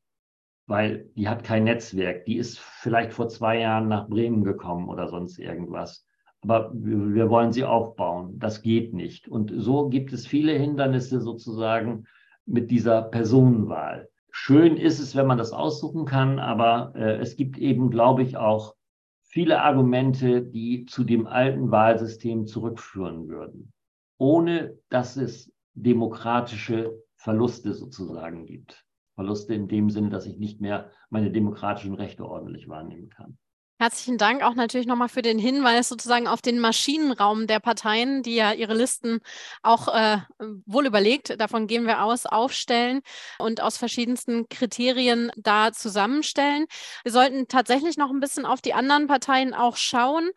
weil 0.67 1.09
die 1.15 1.29
hat 1.29 1.43
kein 1.43 1.63
Netzwerk. 1.63 2.25
Die 2.25 2.37
ist 2.37 2.59
vielleicht 2.59 3.13
vor 3.13 3.29
zwei 3.29 3.59
Jahren 3.59 3.87
nach 3.87 4.07
Bremen 4.07 4.43
gekommen 4.43 4.89
oder 4.89 5.07
sonst 5.07 5.37
irgendwas. 5.37 6.05
Aber 6.41 6.71
wir, 6.73 7.29
wollen 7.29 7.51
sie 7.51 7.63
aufbauen. 7.63 8.37
Das 8.39 8.61
geht 8.61 8.93
nicht. 8.93 9.27
Und 9.27 9.51
so 9.55 9.89
gibt 9.89 10.13
es 10.13 10.27
viele 10.27 10.53
Hindernisse 10.53 11.19
sozusagen 11.21 12.05
mit 12.45 12.69
dieser 12.71 13.01
Personenwahl. 13.01 14.09
Schön 14.31 14.77
ist 14.77 14.99
es, 14.99 15.15
wenn 15.15 15.27
man 15.27 15.37
das 15.37 15.53
aussuchen 15.53 16.05
kann, 16.05 16.39
aber 16.39 16.93
äh, 16.95 17.17
es 17.17 17.35
gibt 17.35 17.57
eben, 17.57 17.89
glaube 17.89 18.21
ich, 18.21 18.37
auch 18.37 18.75
viele 19.23 19.61
Argumente, 19.61 20.43
die 20.43 20.85
zu 20.85 21.03
dem 21.03 21.25
alten 21.25 21.71
Wahlsystem 21.71 22.45
zurückführen 22.45 23.27
würden, 23.27 23.71
ohne 24.17 24.77
dass 24.89 25.17
es 25.17 25.51
demokratische 25.73 27.01
Verluste 27.15 27.73
sozusagen 27.73 28.45
gibt. 28.45 28.85
Verluste 29.15 29.53
in 29.53 29.67
dem 29.67 29.89
Sinne, 29.89 30.09
dass 30.09 30.25
ich 30.25 30.37
nicht 30.37 30.61
mehr 30.61 30.91
meine 31.09 31.31
demokratischen 31.31 31.95
Rechte 31.95 32.25
ordentlich 32.25 32.67
wahrnehmen 32.67 33.09
kann. 33.09 33.37
Herzlichen 33.77 34.17
Dank 34.17 34.41
auch 34.41 34.55
natürlich 34.55 34.87
nochmal 34.87 35.09
für 35.09 35.21
den 35.21 35.37
Hinweis 35.37 35.89
sozusagen 35.89 36.29
auf 36.29 36.41
den 36.41 36.59
Maschinenraum 36.59 37.45
der 37.45 37.59
Parteien, 37.59 38.23
die 38.23 38.35
ja 38.35 38.53
ihre 38.53 38.73
Listen 38.73 39.19
auch 39.63 39.89
äh, 39.89 40.19
wohl 40.65 40.85
überlegt, 40.85 41.37
davon 41.41 41.67
gehen 41.67 41.85
wir 41.85 42.01
aus, 42.01 42.25
aufstellen 42.25 43.01
und 43.37 43.59
aus 43.59 43.75
verschiedensten 43.75 44.47
Kriterien 44.47 45.29
da 45.35 45.73
zusammenstellen. 45.73 46.67
Wir 47.03 47.11
sollten 47.11 47.49
tatsächlich 47.49 47.97
noch 47.97 48.11
ein 48.11 48.21
bisschen 48.21 48.45
auf 48.45 48.61
die 48.61 48.73
anderen 48.73 49.07
Parteien 49.07 49.53
auch 49.53 49.75
schauen. 49.75 50.29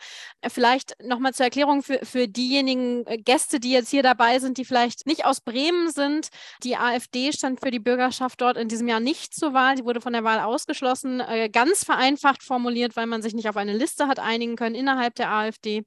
Vielleicht 0.45 0.97
nochmal 1.01 1.33
zur 1.33 1.45
Erklärung 1.45 1.85
für, 1.85 2.05
für 2.05 2.27
diejenigen 2.27 3.07
äh, 3.07 3.19
Gäste, 3.19 3.61
die 3.61 3.71
jetzt 3.71 3.91
hier 3.91 4.03
dabei 4.03 4.41
sind, 4.41 4.59
die 4.59 4.65
vielleicht 4.65 5.07
nicht 5.07 5.25
aus 5.25 5.41
Bremen 5.41 5.93
sind. 5.93 6.31
Die 6.65 6.77
AfD 6.77 7.31
stand 7.33 7.61
für 7.61 7.71
die 7.71 7.79
Bürgerschaft 7.79 8.41
dort 8.41 8.57
in 8.57 8.67
diesem 8.67 8.89
Jahr 8.89 8.99
nicht 8.99 9.33
zur 9.33 9.55
Wahl. 9.55 9.77
Sie 9.77 9.85
wurde 9.85 10.01
von 10.01 10.13
der 10.13 10.25
Wahl 10.25 10.41
ausgeschlossen, 10.41 11.21
äh, 11.21 11.49
ganz 11.49 11.85
vereinfacht 11.85 12.43
formuliert, 12.43 12.97
weil 12.97 13.07
man 13.07 13.23
sich 13.23 13.28
sich 13.29 13.35
nicht 13.35 13.49
auf 13.49 13.57
eine 13.57 13.77
Liste 13.77 14.09
hat 14.09 14.19
einigen 14.19 14.57
können 14.57 14.75
innerhalb 14.75 15.15
der 15.15 15.31
AfD. 15.31 15.85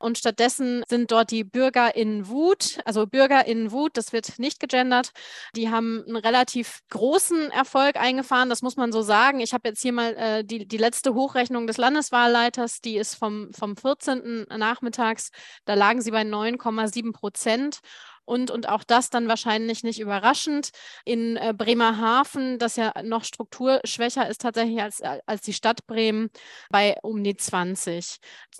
Und 0.00 0.18
stattdessen 0.18 0.84
sind 0.88 1.10
dort 1.10 1.30
die 1.30 1.44
Bürger 1.44 1.96
in 1.96 2.28
Wut, 2.28 2.78
also 2.84 3.06
Bürger 3.06 3.46
in 3.46 3.72
Wut, 3.72 3.96
das 3.96 4.12
wird 4.12 4.38
nicht 4.38 4.60
gegendert. 4.60 5.10
Die 5.56 5.70
haben 5.70 6.04
einen 6.06 6.16
relativ 6.16 6.80
großen 6.90 7.50
Erfolg 7.50 7.96
eingefahren, 7.96 8.48
das 8.48 8.62
muss 8.62 8.76
man 8.76 8.92
so 8.92 9.02
sagen. 9.02 9.40
Ich 9.40 9.52
habe 9.52 9.68
jetzt 9.68 9.82
hier 9.82 9.92
mal 9.92 10.14
äh, 10.14 10.44
die, 10.44 10.66
die 10.66 10.76
letzte 10.76 11.14
Hochrechnung 11.14 11.66
des 11.66 11.78
Landeswahlleiters, 11.78 12.80
die 12.80 12.96
ist 12.96 13.16
vom, 13.16 13.52
vom 13.52 13.76
14. 13.76 14.46
nachmittags. 14.56 15.30
Da 15.64 15.74
lagen 15.74 16.00
sie 16.00 16.12
bei 16.12 16.22
9,7 16.22 17.12
Prozent. 17.12 17.80
Und, 18.28 18.50
und 18.50 18.68
auch 18.68 18.84
das 18.84 19.08
dann 19.08 19.26
wahrscheinlich 19.26 19.84
nicht 19.84 19.98
überraschend. 19.98 20.68
In 21.06 21.36
äh, 21.36 21.54
Bremerhaven, 21.56 22.58
das 22.58 22.76
ja 22.76 22.92
noch 23.02 23.24
strukturschwächer 23.24 24.28
ist 24.28 24.42
tatsächlich 24.42 24.82
als, 24.82 25.00
als 25.00 25.40
die 25.40 25.54
Stadt 25.54 25.86
Bremen, 25.86 26.28
bei 26.70 26.96
um 27.02 27.24
die 27.24 27.36
20. 27.36 28.18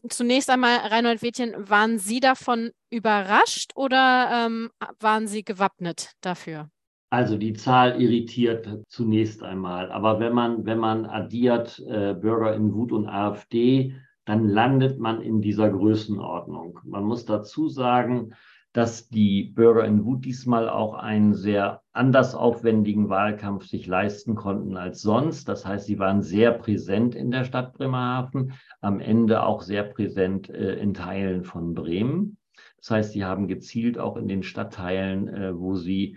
Zunächst 0.09 0.48
einmal, 0.48 0.78
Reinhold 0.78 1.20
Wädchen, 1.20 1.52
waren 1.68 1.98
Sie 1.98 2.20
davon 2.20 2.70
überrascht 2.88 3.72
oder 3.74 4.47
ähm, 4.47 4.70
waren 5.01 5.28
Sie 5.28 5.45
gewappnet 5.45 6.12
dafür? 6.22 6.70
Also 7.11 7.36
die 7.36 7.53
Zahl 7.53 8.01
irritiert 8.01 8.66
zunächst 8.88 9.43
einmal. 9.43 9.93
Aber 9.93 10.18
wenn 10.18 10.32
man, 10.32 10.64
wenn 10.64 10.78
man 10.78 11.05
addiert 11.05 11.78
äh, 11.86 12.14
Bürger 12.14 12.55
in 12.55 12.72
Wut 12.72 12.93
und 12.93 13.07
AfD, 13.07 13.95
dann 14.24 14.49
landet 14.49 14.99
man 14.99 15.20
in 15.20 15.43
dieser 15.43 15.68
Größenordnung. 15.68 16.80
Man 16.84 17.05
muss 17.05 17.26
dazu 17.26 17.68
sagen, 17.68 18.34
dass 18.73 19.09
die 19.09 19.45
Bürger 19.45 19.85
in 19.85 20.05
Wut 20.05 20.25
diesmal 20.25 20.69
auch 20.69 20.95
einen 20.95 21.35
sehr 21.35 21.83
anders 21.93 22.35
aufwendigen 22.35 23.09
Wahlkampf 23.09 23.66
sich 23.66 23.87
leisten 23.87 24.35
konnten 24.35 24.77
als 24.77 25.01
sonst. 25.01 25.49
Das 25.49 25.64
heißt, 25.64 25.87
sie 25.87 25.99
waren 25.99 26.23
sehr 26.23 26.53
präsent 26.53 27.14
in 27.14 27.31
der 27.31 27.45
Stadt 27.45 27.73
Bremerhaven, 27.73 28.53
am 28.81 29.01
Ende 29.01 29.43
auch 29.43 29.62
sehr 29.62 29.85
präsent 29.85 30.51
äh, 30.51 30.75
in 30.75 30.95
Teilen 30.95 31.45
von 31.45 31.75
Bremen. 31.75 32.37
Das 32.77 32.91
heißt, 32.91 33.12
sie 33.12 33.25
haben 33.25 33.49
gezielt 33.49 33.99
auch 33.99 34.16
in 34.16 34.29
den 34.29 34.43
Stadtteilen, 34.43 35.29
äh, 35.29 35.59
wo 35.59 35.75
sie 35.75 36.16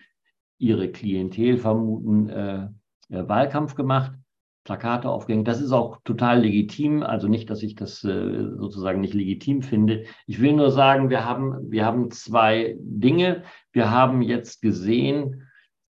ihre 0.57 0.91
Klientel 0.91 1.57
vermuten, 1.57 2.29
äh, 2.29 2.67
äh 3.09 3.27
Wahlkampf 3.27 3.75
gemacht. 3.75 4.11
Plakate 4.63 5.09
aufgehängt. 5.09 5.47
Das 5.47 5.61
ist 5.61 5.71
auch 5.71 5.99
total 6.03 6.41
legitim. 6.41 7.03
Also 7.03 7.27
nicht, 7.27 7.49
dass 7.49 7.63
ich 7.63 7.75
das 7.75 8.03
äh, 8.03 8.49
sozusagen 8.57 9.01
nicht 9.01 9.13
legitim 9.13 9.61
finde. 9.63 10.03
Ich 10.27 10.39
will 10.39 10.53
nur 10.53 10.71
sagen, 10.71 11.09
wir 11.09 11.25
haben, 11.25 11.71
wir 11.71 11.85
haben 11.85 12.11
zwei 12.11 12.75
Dinge. 12.79 13.43
Wir 13.71 13.89
haben 13.91 14.21
jetzt 14.21 14.61
gesehen, 14.61 15.47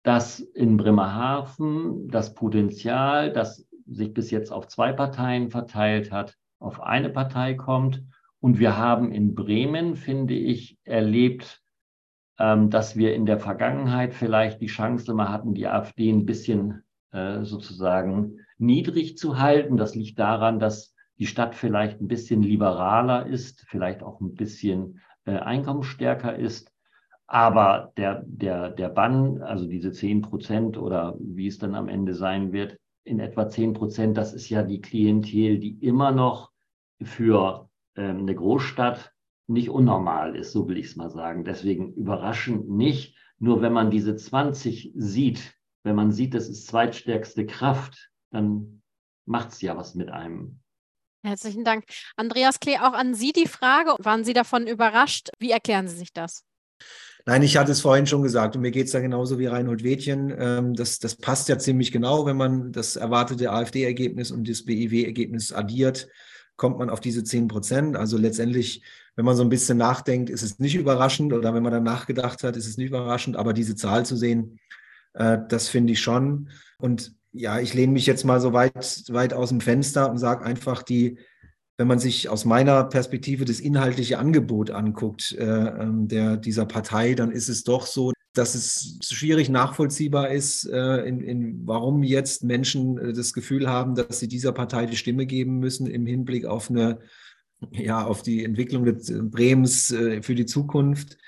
dass 0.02 0.40
in 0.40 0.76
Bremerhaven 0.76 2.08
das 2.08 2.34
Potenzial, 2.34 3.32
das 3.32 3.66
sich 3.86 4.12
bis 4.12 4.30
jetzt 4.30 4.52
auf 4.52 4.66
zwei 4.68 4.92
Parteien 4.92 5.50
verteilt 5.50 6.10
hat, 6.10 6.36
auf 6.58 6.82
eine 6.82 7.10
Partei 7.10 7.54
kommt. 7.54 8.02
Und 8.40 8.58
wir 8.58 8.76
haben 8.76 9.12
in 9.12 9.34
Bremen, 9.34 9.96
finde 9.96 10.34
ich, 10.34 10.78
erlebt, 10.84 11.62
ähm, 12.38 12.70
dass 12.70 12.96
wir 12.96 13.14
in 13.14 13.26
der 13.26 13.38
Vergangenheit 13.38 14.14
vielleicht 14.14 14.60
die 14.60 14.66
Chance 14.66 15.10
immer 15.10 15.30
hatten, 15.30 15.54
die 15.54 15.66
AfD 15.66 16.10
ein 16.10 16.26
bisschen 16.26 16.82
äh, 17.12 17.44
sozusagen 17.44 18.40
niedrig 18.58 19.18
zu 19.18 19.38
halten. 19.38 19.76
Das 19.76 19.94
liegt 19.94 20.18
daran, 20.18 20.58
dass 20.58 20.94
die 21.18 21.26
Stadt 21.26 21.54
vielleicht 21.54 22.00
ein 22.00 22.08
bisschen 22.08 22.42
liberaler 22.42 23.26
ist, 23.26 23.64
vielleicht 23.68 24.02
auch 24.02 24.20
ein 24.20 24.34
bisschen 24.34 25.00
äh, 25.24 25.36
einkommensstärker 25.36 26.36
ist. 26.36 26.70
Aber 27.26 27.92
der, 27.96 28.22
der, 28.26 28.70
der 28.70 28.88
Bann, 28.88 29.42
also 29.42 29.66
diese 29.66 29.90
10 29.90 30.22
Prozent 30.22 30.78
oder 30.78 31.16
wie 31.18 31.48
es 31.48 31.58
dann 31.58 31.74
am 31.74 31.88
Ende 31.88 32.14
sein 32.14 32.52
wird, 32.52 32.78
in 33.04 33.18
etwa 33.20 33.48
10 33.48 33.72
Prozent, 33.72 34.16
das 34.16 34.32
ist 34.32 34.48
ja 34.48 34.62
die 34.62 34.80
Klientel, 34.80 35.58
die 35.58 35.78
immer 35.84 36.12
noch 36.12 36.50
für 37.02 37.68
ähm, 37.96 38.20
eine 38.20 38.34
Großstadt 38.34 39.12
nicht 39.48 39.70
unnormal 39.70 40.36
ist, 40.36 40.52
so 40.52 40.68
will 40.68 40.76
ich 40.76 40.86
es 40.86 40.96
mal 40.96 41.10
sagen. 41.10 41.44
Deswegen 41.44 41.92
überraschend 41.94 42.68
nicht. 42.68 43.16
Nur 43.38 43.60
wenn 43.60 43.72
man 43.72 43.90
diese 43.90 44.16
20 44.16 44.92
sieht, 44.96 45.55
wenn 45.86 45.94
man 45.94 46.10
sieht, 46.10 46.34
das 46.34 46.48
ist 46.48 46.66
zweitstärkste 46.66 47.46
Kraft, 47.46 48.10
dann 48.32 48.82
macht 49.24 49.52
es 49.52 49.62
ja 49.62 49.76
was 49.76 49.94
mit 49.94 50.10
einem. 50.10 50.58
Herzlichen 51.24 51.64
Dank. 51.64 51.84
Andreas 52.16 52.58
Klee, 52.60 52.78
auch 52.78 52.92
an 52.92 53.14
Sie 53.14 53.32
die 53.32 53.46
Frage. 53.46 53.94
Waren 54.00 54.24
Sie 54.24 54.32
davon 54.32 54.66
überrascht? 54.66 55.30
Wie 55.38 55.52
erklären 55.52 55.88
Sie 55.88 55.96
sich 55.96 56.12
das? 56.12 56.44
Nein, 57.24 57.42
ich 57.42 57.56
hatte 57.56 57.72
es 57.72 57.80
vorhin 57.80 58.06
schon 58.06 58.22
gesagt 58.22 58.56
und 58.56 58.62
mir 58.62 58.70
geht 58.70 58.86
es 58.86 58.92
da 58.92 59.00
genauso 59.00 59.38
wie 59.38 59.46
Reinhold 59.46 59.84
Wädchen. 59.84 60.34
Ähm, 60.36 60.74
das, 60.74 60.98
das 60.98 61.16
passt 61.16 61.48
ja 61.48 61.58
ziemlich 61.58 61.92
genau, 61.92 62.26
wenn 62.26 62.36
man 62.36 62.72
das 62.72 62.96
erwartete 62.96 63.50
AfD-Ergebnis 63.52 64.30
und 64.32 64.48
das 64.48 64.64
BIW-Ergebnis 64.64 65.52
addiert, 65.52 66.08
kommt 66.56 66.78
man 66.78 66.90
auf 66.90 67.00
diese 67.00 67.22
10 67.22 67.46
Prozent. 67.46 67.96
Also 67.96 68.18
letztendlich, 68.18 68.82
wenn 69.14 69.24
man 69.24 69.36
so 69.36 69.42
ein 69.42 69.48
bisschen 69.48 69.78
nachdenkt, 69.78 70.30
ist 70.30 70.42
es 70.42 70.58
nicht 70.58 70.74
überraschend 70.74 71.32
oder 71.32 71.54
wenn 71.54 71.62
man 71.62 71.72
dann 71.72 71.84
nachgedacht 71.84 72.42
hat, 72.42 72.56
ist 72.56 72.66
es 72.66 72.76
nicht 72.76 72.88
überraschend, 72.88 73.36
aber 73.36 73.52
diese 73.52 73.76
Zahl 73.76 74.04
zu 74.04 74.16
sehen, 74.16 74.58
äh, 75.16 75.38
das 75.48 75.68
finde 75.68 75.92
ich 75.92 76.00
schon. 76.00 76.50
Und 76.78 77.14
ja, 77.32 77.60
ich 77.60 77.74
lehne 77.74 77.92
mich 77.92 78.06
jetzt 78.06 78.24
mal 78.24 78.40
so 78.40 78.52
weit, 78.52 79.04
weit 79.08 79.34
aus 79.34 79.50
dem 79.50 79.60
Fenster 79.60 80.10
und 80.10 80.18
sage 80.18 80.44
einfach, 80.44 80.82
die, 80.82 81.18
wenn 81.76 81.88
man 81.88 81.98
sich 81.98 82.28
aus 82.28 82.44
meiner 82.44 82.84
Perspektive 82.84 83.44
das 83.44 83.60
inhaltliche 83.60 84.18
Angebot 84.18 84.70
anguckt, 84.70 85.32
äh, 85.32 85.44
ähm, 85.44 86.08
der, 86.08 86.36
dieser 86.36 86.66
Partei, 86.66 87.14
dann 87.14 87.30
ist 87.30 87.48
es 87.48 87.64
doch 87.64 87.86
so, 87.86 88.12
dass 88.32 88.54
es 88.54 88.98
schwierig 89.02 89.48
nachvollziehbar 89.48 90.30
ist, 90.30 90.68
äh, 90.68 91.04
in, 91.04 91.20
in, 91.20 91.66
warum 91.66 92.02
jetzt 92.02 92.44
Menschen 92.44 92.98
äh, 92.98 93.12
das 93.12 93.32
Gefühl 93.32 93.68
haben, 93.68 93.94
dass 93.94 94.20
sie 94.20 94.28
dieser 94.28 94.52
Partei 94.52 94.86
die 94.86 94.96
Stimme 94.96 95.26
geben 95.26 95.58
müssen 95.58 95.86
im 95.86 96.06
Hinblick 96.06 96.44
auf 96.44 96.70
eine, 96.70 96.98
ja, 97.72 98.04
auf 98.04 98.22
die 98.22 98.44
Entwicklung 98.44 98.84
des 98.84 99.12
Bremens 99.30 99.90
äh, 99.90 100.22
für 100.22 100.34
die 100.34 100.46
Zukunft. 100.46 101.18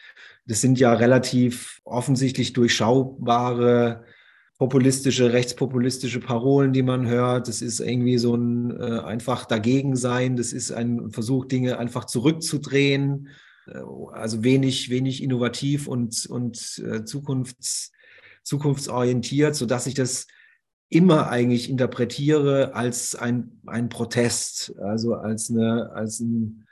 Das 0.49 0.61
sind 0.61 0.81
ja 0.81 0.93
relativ 0.95 1.81
offensichtlich 1.85 2.55
durchschaubare 2.55 4.05
populistische, 4.59 5.33
rechtspopulistische 5.33 6.19
Parolen, 6.19 6.73
die 6.73 6.83
man 6.83 7.07
hört. 7.07 7.47
Das 7.47 7.63
ist 7.63 7.79
irgendwie 7.79 8.19
so 8.19 8.35
ein 8.35 8.77
äh, 8.77 9.01
einfach 9.01 9.45
dagegen 9.45 9.95
sein. 9.95 10.37
Das 10.37 10.53
ist 10.53 10.73
ein 10.73 11.13
Versuch, 11.13 11.45
Dinge 11.45 11.79
einfach 11.79 12.07
zurückzudrehen. 12.07 13.29
Äh, 13.67 13.79
also 14.13 14.43
wenig, 14.43 14.91
wenig 14.91 15.23
innovativ 15.23 15.87
und, 15.87 16.27
und 16.27 16.83
äh, 16.85 17.05
zukunfts, 17.05 17.93
zukunftsorientiert, 18.43 19.55
sodass 19.55 19.87
ich 19.87 19.95
das 19.95 20.27
immer 20.89 21.29
eigentlich 21.29 21.71
interpretiere 21.71 22.75
als 22.75 23.15
ein, 23.15 23.61
ein 23.67 23.89
Protest, 23.89 24.75
also 24.79 25.15
als 25.15 25.51
eine, 25.51 25.93
als 25.93 26.21
ein, 26.21 26.65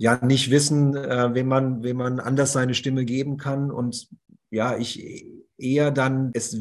ja, 0.00 0.18
nicht 0.24 0.50
wissen, 0.50 0.96
äh, 0.96 1.34
wem 1.34 1.46
man, 1.46 1.82
wem 1.82 1.98
man 1.98 2.20
anders 2.20 2.54
seine 2.54 2.72
Stimme 2.72 3.04
geben 3.04 3.36
kann. 3.36 3.70
Und 3.70 4.08
ja, 4.50 4.78
ich 4.78 5.26
eher 5.58 5.90
dann 5.90 6.30
es 6.32 6.56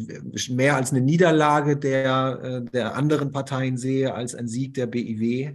mehr 0.50 0.76
als 0.76 0.92
eine 0.92 1.00
Niederlage 1.00 1.78
der, 1.78 2.40
äh, 2.44 2.70
der 2.70 2.96
anderen 2.96 3.32
Parteien 3.32 3.78
sehe 3.78 4.14
als 4.14 4.36
ein 4.36 4.50
Sieg 4.50 4.74
der 4.74 4.88
BIW, 4.88 5.54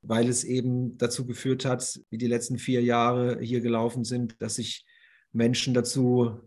weil 0.00 0.28
es 0.28 0.44
eben 0.44 0.96
dazu 0.96 1.26
geführt 1.26 1.64
hat, 1.64 2.00
wie 2.10 2.18
die 2.18 2.28
letzten 2.28 2.56
vier 2.56 2.84
Jahre 2.84 3.40
hier 3.40 3.62
gelaufen 3.62 4.04
sind, 4.04 4.40
dass 4.40 4.54
sich 4.54 4.86
Menschen 5.32 5.74
dazu 5.74 6.38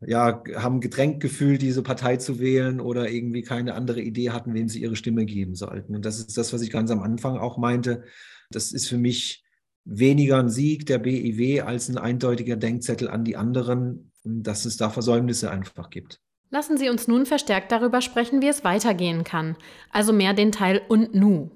ja, 0.00 0.42
haben 0.54 0.80
gedrängt 0.80 1.20
gefühlt, 1.20 1.60
diese 1.60 1.82
Partei 1.82 2.16
zu 2.16 2.38
wählen 2.38 2.80
oder 2.80 3.10
irgendwie 3.10 3.42
keine 3.42 3.74
andere 3.74 4.00
Idee 4.00 4.30
hatten, 4.30 4.54
wem 4.54 4.70
sie 4.70 4.80
ihre 4.80 4.96
Stimme 4.96 5.26
geben 5.26 5.54
sollten. 5.54 5.94
Und 5.94 6.06
das 6.06 6.18
ist 6.18 6.38
das, 6.38 6.54
was 6.54 6.62
ich 6.62 6.70
ganz 6.70 6.90
am 6.90 7.02
Anfang 7.02 7.36
auch 7.36 7.58
meinte. 7.58 8.04
Das 8.48 8.72
ist 8.72 8.88
für 8.88 8.96
mich 8.96 9.44
weniger 9.88 10.38
ein 10.38 10.50
Sieg 10.50 10.86
der 10.86 10.98
BIW 10.98 11.62
als 11.62 11.88
ein 11.88 11.98
eindeutiger 11.98 12.56
Denkzettel 12.56 13.08
an 13.08 13.24
die 13.24 13.36
anderen, 13.36 14.12
dass 14.22 14.66
es 14.66 14.76
da 14.76 14.90
Versäumnisse 14.90 15.50
einfach 15.50 15.90
gibt. 15.90 16.20
Lassen 16.50 16.78
Sie 16.78 16.88
uns 16.88 17.08
nun 17.08 17.26
verstärkt 17.26 17.72
darüber 17.72 18.00
sprechen, 18.00 18.40
wie 18.42 18.48
es 18.48 18.64
weitergehen 18.64 19.24
kann. 19.24 19.56
Also 19.90 20.12
mehr 20.12 20.34
den 20.34 20.52
Teil 20.52 20.80
und 20.88 21.14
nu. 21.14 21.50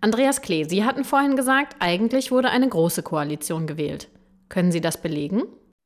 Andreas 0.00 0.42
Klee, 0.42 0.64
Sie 0.64 0.84
hatten 0.84 1.04
vorhin 1.04 1.34
gesagt, 1.34 1.76
eigentlich 1.80 2.30
wurde 2.30 2.50
eine 2.50 2.68
große 2.68 3.02
Koalition 3.02 3.66
gewählt. 3.66 4.08
Können 4.48 4.70
Sie 4.70 4.80
das 4.80 5.00
belegen? 5.00 5.42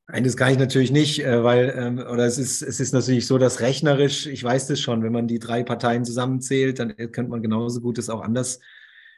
Nein, 0.08 0.24
das 0.24 0.36
kann 0.36 0.52
ich 0.52 0.58
natürlich 0.58 0.92
nicht, 0.92 1.24
äh, 1.24 1.42
weil, 1.42 1.74
ähm, 1.76 1.98
oder 1.98 2.26
es 2.26 2.36
ist, 2.36 2.60
es 2.60 2.80
ist 2.80 2.92
natürlich 2.92 3.26
so, 3.26 3.38
dass 3.38 3.60
rechnerisch, 3.60 4.26
ich 4.26 4.42
weiß 4.42 4.66
das 4.66 4.80
schon, 4.80 5.02
wenn 5.02 5.12
man 5.12 5.28
die 5.28 5.38
drei 5.38 5.62
Parteien 5.62 6.04
zusammenzählt, 6.04 6.78
dann 6.78 6.94
könnte 6.96 7.30
man 7.30 7.40
genauso 7.40 7.80
gut 7.80 7.96
das 7.98 8.10
auch 8.10 8.20
anders 8.20 8.60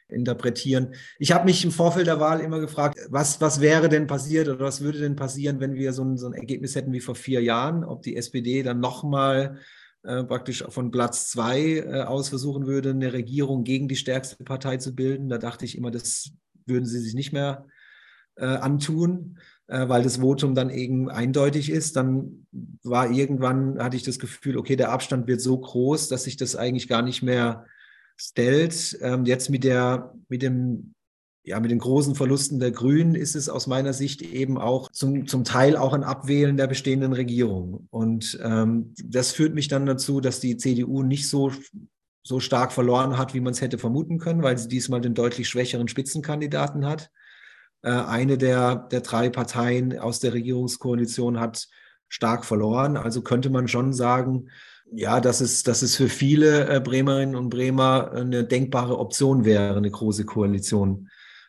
interpretieren. 0.08 0.94
Ich 1.18 1.32
habe 1.32 1.44
mich 1.44 1.64
im 1.64 1.70
Vorfeld 1.70 2.06
der 2.06 2.20
Wahl 2.20 2.40
immer 2.40 2.60
gefragt, 2.60 2.98
was, 3.08 3.40
was 3.40 3.60
wäre 3.60 3.88
denn 3.88 4.06
passiert 4.06 4.48
oder 4.48 4.64
was 4.64 4.80
würde 4.80 5.00
denn 5.00 5.16
passieren, 5.16 5.60
wenn 5.60 5.74
wir 5.74 5.92
so 5.92 6.04
ein, 6.04 6.16
so 6.16 6.26
ein 6.26 6.34
Ergebnis 6.34 6.74
hätten 6.74 6.92
wie 6.92 7.00
vor 7.00 7.14
vier 7.14 7.42
Jahren, 7.42 7.84
ob 7.84 8.02
die 8.02 8.16
SPD 8.16 8.62
dann 8.62 8.80
nochmal 8.80 9.58
äh, 10.02 10.22
praktisch 10.24 10.62
von 10.68 10.90
Platz 10.90 11.30
zwei 11.30 11.78
äh, 11.78 12.02
aus 12.02 12.28
versuchen 12.28 12.66
würde, 12.66 12.90
eine 12.90 13.12
Regierung 13.12 13.64
gegen 13.64 13.88
die 13.88 13.96
stärkste 13.96 14.44
Partei 14.44 14.76
zu 14.76 14.94
bilden. 14.94 15.28
Da 15.28 15.38
dachte 15.38 15.64
ich 15.64 15.78
immer, 15.78 15.90
das 15.90 16.32
würden 16.66 16.84
sie 16.84 17.00
sich 17.00 17.14
nicht 17.14 17.32
mehr 17.32 17.66
äh, 18.36 18.44
antun, 18.44 19.38
äh, 19.66 19.88
weil 19.88 20.02
das 20.02 20.18
Votum 20.18 20.54
dann 20.54 20.68
eben 20.68 21.08
eindeutig 21.08 21.70
ist. 21.70 21.96
Dann 21.96 22.46
war 22.82 23.10
irgendwann, 23.10 23.82
hatte 23.82 23.96
ich 23.96 24.02
das 24.02 24.18
Gefühl, 24.18 24.58
okay, 24.58 24.76
der 24.76 24.90
Abstand 24.90 25.26
wird 25.26 25.40
so 25.40 25.58
groß, 25.58 26.08
dass 26.08 26.24
sich 26.24 26.36
das 26.36 26.54
eigentlich 26.54 26.88
gar 26.88 27.02
nicht 27.02 27.22
mehr 27.22 27.64
stellt. 28.16 28.98
Ähm, 29.00 29.24
jetzt 29.24 29.50
mit 29.50 29.64
der, 29.64 30.14
mit 30.28 30.42
dem, 30.42 30.94
ja, 31.44 31.60
mit 31.60 31.70
den 31.70 31.78
großen 31.78 32.14
Verlusten 32.14 32.58
der 32.58 32.70
Grünen 32.70 33.14
ist 33.14 33.34
es 33.34 33.48
aus 33.48 33.66
meiner 33.66 33.92
Sicht 33.92 34.22
eben 34.22 34.56
auch 34.58 34.90
zum, 34.90 35.26
zum 35.26 35.44
Teil 35.44 35.76
auch 35.76 35.92
ein 35.92 36.04
Abwählen 36.04 36.56
der 36.56 36.66
bestehenden 36.66 37.12
Regierung. 37.12 37.86
Und 37.90 38.38
ähm, 38.42 38.94
das 39.04 39.32
führt 39.32 39.54
mich 39.54 39.68
dann 39.68 39.86
dazu, 39.86 40.20
dass 40.20 40.40
die 40.40 40.56
CDU 40.56 41.02
nicht 41.02 41.28
so, 41.28 41.52
so 42.22 42.40
stark 42.40 42.72
verloren 42.72 43.18
hat, 43.18 43.34
wie 43.34 43.40
man 43.40 43.52
es 43.52 43.60
hätte 43.60 43.76
vermuten 43.76 44.18
können, 44.18 44.42
weil 44.42 44.56
sie 44.56 44.68
diesmal 44.68 45.02
den 45.02 45.14
deutlich 45.14 45.48
schwächeren 45.48 45.88
Spitzenkandidaten 45.88 46.86
hat. 46.86 47.10
Äh, 47.82 47.90
eine 47.90 48.38
der, 48.38 48.76
der 48.90 49.02
drei 49.02 49.28
Parteien 49.28 49.98
aus 49.98 50.20
der 50.20 50.32
Regierungskoalition 50.32 51.38
hat 51.38 51.68
stark 52.08 52.46
verloren. 52.46 52.96
Also 52.96 53.20
könnte 53.20 53.50
man 53.50 53.68
schon 53.68 53.92
sagen, 53.92 54.48
ja, 54.96 55.20
dass 55.20 55.40
es, 55.40 55.62
dass 55.62 55.82
es 55.82 55.96
für 55.96 56.08
viele 56.08 56.68
äh, 56.68 56.80
Bremerinnen 56.80 57.36
und 57.36 57.50
Bremer 57.50 58.12
eine 58.12 58.44
denkbare 58.44 58.98
Option 58.98 59.44
wäre, 59.44 59.76
eine 59.76 59.90
große 59.90 60.24
Koalition 60.24 61.08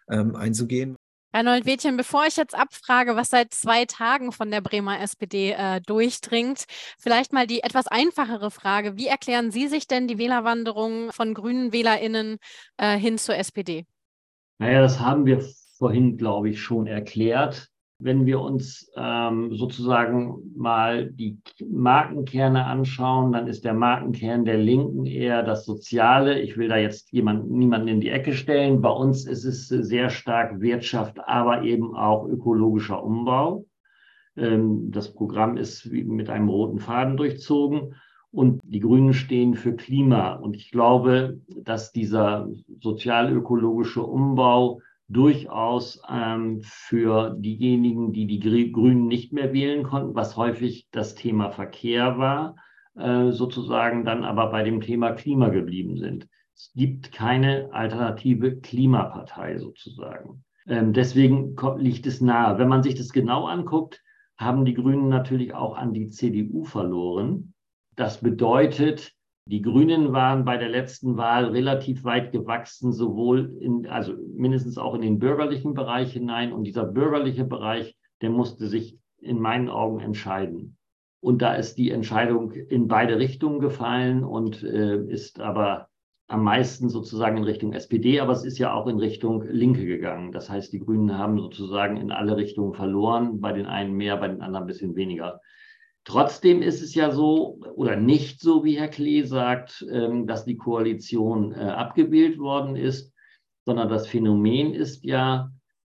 ähm, 0.10 0.36
einzugehen. 0.36 0.96
Reinhold 1.34 1.66
Wädchen, 1.66 1.98
bevor 1.98 2.26
ich 2.26 2.38
jetzt 2.38 2.58
abfrage, 2.58 3.18
was 3.18 3.30
seit 3.30 3.54
zwei 3.54 3.84
Tagen 3.84 4.32
von 4.32 4.52
der 4.52 4.62
Bremer 4.62 5.02
SPD 5.02 5.52
äh, 5.52 5.82
durchdringt, 5.82 6.64
vielleicht 6.98 7.34
mal 7.34 7.46
die 7.46 7.62
etwas 7.62 7.88
einfachere 7.88 8.52
Frage. 8.52 8.96
Wie 8.96 9.08
erklären 9.08 9.52
Sie 9.52 9.68
sich 9.68 9.86
denn 9.86 10.08
die 10.08 10.18
Wählerwanderung 10.18 11.12
von 11.12 11.34
grünen 11.34 11.74
WählerInnen 11.74 12.38
äh, 12.78 12.98
hin 12.98 13.18
zur 13.18 13.36
SPD? 13.36 13.86
Naja, 14.60 14.82
das 14.82 15.02
haben 15.02 15.26
wir 15.26 15.44
vorhin, 15.78 16.16
glaube 16.16 16.50
ich, 16.50 16.62
schon 16.62 16.88
erklärt. 16.88 17.68
Wenn 17.98 18.26
wir 18.26 18.42
uns 18.42 18.92
ähm, 18.98 19.56
sozusagen 19.56 20.52
mal 20.56 21.10
die 21.12 21.38
Markenkerne 21.66 22.66
anschauen, 22.66 23.32
dann 23.32 23.48
ist 23.48 23.64
der 23.64 23.74
Markenkern 23.74 24.44
der 24.44 24.58
Linken 24.58 25.06
eher 25.06 25.44
das 25.44 25.66
Soziale. 25.66 26.42
Ich 26.42 26.58
will 26.58 26.68
da 26.68 26.78
jetzt 26.78 27.14
jemand, 27.14 27.50
niemanden 27.50 27.88
in 27.88 28.02
die 28.02 28.10
Ecke 28.10 28.34
stellen. 28.34 28.82
Bei 28.82 28.90
uns 28.90 29.26
ist 29.26 29.46
es 29.46 29.70
sehr 29.70 30.10
stark 30.10 30.60
Wirtschaft, 30.60 31.20
aber 31.26 31.64
eben 31.64 31.96
auch 31.96 32.28
ökologischer 32.28 33.02
Umbau. 33.02 33.66
Ähm, 34.36 34.92
das 34.92 35.14
Programm 35.14 35.56
ist 35.56 35.86
mit 35.86 36.30
einem 36.30 36.50
roten 36.50 36.80
Faden 36.80 37.16
durchzogen. 37.16 37.96
Und 38.32 38.60
die 38.66 38.82
Grünen 38.82 39.14
stehen 39.14 39.54
für 39.54 39.78
Klima. 39.78 40.34
Und 40.34 40.58
ich 40.58 40.70
glaube, 40.70 41.40
dass 41.48 41.94
dieser 41.94 42.50
sozialökologische 42.82 44.04
Umbau 44.04 44.82
durchaus 45.08 46.02
ähm, 46.10 46.62
für 46.64 47.36
diejenigen, 47.38 48.12
die 48.12 48.26
die 48.26 48.72
Grünen 48.72 49.08
nicht 49.08 49.34
mehr 49.34 49.54
wählen 49.54 49.84
konnten, 49.84 50.16
was 50.16 50.36
häufig 50.36 50.88
das 50.92 51.16
Thema 51.16 51.52
Verkehr 51.52 52.18
war, 52.18 52.56
äh, 52.96 53.32
sozusagen 53.32 54.06
dann 54.06 54.24
aber 54.24 54.52
bei 54.52 54.64
dem 54.64 54.82
Thema 54.82 55.12
Klima 55.12 55.50
geblieben 55.50 55.98
sind. 55.98 56.28
Es 56.56 56.72
gibt 56.74 57.12
keine 57.12 57.70
alternative 57.74 58.58
Klimapartei 58.58 59.58
sozusagen. 59.58 60.44
Ähm, 60.68 60.94
deswegen 60.94 61.56
liegt 61.78 62.08
es 62.08 62.22
nahe. 62.22 62.58
Wenn 62.58 62.70
man 62.70 62.82
sich 62.82 62.96
das 62.96 63.12
genau 63.12 63.46
anguckt, 63.46 64.02
haben 64.38 64.66
die 64.66 64.74
Grünen 64.74 65.10
natürlich 65.10 65.54
auch 65.54 65.78
an 65.78 65.94
die 65.94 66.08
CDU 66.08 66.64
verloren. 66.64 67.54
Das 67.96 68.22
bedeutet, 68.22 69.14
die 69.48 69.62
Grünen 69.62 70.12
waren 70.12 70.44
bei 70.44 70.58
der 70.58 70.70
letzten 70.70 71.18
Wahl 71.18 71.46
relativ 71.46 72.04
weit 72.04 72.32
gewachsen, 72.32 72.92
sowohl 72.92 73.56
in, 73.60 73.86
also 73.86 74.14
mindestens 74.36 74.80
auch 74.80 74.96
in 74.96 75.02
den 75.02 75.20
bürgerlichen 75.20 75.76
Bereich 75.76 76.14
hinein. 76.14 76.52
Und 76.52 76.64
dieser 76.64 76.86
bürgerliche 76.86 77.46
Bereich, 77.46 77.96
der 78.22 78.32
musste 78.32 78.68
sich 78.68 78.98
in 79.20 79.40
meinen 79.40 79.70
Augen 79.70 80.00
entscheiden. 80.00 80.78
Und 81.20 81.42
da 81.42 81.54
ist 81.54 81.78
die 81.78 81.92
Entscheidung 81.92 82.52
in 82.54 82.88
beide 82.88 83.20
Richtungen 83.20 83.60
gefallen 83.60 84.24
und 84.24 84.64
äh, 84.64 84.98
ist 85.08 85.40
aber 85.40 85.90
am 86.28 86.44
meisten 86.44 86.90
sozusagen 86.90 87.38
in 87.38 87.44
Richtung 87.44 87.74
SPD, 87.74 88.20
aber 88.20 88.34
es 88.34 88.44
ist 88.44 88.58
ja 88.58 88.74
auch 88.74 88.88
in 88.88 88.98
Richtung 88.98 89.44
Linke 89.44 89.86
gegangen. 89.86 90.32
Das 90.32 90.50
heißt, 90.50 90.74
die 90.74 90.80
Grünen 90.80 91.18
haben 91.18 91.38
sozusagen 91.38 91.98
in 91.98 92.12
alle 92.12 92.36
Richtungen 92.36 92.74
verloren, 92.74 93.42
bei 93.42 93.54
den 93.54 93.68
einen 93.68 93.94
mehr, 93.94 94.18
bei 94.18 94.28
den 94.28 94.42
anderen 94.42 94.64
ein 94.64 94.68
bisschen 94.68 94.96
weniger. 94.96 95.40
Trotzdem 96.06 96.62
ist 96.62 96.84
es 96.84 96.94
ja 96.94 97.12
so 97.12 97.60
oder 97.76 97.96
nicht 97.96 98.40
so, 98.40 98.64
wie 98.64 98.78
Herr 98.78 98.88
Klee 98.88 99.24
sagt, 99.24 99.84
ähm, 99.92 100.28
dass 100.28 100.46
die 100.46 100.56
Koalition 100.56 101.52
äh, 101.52 101.62
abgewählt 101.62 102.38
worden 102.38 102.76
ist, 102.76 103.12
sondern 103.66 103.90
das 103.90 104.08
Phänomen 104.08 104.76
ist 104.76 105.04
ja, 105.04 105.52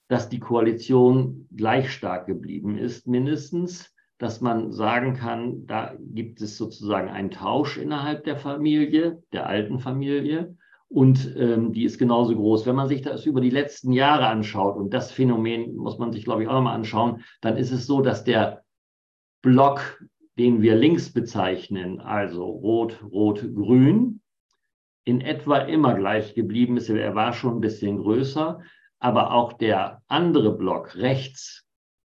dass 0.10 0.28
die 0.28 0.40
Koalition 0.40 1.48
gleich 1.56 1.92
stark 1.92 2.28
geblieben 2.28 2.78
ist, 2.78 3.08
mindestens, 3.08 3.96
dass 4.18 4.42
man 4.42 4.74
sagen 4.74 5.14
kann, 5.14 5.66
da 5.66 5.96
gibt 5.98 6.42
es 6.42 6.58
sozusagen 6.58 7.08
einen 7.08 7.32
Tausch 7.32 7.78
innerhalb 7.78 8.26
der 8.26 8.36
Familie, 8.36 9.24
der 9.32 9.48
alten 9.48 9.80
Familie. 9.80 10.58
Und 10.90 11.34
ähm, 11.38 11.72
die 11.72 11.86
ist 11.86 11.98
genauso 11.98 12.36
groß. 12.36 12.66
Wenn 12.66 12.76
man 12.76 12.90
sich 12.90 13.02
das 13.02 13.26
über 13.26 13.40
die 13.40 13.50
letzten 13.50 13.94
Jahre 13.94 14.28
anschaut, 14.28 14.76
und 14.76 14.94
das 14.94 15.14
Phänomen 15.14 15.78
muss 15.78 15.98
man 15.98 16.12
sich, 16.12 16.26
glaube 16.26 16.44
ich, 16.44 16.50
auch 16.50 16.56
nochmal 16.56 16.76
anschauen, 16.76 17.24
dann 17.40 17.56
ist 17.56 17.72
es 17.72 17.88
so, 17.88 18.02
dass 18.02 18.26
der 18.26 18.64
Block, 19.42 20.04
den 20.38 20.62
wir 20.62 20.76
links 20.76 21.12
bezeichnen, 21.12 22.00
also 22.00 22.46
rot, 22.46 23.04
rot, 23.04 23.42
grün, 23.54 24.22
in 25.04 25.22
etwa 25.22 25.58
immer 25.58 25.96
gleich 25.96 26.36
geblieben 26.36 26.78
ist. 26.78 26.90
Er 26.90 27.16
war 27.16 27.34
schon 27.34 27.58
ein 27.58 27.62
bisschen 27.62 27.98
größer, 27.98 28.62
aber 29.00 29.34
auch 29.34 29.54
der 29.54 30.02
andere 30.08 30.56
Block 30.56 30.96
rechts 30.96 31.68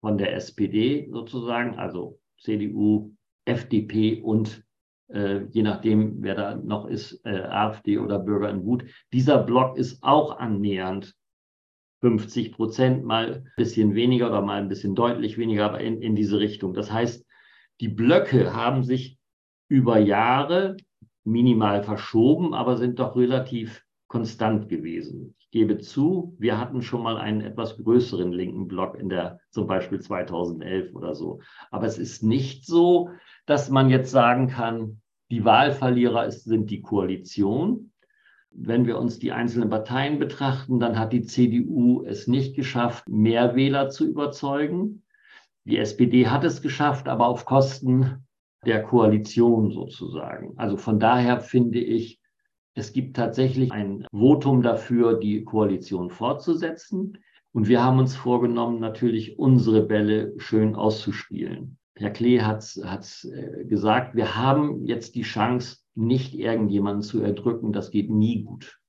von 0.00 0.18
der 0.18 0.34
SPD 0.34 1.08
sozusagen, 1.10 1.76
also 1.76 2.20
CDU, 2.38 3.14
FDP 3.46 4.20
und 4.20 4.64
äh, 5.08 5.44
je 5.50 5.62
nachdem, 5.62 6.22
wer 6.22 6.34
da 6.34 6.54
noch 6.56 6.86
ist, 6.86 7.24
äh, 7.24 7.42
AfD 7.42 7.98
oder 7.98 8.18
Bürger 8.18 8.50
in 8.50 8.64
Wut, 8.64 8.84
dieser 9.12 9.38
Block 9.42 9.78
ist 9.78 10.02
auch 10.02 10.38
annähernd 10.38 11.14
50 12.04 12.52
Prozent, 12.52 13.02
mal 13.02 13.36
ein 13.36 13.52
bisschen 13.56 13.94
weniger 13.94 14.26
oder 14.26 14.42
mal 14.42 14.60
ein 14.60 14.68
bisschen 14.68 14.94
deutlich 14.94 15.38
weniger, 15.38 15.64
aber 15.64 15.80
in, 15.80 16.02
in 16.02 16.14
diese 16.14 16.38
Richtung. 16.38 16.74
Das 16.74 16.92
heißt, 16.92 17.24
die 17.80 17.88
Blöcke 17.88 18.52
haben 18.52 18.82
sich 18.82 19.18
über 19.68 19.98
Jahre 19.98 20.76
minimal 21.24 21.82
verschoben, 21.82 22.52
aber 22.52 22.76
sind 22.76 22.98
doch 22.98 23.16
relativ 23.16 23.86
konstant 24.06 24.68
gewesen. 24.68 25.34
Ich 25.38 25.50
gebe 25.50 25.78
zu, 25.78 26.36
wir 26.38 26.60
hatten 26.60 26.82
schon 26.82 27.02
mal 27.02 27.16
einen 27.16 27.40
etwas 27.40 27.78
größeren 27.78 28.32
linken 28.32 28.68
Block 28.68 28.98
in 28.98 29.08
der 29.08 29.40
zum 29.48 29.66
Beispiel 29.66 29.98
2011 29.98 30.94
oder 30.94 31.14
so. 31.14 31.40
Aber 31.70 31.86
es 31.86 31.96
ist 31.96 32.22
nicht 32.22 32.66
so, 32.66 33.08
dass 33.46 33.70
man 33.70 33.88
jetzt 33.88 34.10
sagen 34.10 34.48
kann, 34.48 35.00
die 35.30 35.46
Wahlverlierer 35.46 36.30
sind 36.30 36.70
die 36.70 36.82
Koalition, 36.82 37.92
wenn 38.56 38.86
wir 38.86 38.98
uns 38.98 39.18
die 39.18 39.32
einzelnen 39.32 39.70
Parteien 39.70 40.18
betrachten, 40.18 40.78
dann 40.78 40.98
hat 40.98 41.12
die 41.12 41.22
CDU 41.22 42.04
es 42.04 42.26
nicht 42.26 42.54
geschafft, 42.54 43.08
mehr 43.08 43.54
Wähler 43.56 43.90
zu 43.90 44.08
überzeugen. 44.08 45.02
Die 45.64 45.78
SPD 45.78 46.28
hat 46.28 46.44
es 46.44 46.62
geschafft, 46.62 47.08
aber 47.08 47.26
auf 47.26 47.44
Kosten 47.44 48.26
der 48.64 48.82
Koalition 48.82 49.70
sozusagen. 49.70 50.54
Also 50.56 50.76
von 50.76 50.98
daher 50.98 51.40
finde 51.40 51.80
ich, 51.80 52.20
es 52.74 52.92
gibt 52.92 53.16
tatsächlich 53.16 53.72
ein 53.72 54.06
Votum 54.10 54.62
dafür, 54.62 55.18
die 55.18 55.44
Koalition 55.44 56.10
fortzusetzen. 56.10 57.18
Und 57.52 57.68
wir 57.68 57.84
haben 57.84 57.98
uns 57.98 58.16
vorgenommen, 58.16 58.80
natürlich 58.80 59.38
unsere 59.38 59.82
Bälle 59.82 60.34
schön 60.38 60.74
auszuspielen. 60.74 61.78
Herr 61.96 62.10
Klee 62.10 62.40
hat 62.40 62.62
es 62.62 63.24
äh, 63.24 63.64
gesagt, 63.64 64.16
wir 64.16 64.36
haben 64.36 64.84
jetzt 64.84 65.14
die 65.14 65.22
Chance, 65.22 65.83
nicht 65.94 66.34
irgendjemanden 66.34 67.02
zu 67.02 67.20
erdrücken, 67.20 67.72
das 67.72 67.90
geht 67.90 68.10
nie 68.10 68.42
gut, 68.42 68.80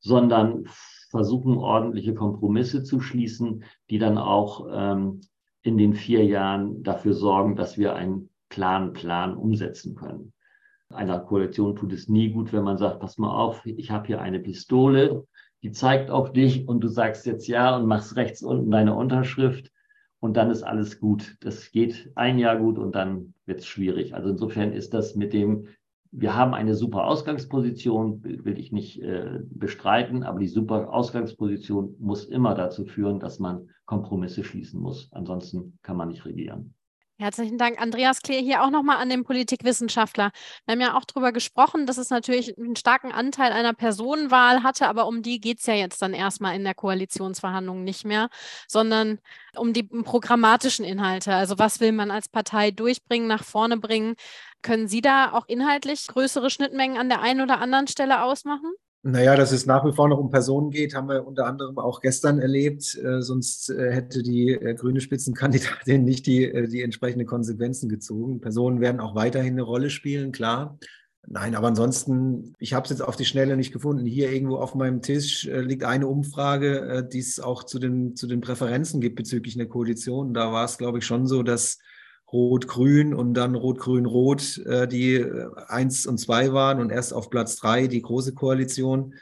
sondern 0.00 0.64
versuchen 1.10 1.56
ordentliche 1.56 2.14
Kompromisse 2.14 2.82
zu 2.82 3.00
schließen, 3.00 3.64
die 3.90 3.98
dann 3.98 4.18
auch 4.18 4.66
ähm, 4.70 5.20
in 5.62 5.78
den 5.78 5.94
vier 5.94 6.24
Jahren 6.24 6.82
dafür 6.82 7.14
sorgen, 7.14 7.56
dass 7.56 7.78
wir 7.78 7.94
einen 7.94 8.30
klaren 8.48 8.92
Plan 8.92 9.36
umsetzen 9.36 9.94
können. 9.94 10.32
Einer 10.88 11.20
Koalition 11.20 11.76
tut 11.76 11.92
es 11.92 12.08
nie 12.08 12.30
gut, 12.30 12.52
wenn 12.52 12.64
man 12.64 12.76
sagt, 12.76 13.00
pass 13.00 13.16
mal 13.16 13.34
auf, 13.34 13.64
ich 13.64 13.90
habe 13.90 14.06
hier 14.06 14.20
eine 14.20 14.40
Pistole, 14.40 15.26
die 15.62 15.70
zeigt 15.70 16.10
auf 16.10 16.32
dich 16.32 16.68
und 16.68 16.80
du 16.80 16.88
sagst 16.88 17.24
jetzt 17.24 17.46
ja 17.46 17.76
und 17.76 17.86
machst 17.86 18.16
rechts 18.16 18.42
unten 18.42 18.70
deine 18.70 18.94
Unterschrift 18.94 19.70
und 20.20 20.36
dann 20.36 20.50
ist 20.50 20.62
alles 20.62 21.00
gut. 21.00 21.36
Das 21.40 21.70
geht 21.70 22.10
ein 22.14 22.38
Jahr 22.38 22.58
gut 22.58 22.78
und 22.78 22.94
dann 22.94 23.34
wird 23.46 23.60
es 23.60 23.66
schwierig. 23.66 24.14
Also 24.14 24.30
insofern 24.30 24.72
ist 24.72 24.92
das 24.92 25.14
mit 25.14 25.32
dem 25.32 25.68
wir 26.12 26.36
haben 26.36 26.52
eine 26.52 26.74
super 26.74 27.06
Ausgangsposition, 27.06 28.22
will 28.22 28.58
ich 28.58 28.70
nicht 28.70 29.00
äh, 29.00 29.40
bestreiten, 29.50 30.22
aber 30.22 30.38
die 30.40 30.46
super 30.46 30.92
Ausgangsposition 30.92 31.96
muss 31.98 32.26
immer 32.26 32.54
dazu 32.54 32.84
führen, 32.84 33.18
dass 33.18 33.38
man 33.38 33.70
Kompromisse 33.86 34.44
schließen 34.44 34.80
muss. 34.80 35.08
Ansonsten 35.12 35.78
kann 35.82 35.96
man 35.96 36.08
nicht 36.08 36.26
regieren. 36.26 36.74
Herzlichen 37.22 37.56
Dank, 37.56 37.80
Andreas 37.80 38.20
Klee, 38.20 38.42
hier 38.42 38.64
auch 38.64 38.70
nochmal 38.70 38.96
an 38.96 39.08
den 39.08 39.22
Politikwissenschaftler. 39.22 40.32
Wir 40.64 40.72
haben 40.72 40.80
ja 40.80 40.96
auch 40.96 41.04
darüber 41.04 41.30
gesprochen, 41.30 41.86
dass 41.86 41.96
es 41.96 42.10
natürlich 42.10 42.58
einen 42.58 42.74
starken 42.74 43.12
Anteil 43.12 43.52
einer 43.52 43.74
Personenwahl 43.74 44.64
hatte, 44.64 44.88
aber 44.88 45.06
um 45.06 45.22
die 45.22 45.40
geht 45.40 45.60
es 45.60 45.66
ja 45.66 45.74
jetzt 45.74 46.02
dann 46.02 46.14
erstmal 46.14 46.56
in 46.56 46.64
der 46.64 46.74
Koalitionsverhandlung 46.74 47.84
nicht 47.84 48.04
mehr, 48.04 48.28
sondern 48.66 49.20
um 49.54 49.72
die 49.72 49.84
programmatischen 49.84 50.84
Inhalte. 50.84 51.32
Also 51.32 51.60
was 51.60 51.78
will 51.78 51.92
man 51.92 52.10
als 52.10 52.28
Partei 52.28 52.72
durchbringen, 52.72 53.28
nach 53.28 53.44
vorne 53.44 53.76
bringen? 53.76 54.16
Können 54.60 54.88
Sie 54.88 55.00
da 55.00 55.32
auch 55.32 55.46
inhaltlich 55.46 56.08
größere 56.08 56.50
Schnittmengen 56.50 56.98
an 56.98 57.08
der 57.08 57.20
einen 57.20 57.40
oder 57.40 57.60
anderen 57.60 57.86
Stelle 57.86 58.24
ausmachen? 58.24 58.72
Naja, 59.04 59.34
dass 59.34 59.50
es 59.50 59.66
nach 59.66 59.84
wie 59.84 59.92
vor 59.92 60.08
noch 60.08 60.18
um 60.18 60.30
Personen 60.30 60.70
geht, 60.70 60.94
haben 60.94 61.08
wir 61.08 61.26
unter 61.26 61.46
anderem 61.46 61.76
auch 61.78 62.00
gestern 62.00 62.38
erlebt. 62.38 62.96
Äh, 62.96 63.20
sonst 63.20 63.68
äh, 63.68 63.92
hätte 63.92 64.22
die 64.22 64.50
äh, 64.50 64.74
grüne 64.74 65.00
Spitzenkandidatin 65.00 66.04
nicht 66.04 66.26
die, 66.26 66.44
äh, 66.44 66.68
die 66.68 66.82
entsprechenden 66.82 67.26
Konsequenzen 67.26 67.88
gezogen. 67.88 68.40
Personen 68.40 68.80
werden 68.80 69.00
auch 69.00 69.16
weiterhin 69.16 69.54
eine 69.54 69.62
Rolle 69.62 69.90
spielen, 69.90 70.30
klar. 70.30 70.78
Nein, 71.26 71.54
aber 71.56 71.68
ansonsten, 71.68 72.54
ich 72.58 72.74
habe 72.74 72.84
es 72.84 72.90
jetzt 72.90 73.00
auf 73.00 73.16
die 73.16 73.24
Schnelle 73.24 73.56
nicht 73.56 73.72
gefunden. 73.72 74.04
Hier 74.04 74.30
irgendwo 74.32 74.56
auf 74.56 74.74
meinem 74.76 75.02
Tisch 75.02 75.46
äh, 75.46 75.60
liegt 75.60 75.82
eine 75.82 76.06
Umfrage, 76.06 76.80
äh, 76.80 77.08
die 77.08 77.20
es 77.20 77.40
auch 77.40 77.64
zu 77.64 77.80
den, 77.80 78.14
zu 78.14 78.28
den 78.28 78.40
Präferenzen 78.40 79.00
gibt 79.00 79.16
bezüglich 79.16 79.56
einer 79.56 79.68
Koalition. 79.68 80.32
Da 80.32 80.52
war 80.52 80.64
es, 80.64 80.78
glaube 80.78 80.98
ich, 80.98 81.06
schon 81.06 81.26
so, 81.26 81.42
dass 81.42 81.78
Rot-Grün 82.32 83.14
und 83.14 83.34
dann 83.34 83.54
Rot-Grün-Rot, 83.54 84.58
äh, 84.66 84.88
die 84.88 85.14
äh, 85.14 85.48
eins 85.68 86.06
und 86.06 86.18
zwei 86.18 86.52
waren 86.52 86.80
und 86.80 86.90
erst 86.90 87.12
auf 87.12 87.30
Platz 87.30 87.56
drei 87.56 87.86
die 87.86 88.02
große 88.02 88.34
Koalition. 88.34 89.14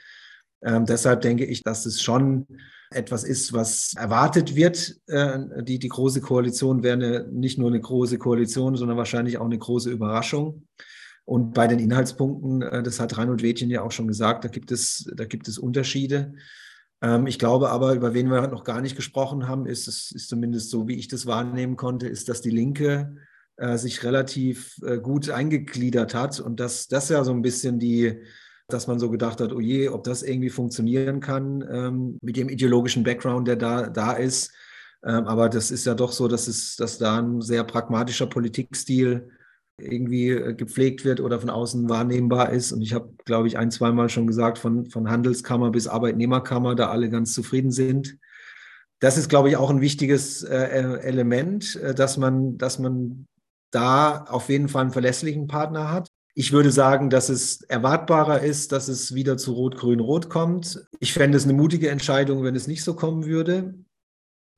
Ähm, 0.63 0.85
deshalb 0.87 1.23
denke 1.23 1.45
ich, 1.45 1.63
dass 1.63 1.87
es 1.87 2.03
schon 2.03 2.47
etwas 2.91 3.25
ist, 3.25 3.53
was 3.53 3.95
erwartet 3.97 4.55
wird. 4.57 4.97
Äh, 5.07 5.39
die, 5.63 5.79
die 5.79 5.89
große 5.89 6.21
Koalition 6.21 6.83
wäre 6.83 6.95
eine, 6.95 7.29
nicht 7.33 7.59
nur 7.59 7.69
eine 7.69 7.81
große 7.81 8.19
Koalition, 8.19 8.77
sondern 8.77 8.97
wahrscheinlich 8.97 9.39
auch 9.39 9.47
eine 9.47 9.59
große 9.59 9.91
Überraschung. 9.91 10.67
Und 11.25 11.55
bei 11.55 11.69
den 11.69 11.79
Inhaltspunkten, 11.79 12.63
äh, 12.63 12.83
das 12.83 13.01
hat 13.01 13.17
Reinhold 13.17 13.43
Wädchen 13.43 13.71
ja 13.71 13.83
auch 13.83 13.93
schon 13.93 14.09
gesagt, 14.09 14.45
da 14.45 14.49
gibt 14.49 14.73
es, 14.73 15.09
da 15.15 15.25
gibt 15.25 15.49
es 15.49 15.59
Unterschiede. 15.59 16.35
Ähm, 17.03 17.27
ich 17.27 17.39
glaube 17.39 17.71
aber, 17.71 17.95
über 17.95 18.15
wen 18.15 18.31
wir 18.31 18.47
noch 18.49 18.65
gar 18.65 18.81
nicht 18.81 18.97
gesprochen 18.97 19.49
haben, 19.49 19.67
ist, 19.67 19.89
es 19.89 20.13
ist 20.13 20.29
zumindest 20.29 20.71
so, 20.71 20.89
wie 20.89 20.97
ich 20.97 21.09
das 21.09 21.27
wahrnehmen 21.27 21.77
konnte, 21.77 22.07
ist, 22.09 22.29
dass 22.29 22.41
die 22.41 22.51
Linke 22.51 23.17
äh, 23.57 23.77
sich 23.77 24.03
relativ 24.05 24.77
äh, 24.83 24.99
gut 24.99 25.31
eingegliedert 25.31 26.15
hat 26.15 26.41
und 26.41 26.61
dass 26.61 26.89
das 26.89 27.09
ja 27.09 27.25
so 27.25 27.33
ein 27.33 27.43
bisschen 27.43 27.79
die, 27.79 28.19
dass 28.69 28.87
man 28.87 28.99
so 28.99 29.11
gedacht 29.11 29.41
hat, 29.41 29.53
oh 29.53 29.61
je, 29.61 29.89
ob 29.89 30.05
das 30.05 30.23
irgendwie 30.23 30.51
funktionieren 30.51 31.21
kann 31.21 31.65
ähm, 31.71 32.19
mit 32.23 32.37
dem 32.37 32.49
ideologischen 32.49 33.03
Background, 33.03 33.49
der 33.49 33.57
da, 33.57 33.89
da 33.89 34.13
ist. 34.13 34.53
Ähm, 35.05 35.27
aber 35.27 35.49
das 35.49 35.71
ist 35.71 35.87
ja 35.87 35.95
doch 35.95 36.13
so, 36.13 36.29
dass, 36.29 36.49
es, 36.49 36.77
dass 36.77 36.99
da 36.99 37.19
ein 37.19 37.41
sehr 37.41 37.65
pragmatischer 37.65 38.27
Politikstil 38.27 39.29
irgendwie 39.81 40.31
äh, 40.31 40.55
gepflegt 40.55 41.05
wird 41.05 41.21
oder 41.21 41.41
von 41.41 41.51
außen 41.51 41.89
wahrnehmbar 41.89 42.51
ist. 42.51 42.73
Und 42.73 42.83
ich 42.83 42.95
habe, 42.95 43.13
glaube 43.25 43.49
ich, 43.49 43.59
ein, 43.59 43.71
zweimal 43.71 44.09
schon 44.09 44.27
gesagt, 44.27 44.59
von, 44.59 44.87
von 44.87 45.11
Handelskammer 45.11 45.71
bis 45.71 45.89
Arbeitnehmerkammer, 45.89 46.75
da 46.75 46.91
alle 46.91 47.11
ganz 47.11 47.33
zufrieden 47.33 47.71
sind. 47.71 48.19
Das 49.01 49.17
ist, 49.17 49.29
glaube 49.29 49.49
ich, 49.49 49.57
auch 49.57 49.71
ein 49.71 49.81
wichtiges 49.81 50.43
äh, 50.43 50.57
äh 50.57 51.01
Element, 51.01 51.77
äh, 51.77 51.95
dass 51.95 52.17
man, 52.17 52.59
dass 52.59 52.79
man 52.79 53.27
da 53.71 54.25
auf 54.25 54.49
jeden 54.49 54.69
Fall 54.69 54.83
einen 54.83 54.91
verlässlichen 54.91 55.47
Partner 55.47 55.91
hat. 55.91 56.09
Ich 56.35 56.53
würde 56.53 56.71
sagen, 56.71 57.11
dass 57.11 57.29
es 57.29 57.63
erwartbarer 57.63 58.41
ist, 58.41 58.73
dass 58.73 58.89
es 58.89 59.15
wieder 59.15 59.37
zu 59.37 59.53
Rot-Grün-Rot 59.53 60.31
kommt. 60.31 60.87
Ich 60.99 61.13
fände 61.13 61.37
es 61.37 61.45
eine 61.45 61.53
mutige 61.53 61.91
Entscheidung, 61.91 62.45
wenn 62.45 62.55
es 62.55 62.67
nicht 62.67 62.85
so 62.85 62.95
kommen 62.95 63.27
würde. 63.27 63.75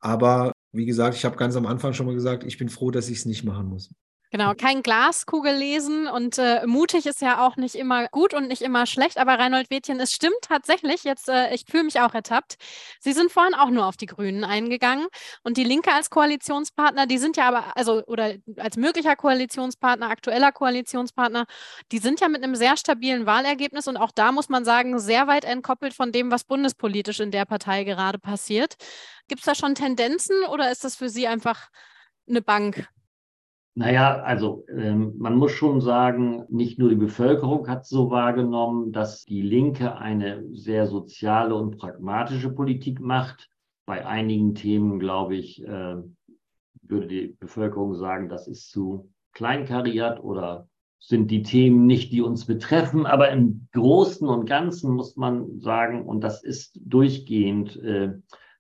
Aber 0.01 0.53
wie 0.73 0.87
gesagt, 0.87 1.17
ich 1.17 1.25
habe 1.25 1.37
ganz 1.37 1.57
am 1.57 1.67
Anfang 1.67 1.93
schon 1.93 2.07
mal 2.07 2.15
gesagt, 2.15 2.45
ich 2.45 2.59
bin 2.59 2.69
froh, 2.69 2.91
dass 2.91 3.09
ich 3.09 3.19
es 3.19 3.27
nicht 3.27 3.45
machen 3.45 3.69
muss. 3.69 3.91
Genau, 4.33 4.55
kein 4.55 4.83
Glaskugel 4.83 5.55
lesen 5.55 6.07
und 6.07 6.39
äh, 6.39 6.67
mutig 6.67 7.05
ist 7.05 7.21
ja 7.21 7.47
auch 7.47 7.57
nicht 7.57 7.75
immer 7.75 8.09
gut 8.09 8.33
und 8.33 8.49
nicht 8.49 8.63
immer 8.63 8.87
schlecht, 8.87 9.19
aber 9.19 9.39
Reinhold 9.39 9.69
Wädchen, 9.69 10.01
es 10.01 10.11
stimmt 10.11 10.41
tatsächlich, 10.41 11.05
jetzt, 11.05 11.29
äh, 11.29 11.53
ich 11.53 11.67
fühle 11.69 11.85
mich 11.85 12.01
auch 12.01 12.15
ertappt. 12.15 12.55
Sie 12.99 13.13
sind 13.13 13.31
vorhin 13.31 13.53
auch 13.53 13.69
nur 13.69 13.85
auf 13.85 13.99
die 13.99 14.07
Grünen 14.07 14.43
eingegangen 14.45 15.07
und 15.43 15.59
die 15.59 15.65
Linke 15.65 15.93
als 15.93 16.09
Koalitionspartner, 16.09 17.07
die 17.07 17.19
sind 17.19 17.37
ja 17.37 17.47
aber, 17.47 17.77
also, 17.77 18.03
oder 18.07 18.37
als 18.57 18.79
möglicher 18.79 19.17
Koalitionspartner, 19.17 20.09
aktueller 20.09 20.51
Koalitionspartner, 20.51 21.45
die 21.93 21.99
sind 21.99 22.21
ja 22.21 22.29
mit 22.31 22.43
einem 22.43 22.55
sehr 22.55 22.79
stabilen 22.79 23.27
Wahlergebnis 23.27 23.87
und 23.87 23.99
auch 23.99 24.13
da 24.13 24.33
muss 24.33 24.49
man 24.49 24.65
sagen, 24.65 24.99
sehr 24.99 25.27
weit 25.27 25.45
entkoppelt 25.45 25.93
von 25.93 26.11
dem, 26.11 26.31
was 26.31 26.45
bundespolitisch 26.45 27.21
in 27.21 27.33
der 27.33 27.45
Partei 27.45 27.85
gerade 27.85 28.19
passiert. 28.19 28.77
Gibt 29.29 29.41
es 29.41 29.45
da 29.45 29.55
schon 29.55 29.75
Tendenzen 29.75 30.43
oder 30.45 30.73
ist 30.73 30.85
das 30.85 30.97
für 30.97 31.11
Sie 31.11 31.27
einfach 31.27 31.69
eine 32.27 32.41
Bank? 32.41 32.89
Naja, 33.75 34.21
also 34.23 34.67
ähm, 34.69 35.15
man 35.17 35.37
muss 35.37 35.53
schon 35.53 35.81
sagen, 35.81 36.45
nicht 36.51 36.79
nur 36.79 36.91
die 36.91 36.95
Bevölkerung 36.95 37.69
hat 37.69 37.87
so 37.87 38.11
wahrgenommen, 38.11 38.93
dass 38.93 39.25
die 39.25 39.41
Linke 39.41 39.97
eine 39.97 40.45
sehr 40.53 40.87
soziale 40.87 41.55
und 41.55 41.79
pragmatische 41.79 42.51
Politik 42.51 43.01
macht. 43.01 43.49
Bei 43.87 44.07
einigen 44.07 44.55
Themen, 44.55 44.99
glaube 44.99 45.37
ich, 45.37 45.65
äh, 45.65 45.97
würde 46.83 47.07
die 47.07 47.37
Bevölkerung 47.41 47.95
sagen, 47.95 48.29
das 48.29 48.47
ist 48.47 48.71
zu 48.71 49.11
kleinkariert 49.33 50.23
oder 50.23 50.69
sind 50.99 51.31
die 51.31 51.43
Themen 51.43 51.87
nicht, 51.87 52.13
die 52.13 52.21
uns 52.21 52.45
betreffen. 52.45 53.07
Aber 53.07 53.31
im 53.31 53.69
Großen 53.73 54.29
und 54.29 54.45
Ganzen 54.45 54.93
muss 54.93 55.17
man 55.17 55.59
sagen, 55.61 56.05
und 56.05 56.21
das 56.21 56.45
ist 56.45 56.79
durchgehend 56.85 57.77
äh, 57.77 58.13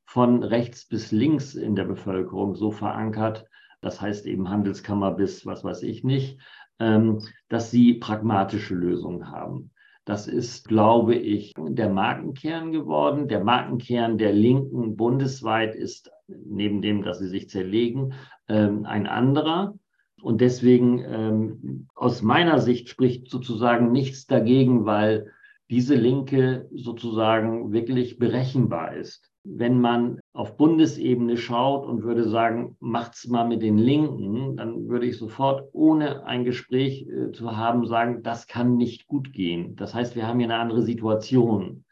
von 0.06 0.42
rechts 0.42 0.86
bis 0.88 1.12
links 1.12 1.54
in 1.54 1.76
der 1.76 1.84
Bevölkerung 1.84 2.54
so 2.54 2.70
verankert, 2.70 3.46
das 3.82 4.00
heißt 4.00 4.26
eben 4.26 4.48
Handelskammer 4.48 5.10
bis 5.10 5.44
was 5.44 5.62
weiß 5.62 5.82
ich 5.82 6.04
nicht, 6.04 6.38
ähm, 6.78 7.18
dass 7.48 7.70
sie 7.70 7.94
pragmatische 7.94 8.74
Lösungen 8.74 9.30
haben. 9.30 9.70
Das 10.04 10.26
ist, 10.26 10.66
glaube 10.66 11.14
ich, 11.14 11.52
der 11.56 11.88
Markenkern 11.88 12.72
geworden. 12.72 13.28
Der 13.28 13.44
Markenkern 13.44 14.18
der 14.18 14.32
Linken 14.32 14.96
bundesweit 14.96 15.76
ist, 15.76 16.10
neben 16.26 16.82
dem, 16.82 17.02
dass 17.02 17.20
sie 17.20 17.28
sich 17.28 17.48
zerlegen, 17.48 18.14
ähm, 18.48 18.84
ein 18.84 19.06
anderer. 19.06 19.74
Und 20.20 20.40
deswegen, 20.40 21.04
ähm, 21.04 21.88
aus 21.94 22.22
meiner 22.22 22.58
Sicht, 22.58 22.88
spricht 22.88 23.28
sozusagen 23.30 23.92
nichts 23.92 24.26
dagegen, 24.26 24.86
weil 24.86 25.30
diese 25.70 25.94
Linke 25.94 26.68
sozusagen 26.72 27.72
wirklich 27.72 28.18
berechenbar 28.18 28.94
ist 28.94 29.31
wenn 29.44 29.80
man 29.80 30.20
auf 30.32 30.56
Bundesebene 30.56 31.36
schaut 31.36 31.86
und 31.86 32.02
würde 32.02 32.28
sagen, 32.28 32.76
macht's 32.80 33.26
mal 33.26 33.46
mit 33.46 33.62
den 33.62 33.76
Linken, 33.76 34.56
dann 34.56 34.88
würde 34.88 35.06
ich 35.06 35.18
sofort, 35.18 35.68
ohne 35.72 36.24
ein 36.26 36.44
Gespräch 36.44 37.06
äh, 37.08 37.32
zu 37.32 37.56
haben, 37.56 37.86
sagen, 37.86 38.22
das 38.22 38.46
kann 38.46 38.76
nicht 38.76 39.06
gut 39.06 39.32
gehen. 39.32 39.74
Das 39.76 39.94
heißt, 39.94 40.14
wir 40.14 40.26
haben 40.26 40.38
hier 40.38 40.48
eine 40.48 40.60
andere 40.60 40.82
Situation, 40.82 41.84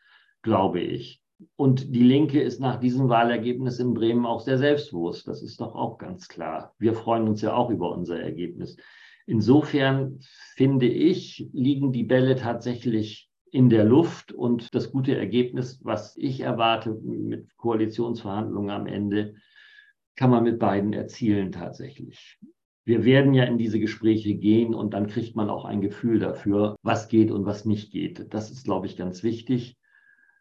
glaube 0.43 0.81
ich. 0.81 1.21
Und 1.57 1.95
die 1.95 2.03
Linke 2.03 2.41
ist 2.41 2.61
nach 2.61 2.79
diesem 2.79 3.09
Wahlergebnis 3.09 3.79
in 3.79 3.95
Bremen 3.95 4.27
auch 4.27 4.41
sehr 4.41 4.59
selbstbewusst. 4.59 5.27
Das 5.27 5.43
ist 5.43 5.61
doch 5.61 5.75
auch 5.75 5.99
ganz 5.99 6.29
klar. 6.29 6.75
Wir 6.79 6.95
freuen 6.95 7.27
uns 7.29 7.41
ja 7.41 7.55
auch 7.55 7.71
über 7.71 7.91
unser 7.93 8.21
Ergebnis. 8.21 8.77
Insofern 9.27 10.19
finde 10.57 10.87
ich, 10.87 11.49
liegen 11.53 11.93
die 11.93 12.05
Bälle 12.05 12.37
tatsächlich 12.37 13.30
in 13.53 13.69
der 13.69 13.85
Luft 13.85 14.33
und 14.33 14.75
das 14.75 14.91
gute 14.91 15.17
Ergebnis, 15.17 15.81
was 15.85 16.17
ich 16.17 16.41
erwarte 16.41 16.93
mit 16.93 17.57
Koalitionsverhandlungen 17.57 18.71
am 18.71 18.87
Ende, 18.87 19.35
kann 20.17 20.31
man 20.31 20.45
mit 20.45 20.59
beiden 20.59 20.93
erzielen 20.93 21.53
tatsächlich. 21.53 22.39
Wir 22.85 23.05
werden 23.05 23.35
ja 23.35 23.45
in 23.45 23.59
diese 23.59 23.79
Gespräche 23.79 24.35
gehen 24.35 24.75
und 24.75 24.95
dann 24.95 25.07
kriegt 25.07 25.37
man 25.37 25.51
auch 25.51 25.65
ein 25.65 25.81
Gefühl 25.81 26.19
dafür, 26.19 26.77
was 26.83 27.09
geht 27.09 27.31
und 27.31 27.45
was 27.47 27.65
nicht 27.65 27.93
geht. 27.93 28.33
Das 28.33 28.51
ist, 28.51 28.65
glaube 28.65 28.87
ich, 28.87 28.97
ganz 28.97 29.23
wichtig. 29.23 29.77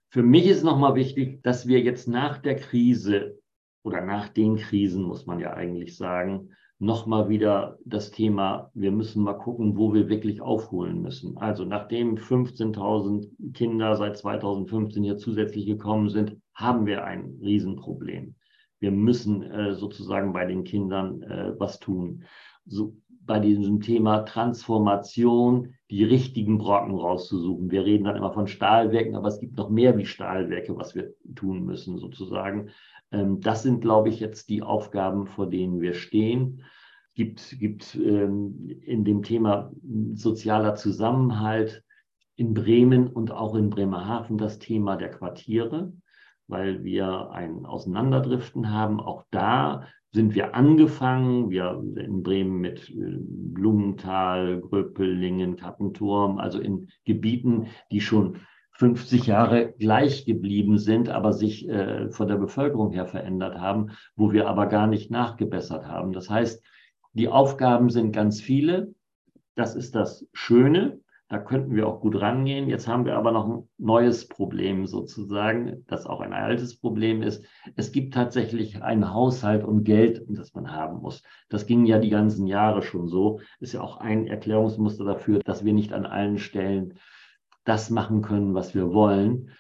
Für 0.09 0.23
mich 0.23 0.47
ist 0.47 0.63
nochmal 0.63 0.95
wichtig, 0.95 1.43
dass 1.43 1.67
wir 1.67 1.81
jetzt 1.81 2.07
nach 2.07 2.39
der 2.39 2.55
Krise 2.55 3.39
oder 3.83 4.01
nach 4.01 4.29
den 4.29 4.57
Krisen, 4.57 5.03
muss 5.03 5.25
man 5.25 5.39
ja 5.39 5.53
eigentlich 5.53 5.95
sagen, 5.95 6.55
nochmal 6.79 7.27
wieder 7.27 7.77
das 7.85 8.11
Thema, 8.11 8.71
wir 8.73 8.91
müssen 8.91 9.23
mal 9.23 9.33
gucken, 9.33 9.77
wo 9.77 9.93
wir 9.93 10.07
wirklich 10.07 10.41
aufholen 10.41 11.01
müssen. 11.01 11.37
Also 11.37 11.65
nachdem 11.65 12.15
15.000 12.15 13.53
Kinder 13.53 13.95
seit 13.97 14.17
2015 14.17 15.03
hier 15.03 15.17
zusätzlich 15.17 15.65
gekommen 15.65 16.09
sind, 16.09 16.37
haben 16.53 16.85
wir 16.85 17.03
ein 17.03 17.37
Riesenproblem. 17.41 18.35
Wir 18.79 18.91
müssen 18.91 19.43
äh, 19.43 19.75
sozusagen 19.75 20.31
bei 20.31 20.45
den 20.45 20.63
Kindern 20.63 21.21
äh, 21.21 21.59
was 21.59 21.79
tun. 21.79 22.23
So, 22.65 22.95
bei 23.25 23.39
diesem 23.39 23.81
Thema 23.81 24.19
Transformation 24.21 25.75
die 25.91 26.03
richtigen 26.03 26.57
Brocken 26.57 26.95
rauszusuchen. 26.95 27.69
Wir 27.69 27.83
reden 27.83 28.05
dann 28.05 28.15
immer 28.15 28.31
von 28.31 28.47
Stahlwerken, 28.47 29.15
aber 29.15 29.27
es 29.27 29.39
gibt 29.39 29.57
noch 29.57 29.69
mehr 29.69 29.97
wie 29.97 30.05
Stahlwerke, 30.05 30.75
was 30.77 30.95
wir 30.95 31.13
tun 31.35 31.65
müssen 31.65 31.97
sozusagen. 31.97 32.69
Ähm, 33.11 33.41
das 33.41 33.63
sind, 33.63 33.81
glaube 33.81 34.09
ich, 34.09 34.19
jetzt 34.19 34.49
die 34.49 34.61
Aufgaben, 34.61 35.27
vor 35.27 35.49
denen 35.49 35.81
wir 35.81 35.93
stehen. 35.93 36.63
Gibt, 37.15 37.59
gibt 37.59 37.95
ähm, 37.95 38.69
in 38.85 39.03
dem 39.03 39.23
Thema 39.23 39.71
sozialer 40.13 40.75
Zusammenhalt 40.75 41.83
in 42.35 42.53
Bremen 42.53 43.07
und 43.07 43.31
auch 43.31 43.55
in 43.55 43.69
Bremerhaven 43.69 44.37
das 44.37 44.59
Thema 44.59 44.95
der 44.95 45.11
Quartiere, 45.11 45.91
weil 46.47 46.83
wir 46.83 47.31
ein 47.31 47.65
Auseinanderdriften 47.65 48.71
haben. 48.71 49.01
Auch 49.01 49.25
da 49.31 49.85
sind 50.11 50.33
wir 50.33 50.55
angefangen, 50.55 51.49
wir 51.49 51.83
in 51.97 52.23
Bremen 52.23 52.59
mit 52.59 52.89
äh, 52.89 53.17
Blumenthal, 53.19 54.61
Gröpelingen, 54.61 55.57
Kappenturm, 55.57 56.39
also 56.39 56.59
in 56.59 56.89
Gebieten, 57.05 57.67
die 57.91 58.01
schon 58.01 58.37
50 58.79 59.27
Jahre 59.27 59.73
gleich 59.73 60.23
geblieben 60.23 60.77
sind, 60.77 61.09
aber 61.09 61.33
sich 61.33 61.67
äh, 61.67 62.09
von 62.11 62.29
der 62.29 62.37
Bevölkerung 62.37 62.93
her 62.93 63.05
verändert 63.05 63.59
haben, 63.59 63.91
wo 64.15 64.31
wir 64.31 64.47
aber 64.47 64.67
gar 64.67 64.87
nicht 64.87 65.11
nachgebessert 65.11 65.85
haben. 65.85 66.13
Das 66.13 66.29
heißt, 66.29 66.63
die 67.11 67.27
Aufgaben 67.27 67.89
sind 67.89 68.13
ganz 68.13 68.39
viele. 68.39 68.93
Das 69.55 69.75
ist 69.75 69.95
das 69.95 70.25
Schöne. 70.31 71.01
Da 71.27 71.39
könnten 71.39 71.75
wir 71.75 71.87
auch 71.89 71.99
gut 71.99 72.21
rangehen. 72.21 72.69
Jetzt 72.69 72.87
haben 72.87 73.05
wir 73.05 73.17
aber 73.17 73.33
noch 73.33 73.49
ein 73.49 73.69
neues 73.77 74.29
Problem 74.29 74.87
sozusagen, 74.87 75.83
das 75.87 76.05
auch 76.05 76.21
ein 76.21 76.31
altes 76.31 76.79
Problem 76.79 77.21
ist. 77.21 77.45
Es 77.75 77.91
gibt 77.91 78.13
tatsächlich 78.13 78.81
einen 78.81 79.13
Haushalt 79.13 79.65
und 79.65 79.83
Geld, 79.83 80.23
das 80.29 80.53
man 80.53 80.71
haben 80.71 81.01
muss. 81.01 81.21
Das 81.49 81.65
ging 81.65 81.85
ja 81.85 81.99
die 81.99 82.09
ganzen 82.09 82.47
Jahre 82.47 82.81
schon 82.81 83.09
so. 83.09 83.41
Ist 83.59 83.73
ja 83.73 83.81
auch 83.81 83.97
ein 83.97 84.25
Erklärungsmuster 84.25 85.03
dafür, 85.03 85.39
dass 85.39 85.65
wir 85.65 85.73
nicht 85.73 85.91
an 85.91 86.05
allen 86.05 86.37
Stellen 86.37 86.93
das 87.65 87.89
machen 87.89 88.21
können, 88.21 88.53
was 88.53 88.73
wir 88.73 88.93
wollen. 88.93 89.51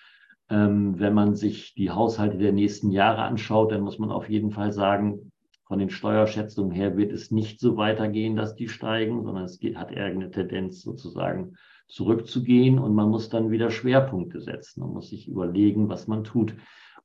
Ähm, 0.49 0.99
wenn 0.99 1.13
man 1.13 1.35
sich 1.35 1.75
die 1.75 1.91
Haushalte 1.91 2.37
der 2.37 2.53
nächsten 2.53 2.91
Jahre 2.91 3.21
anschaut, 3.21 3.71
dann 3.71 3.81
muss 3.81 3.99
man 3.99 4.11
auf 4.11 4.29
jeden 4.29 4.51
Fall 4.51 4.71
sagen, 4.71 5.31
von 5.69 5.77
den 5.77 5.91
Steuerschätzungen 5.91 6.71
her 6.71 6.97
wird 6.97 7.11
es 7.11 7.29
nicht 7.29 7.59
so 7.59 7.77
weitergehen, 7.77 8.35
dass 8.35 8.55
die 8.55 8.67
steigen, 8.67 9.23
sondern 9.23 9.43
es 9.43 9.59
geht, 9.59 9.77
hat 9.77 9.91
eher 9.91 10.05
eine 10.05 10.31
Tendenz 10.31 10.81
sozusagen 10.81 11.55
zurückzugehen 11.87 12.79
und 12.79 12.95
man 12.95 13.09
muss 13.09 13.29
dann 13.29 13.51
wieder 13.51 13.69
Schwerpunkte 13.69 14.41
setzen 14.41 14.81
und 14.81 14.93
muss 14.93 15.09
sich 15.09 15.27
überlegen, 15.27 15.87
was 15.87 16.07
man 16.07 16.23
tut. 16.23 16.55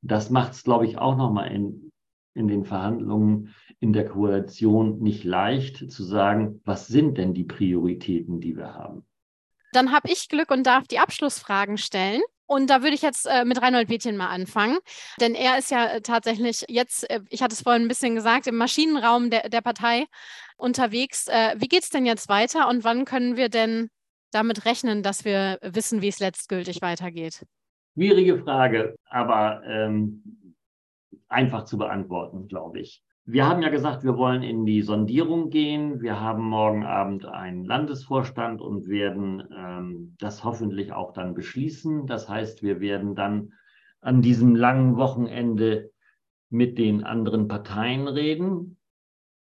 das 0.00 0.30
macht 0.30 0.52
es, 0.52 0.64
glaube 0.64 0.86
ich, 0.86 0.98
auch 0.98 1.16
nochmal 1.16 1.50
in, 1.52 1.90
in 2.34 2.48
den 2.48 2.64
Verhandlungen 2.64 3.54
in 3.80 3.92
der 3.92 4.06
Koalition 4.06 4.98
nicht 4.98 5.24
leicht 5.24 5.90
zu 5.90 6.02
sagen, 6.02 6.60
was 6.64 6.86
sind 6.86 7.18
denn 7.18 7.34
die 7.34 7.44
Prioritäten, 7.44 8.40
die 8.40 8.56
wir 8.56 8.74
haben. 8.74 9.04
Dann 9.74 9.92
habe 9.92 10.10
ich 10.10 10.28
Glück 10.28 10.50
und 10.50 10.64
darf 10.64 10.86
die 10.86 10.98
Abschlussfragen 10.98 11.78
stellen. 11.78 12.22
Und 12.46 12.68
da 12.68 12.82
würde 12.82 12.94
ich 12.94 13.02
jetzt 13.02 13.26
äh, 13.26 13.44
mit 13.44 13.60
Reinhold 13.62 13.88
Wittchen 13.88 14.18
mal 14.18 14.28
anfangen, 14.28 14.78
denn 15.18 15.34
er 15.34 15.56
ist 15.56 15.70
ja 15.70 15.86
äh, 15.86 16.00
tatsächlich 16.02 16.64
jetzt, 16.68 17.08
äh, 17.10 17.20
ich 17.30 17.42
hatte 17.42 17.54
es 17.54 17.62
vorhin 17.62 17.82
ein 17.82 17.88
bisschen 17.88 18.14
gesagt, 18.14 18.46
im 18.46 18.56
Maschinenraum 18.56 19.30
der, 19.30 19.48
der 19.48 19.62
Partei 19.62 20.04
unterwegs. 20.58 21.26
Äh, 21.28 21.54
wie 21.56 21.68
geht 21.68 21.84
es 21.84 21.90
denn 21.90 22.04
jetzt 22.04 22.28
weiter 22.28 22.68
und 22.68 22.84
wann 22.84 23.06
können 23.06 23.36
wir 23.36 23.48
denn 23.48 23.88
damit 24.30 24.66
rechnen, 24.66 25.02
dass 25.02 25.24
wir 25.24 25.58
wissen, 25.62 26.02
wie 26.02 26.08
es 26.08 26.18
letztgültig 26.18 26.82
weitergeht? 26.82 27.46
Schwierige 27.94 28.42
Frage, 28.42 28.96
aber 29.08 29.62
ähm, 29.64 30.54
einfach 31.28 31.64
zu 31.64 31.78
beantworten, 31.78 32.48
glaube 32.48 32.80
ich. 32.80 33.03
Wir 33.26 33.48
haben 33.48 33.62
ja 33.62 33.70
gesagt, 33.70 34.04
wir 34.04 34.18
wollen 34.18 34.42
in 34.42 34.66
die 34.66 34.82
Sondierung 34.82 35.48
gehen. 35.48 36.02
Wir 36.02 36.20
haben 36.20 36.44
morgen 36.44 36.84
Abend 36.84 37.24
einen 37.24 37.64
Landesvorstand 37.64 38.60
und 38.60 38.86
werden 38.86 39.42
ähm, 39.56 40.14
das 40.18 40.44
hoffentlich 40.44 40.92
auch 40.92 41.14
dann 41.14 41.32
beschließen. 41.32 42.06
Das 42.06 42.28
heißt, 42.28 42.62
wir 42.62 42.80
werden 42.80 43.14
dann 43.14 43.54
an 44.02 44.20
diesem 44.20 44.54
langen 44.54 44.98
Wochenende 44.98 45.90
mit 46.50 46.76
den 46.76 47.02
anderen 47.04 47.48
Parteien 47.48 48.08
reden, 48.08 48.76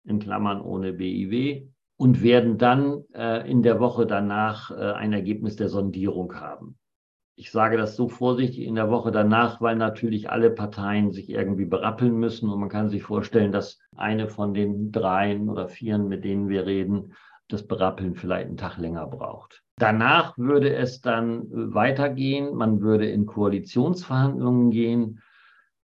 in 0.04 0.18
Klammern 0.18 0.60
ohne 0.60 0.92
BIW, 0.92 1.66
und 1.96 2.22
werden 2.22 2.58
dann 2.58 3.04
äh, 3.14 3.50
in 3.50 3.62
der 3.62 3.80
Woche 3.80 4.06
danach 4.06 4.70
äh, 4.70 4.92
ein 4.92 5.14
Ergebnis 5.14 5.56
der 5.56 5.70
Sondierung 5.70 6.34
haben 6.34 6.79
ich 7.40 7.52
sage 7.52 7.78
das 7.78 7.96
so 7.96 8.10
vorsichtig 8.10 8.66
in 8.66 8.74
der 8.74 8.90
Woche 8.90 9.10
danach, 9.10 9.62
weil 9.62 9.74
natürlich 9.74 10.28
alle 10.28 10.50
Parteien 10.50 11.10
sich 11.10 11.30
irgendwie 11.30 11.64
berappeln 11.64 12.14
müssen 12.18 12.50
und 12.50 12.60
man 12.60 12.68
kann 12.68 12.90
sich 12.90 13.02
vorstellen, 13.02 13.50
dass 13.50 13.78
eine 13.96 14.28
von 14.28 14.52
den 14.52 14.92
dreien 14.92 15.48
oder 15.48 15.66
vieren, 15.66 16.06
mit 16.06 16.22
denen 16.22 16.50
wir 16.50 16.66
reden, 16.66 17.14
das 17.48 17.66
Berappeln 17.66 18.14
vielleicht 18.14 18.48
einen 18.48 18.58
Tag 18.58 18.76
länger 18.76 19.06
braucht. 19.06 19.62
Danach 19.78 20.36
würde 20.36 20.74
es 20.74 21.00
dann 21.00 21.46
weitergehen. 21.50 22.54
Man 22.54 22.82
würde 22.82 23.08
in 23.08 23.24
Koalitionsverhandlungen 23.24 24.70
gehen, 24.70 25.22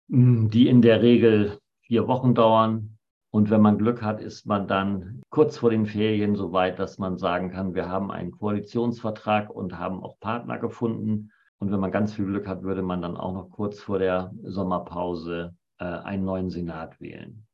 die 0.07 0.69
in 0.69 0.81
der 0.81 1.01
Regel 1.01 1.59
vier 1.81 2.07
Wochen 2.07 2.35
dauern. 2.35 2.97
Und 3.33 3.49
wenn 3.49 3.61
man 3.61 3.79
Glück 3.79 4.03
hat, 4.03 4.21
ist 4.21 4.45
man 4.45 4.67
dann 4.67 5.23
kurz 5.31 5.57
vor 5.57 5.71
den 5.71 5.87
Ferien 5.87 6.35
so 6.35 6.51
weit, 6.51 6.77
dass 6.77 6.99
man 6.99 7.17
sagen 7.17 7.49
kann, 7.49 7.73
wir 7.73 7.89
haben 7.89 8.11
einen 8.11 8.29
Koalitionsvertrag 8.29 9.49
und 9.49 9.79
haben 9.79 10.03
auch 10.03 10.19
Partner 10.19 10.59
gefunden. 10.59 11.31
Und 11.57 11.71
wenn 11.71 11.79
man 11.79 11.91
ganz 11.91 12.13
viel 12.13 12.25
Glück 12.25 12.47
hat, 12.47 12.61
würde 12.61 12.83
man 12.83 13.01
dann 13.01 13.17
auch 13.17 13.33
noch 13.33 13.49
kurz 13.49 13.79
vor 13.79 13.97
der 13.97 14.31
Sommerpause 14.43 15.55
äh, 15.79 15.83
einen 15.83 16.25
neuen 16.25 16.51
Senat 16.51 17.01
wählen. 17.01 17.47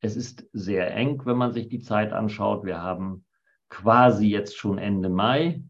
Es 0.00 0.16
ist 0.16 0.48
sehr 0.52 0.92
eng, 0.96 1.22
wenn 1.26 1.36
man 1.36 1.52
sich 1.52 1.68
die 1.68 1.80
Zeit 1.80 2.12
anschaut. 2.12 2.64
Wir 2.64 2.82
haben 2.82 3.24
quasi 3.68 4.26
jetzt 4.26 4.56
schon 4.56 4.78
Ende 4.78 5.10
Mai, 5.10 5.62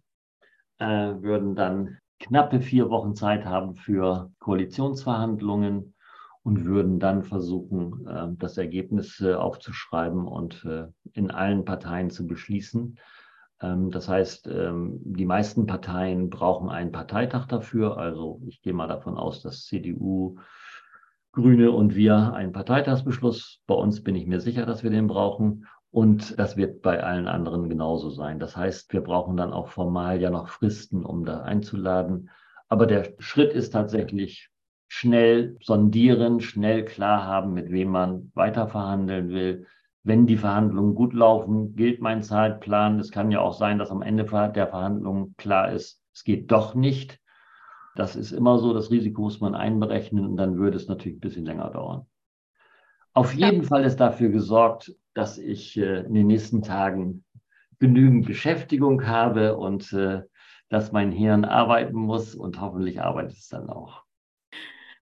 äh, 0.78 0.86
würden 0.86 1.54
dann 1.54 1.98
knappe 2.18 2.62
vier 2.62 2.88
Wochen 2.88 3.14
Zeit 3.14 3.44
haben 3.44 3.74
für 3.74 4.32
Koalitionsverhandlungen 4.38 5.92
und 6.42 6.64
würden 6.64 6.98
dann 6.98 7.22
versuchen, 7.22 8.06
äh, 8.06 8.28
das 8.38 8.58
Ergebnis 8.58 9.20
äh, 9.20 9.34
aufzuschreiben 9.34 10.26
und 10.26 10.64
äh, 10.64 10.86
in 11.12 11.30
allen 11.30 11.64
Parteien 11.64 12.10
zu 12.10 12.26
beschließen. 12.26 12.98
Ähm, 13.60 13.90
das 13.90 14.08
heißt, 14.08 14.48
ähm, 14.48 15.00
die 15.04 15.24
meisten 15.24 15.66
Parteien 15.66 16.30
brauchen 16.30 16.68
einen 16.68 16.92
Parteitag 16.92 17.46
dafür. 17.46 17.96
Also 17.96 18.40
ich 18.46 18.60
gehe 18.60 18.72
mal 18.72 18.88
davon 18.88 19.16
aus, 19.16 19.40
dass 19.42 19.64
CDU, 19.64 20.38
Grüne 21.32 21.70
und 21.70 21.94
wir 21.94 22.34
einen 22.34 22.52
Parteitagsbeschluss. 22.52 23.62
Bei 23.66 23.74
uns 23.74 24.02
bin 24.02 24.14
ich 24.14 24.26
mir 24.26 24.40
sicher, 24.40 24.66
dass 24.66 24.82
wir 24.82 24.90
den 24.90 25.06
brauchen. 25.06 25.66
Und 25.90 26.38
das 26.38 26.56
wird 26.56 26.82
bei 26.82 27.02
allen 27.02 27.26
anderen 27.26 27.68
genauso 27.68 28.10
sein. 28.10 28.38
Das 28.38 28.56
heißt, 28.56 28.92
wir 28.92 29.02
brauchen 29.02 29.36
dann 29.36 29.52
auch 29.52 29.68
formal 29.68 30.20
ja 30.20 30.30
noch 30.30 30.48
Fristen, 30.48 31.04
um 31.04 31.24
da 31.24 31.42
einzuladen. 31.42 32.30
Aber 32.68 32.86
der 32.86 33.14
Schritt 33.18 33.52
ist 33.52 33.70
tatsächlich 33.70 34.51
schnell 34.94 35.56
sondieren, 35.62 36.42
schnell 36.42 36.84
klar 36.84 37.24
haben, 37.24 37.54
mit 37.54 37.70
wem 37.70 37.88
man 37.88 38.30
weiter 38.34 38.68
verhandeln 38.68 39.30
will. 39.30 39.66
Wenn 40.04 40.26
die 40.26 40.36
Verhandlungen 40.36 40.94
gut 40.94 41.14
laufen, 41.14 41.74
gilt 41.76 42.02
mein 42.02 42.22
Zeitplan. 42.22 43.00
Es 43.00 43.10
kann 43.10 43.30
ja 43.30 43.40
auch 43.40 43.54
sein, 43.54 43.78
dass 43.78 43.90
am 43.90 44.02
Ende 44.02 44.24
der 44.24 44.66
Verhandlungen 44.66 45.34
klar 45.38 45.72
ist, 45.72 46.02
es 46.12 46.24
geht 46.24 46.52
doch 46.52 46.74
nicht. 46.74 47.18
Das 47.96 48.16
ist 48.16 48.32
immer 48.32 48.58
so, 48.58 48.74
das 48.74 48.90
Risiko 48.90 49.22
muss 49.22 49.40
man 49.40 49.54
einberechnen 49.54 50.26
und 50.26 50.36
dann 50.36 50.58
würde 50.58 50.76
es 50.76 50.88
natürlich 50.88 51.16
ein 51.16 51.20
bisschen 51.20 51.46
länger 51.46 51.70
dauern. 51.70 52.04
Auf 53.14 53.32
jeden 53.32 53.62
ja. 53.62 53.68
Fall 53.68 53.84
ist 53.84 53.96
dafür 53.96 54.28
gesorgt, 54.28 54.94
dass 55.14 55.38
ich 55.38 55.78
äh, 55.78 56.00
in 56.00 56.12
den 56.12 56.26
nächsten 56.26 56.60
Tagen 56.60 57.24
genügend 57.78 58.26
Beschäftigung 58.26 59.06
habe 59.06 59.56
und 59.56 59.90
äh, 59.94 60.20
dass 60.68 60.92
mein 60.92 61.12
Hirn 61.12 61.46
arbeiten 61.46 61.96
muss 61.96 62.34
und 62.34 62.60
hoffentlich 62.60 63.00
arbeitet 63.00 63.38
es 63.38 63.48
dann 63.48 63.70
auch. 63.70 64.04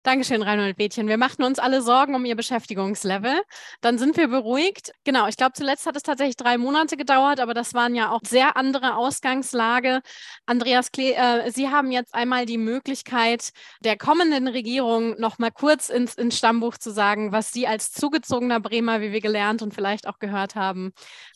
Dankeschön, 0.03 0.41
Reinhold 0.41 0.77
Bädchen. 0.77 1.09
Wir 1.09 1.17
machten 1.17 1.43
uns 1.43 1.59
alle 1.59 1.81
Sorgen 1.81 2.15
um 2.15 2.23
Ihr 2.23 2.37
Beschäftigungslevel. 2.37 3.41
Dann 3.81 3.97
sind 3.97 4.15
wir 4.15 4.29
beruhigt. 4.29 4.93
Genau, 5.03 5.27
ich 5.27 5.35
glaube, 5.35 5.51
zuletzt 5.53 5.85
hat 5.85 5.97
es 5.97 6.03
tatsächlich 6.03 6.37
drei 6.37 6.57
Monate 6.57 6.95
gedauert, 6.95 7.41
aber 7.41 7.53
das 7.53 7.73
waren 7.73 7.95
ja 7.95 8.09
auch 8.09 8.21
sehr 8.25 8.55
andere 8.55 8.95
Ausgangslage. 8.95 9.99
Andreas 10.45 10.93
Klee, 10.93 11.11
äh, 11.11 11.51
Sie 11.51 11.67
haben 11.67 11.91
jetzt 11.91 12.15
einmal 12.15 12.45
die 12.45 12.57
Möglichkeit, 12.57 13.49
der 13.81 13.97
kommenden 13.97 14.47
Regierung 14.47 15.19
noch 15.19 15.37
mal 15.37 15.51
kurz 15.51 15.89
ins, 15.89 16.15
ins 16.15 16.37
Stammbuch 16.37 16.77
zu 16.77 16.91
sagen, 16.91 17.33
was 17.33 17.51
Sie 17.51 17.67
als 17.67 17.91
zugezogener 17.91 18.61
Bremer, 18.61 19.01
wie 19.01 19.11
wir 19.11 19.21
gelernt 19.21 19.61
und 19.61 19.73
vielleicht 19.73 20.07
auch 20.07 20.19
gehört 20.19 20.55
haben, 20.55 20.93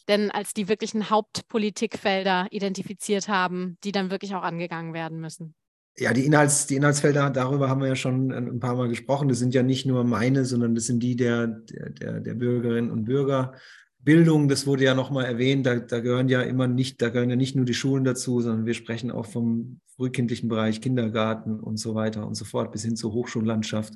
denn 0.08 0.32
als 0.32 0.54
die 0.54 0.70
wirklichen 0.70 1.10
Hauptpolitikfelder 1.10 2.48
identifiziert 2.52 3.28
haben, 3.28 3.78
die 3.84 3.92
dann 3.92 4.10
wirklich 4.10 4.36
auch 4.36 4.44
angegangen 4.44 4.94
werden 4.94 5.20
müssen. 5.20 5.54
Ja, 5.98 6.12
die, 6.12 6.26
Inhalts, 6.26 6.66
die 6.66 6.76
Inhaltsfelder, 6.76 7.30
darüber 7.30 7.70
haben 7.70 7.82
wir 7.82 7.88
ja 7.88 7.96
schon 7.96 8.32
ein 8.32 8.60
paar 8.60 8.76
Mal 8.76 8.90
gesprochen. 8.90 9.30
Das 9.30 9.38
sind 9.38 9.54
ja 9.54 9.62
nicht 9.62 9.86
nur 9.86 10.04
meine, 10.04 10.44
sondern 10.46 10.74
das 10.74 10.86
sind 10.86 11.02
die 11.04 11.16
der, 11.16 11.48
der, 11.48 12.20
der 12.20 12.34
Bürgerinnen 12.34 12.90
und 12.90 13.06
Bürger. 13.06 13.54
Bildung, 14.00 14.50
das 14.50 14.68
wurde 14.68 14.84
ja 14.84 14.96
nochmal 14.96 15.26
erwähnt, 15.26 15.66
da, 15.66 15.76
da, 15.80 16.00
gehören 16.02 16.28
ja 16.28 16.42
immer 16.42 16.68
nicht, 16.68 17.02
da 17.02 17.10
gehören 17.10 17.30
ja 17.30 17.38
nicht 17.38 17.56
nur 17.56 17.64
die 17.64 17.74
Schulen 17.74 18.04
dazu, 18.04 18.42
sondern 18.42 18.66
wir 18.66 18.74
sprechen 18.74 19.12
auch 19.12 19.26
vom 19.26 19.80
frühkindlichen 19.96 20.50
Bereich, 20.50 20.82
Kindergarten 20.82 21.60
und 21.60 21.78
so 21.78 21.96
weiter 21.96 22.28
und 22.28 22.36
so 22.36 22.44
fort, 22.44 22.74
bis 22.74 22.84
hin 22.84 22.98
zur 22.98 23.14
Hochschullandschaft. 23.14 23.94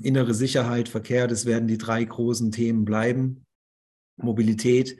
Innere 0.00 0.32
Sicherheit, 0.32 0.88
Verkehr, 0.88 1.26
das 1.26 1.44
werden 1.44 1.68
die 1.68 1.76
drei 1.76 2.04
großen 2.04 2.52
Themen 2.52 2.84
bleiben. 2.84 3.44
Mobilität. 4.16 4.96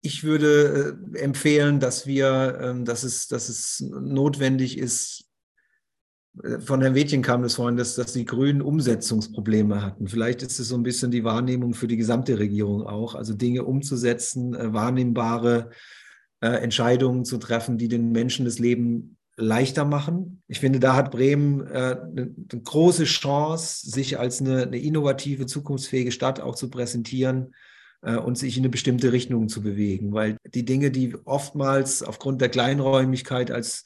Ich 0.00 0.24
würde 0.24 0.98
äh, 1.14 1.18
empfehlen, 1.18 1.78
dass 1.78 2.06
wir, 2.06 2.58
äh, 2.60 2.84
dass, 2.84 3.04
es, 3.04 3.28
dass 3.28 3.48
es 3.48 3.80
notwendig 3.80 4.76
ist, 4.76 5.30
von 6.60 6.80
Herrn 6.80 6.94
Wädchen 6.94 7.20
kam 7.20 7.42
das 7.42 7.56
vorhin, 7.56 7.76
dass, 7.76 7.94
dass 7.94 8.14
die 8.14 8.24
Grünen 8.24 8.62
Umsetzungsprobleme 8.62 9.82
hatten. 9.82 10.08
Vielleicht 10.08 10.42
ist 10.42 10.58
es 10.58 10.68
so 10.68 10.76
ein 10.76 10.82
bisschen 10.82 11.10
die 11.10 11.24
Wahrnehmung 11.24 11.74
für 11.74 11.86
die 11.86 11.98
gesamte 11.98 12.38
Regierung 12.38 12.86
auch, 12.86 13.14
also 13.14 13.34
Dinge 13.34 13.64
umzusetzen, 13.64 14.54
äh, 14.54 14.72
wahrnehmbare 14.72 15.70
äh, 16.40 16.48
Entscheidungen 16.48 17.26
zu 17.26 17.36
treffen, 17.36 17.76
die 17.76 17.88
den 17.88 18.12
Menschen 18.12 18.46
das 18.46 18.58
Leben 18.58 19.18
leichter 19.36 19.84
machen. 19.84 20.42
Ich 20.48 20.60
finde, 20.60 20.80
da 20.80 20.96
hat 20.96 21.10
Bremen 21.10 21.66
äh, 21.66 21.98
eine, 22.00 22.34
eine, 22.50 22.62
große 22.64 23.04
Chance, 23.04 23.90
sich 23.90 24.18
als 24.18 24.40
eine, 24.40 24.62
eine, 24.62 24.78
innovative, 24.78 25.46
zukunftsfähige 25.46 26.12
Stadt 26.12 26.40
auch 26.40 26.54
zu 26.54 26.70
präsentieren 26.70 27.54
äh, 28.02 28.16
und 28.16 28.38
sich 28.38 28.56
in 28.56 28.62
eine 28.62 28.70
bestimmte 28.70 29.12
Richtung 29.12 29.48
zu 29.48 29.62
bewegen, 29.62 30.12
weil 30.12 30.38
die 30.54 30.64
Dinge, 30.64 30.90
die 30.90 31.14
oftmals 31.24 32.02
aufgrund 32.02 32.40
der 32.40 32.48
Kleinräumigkeit 32.48 33.50
als 33.50 33.84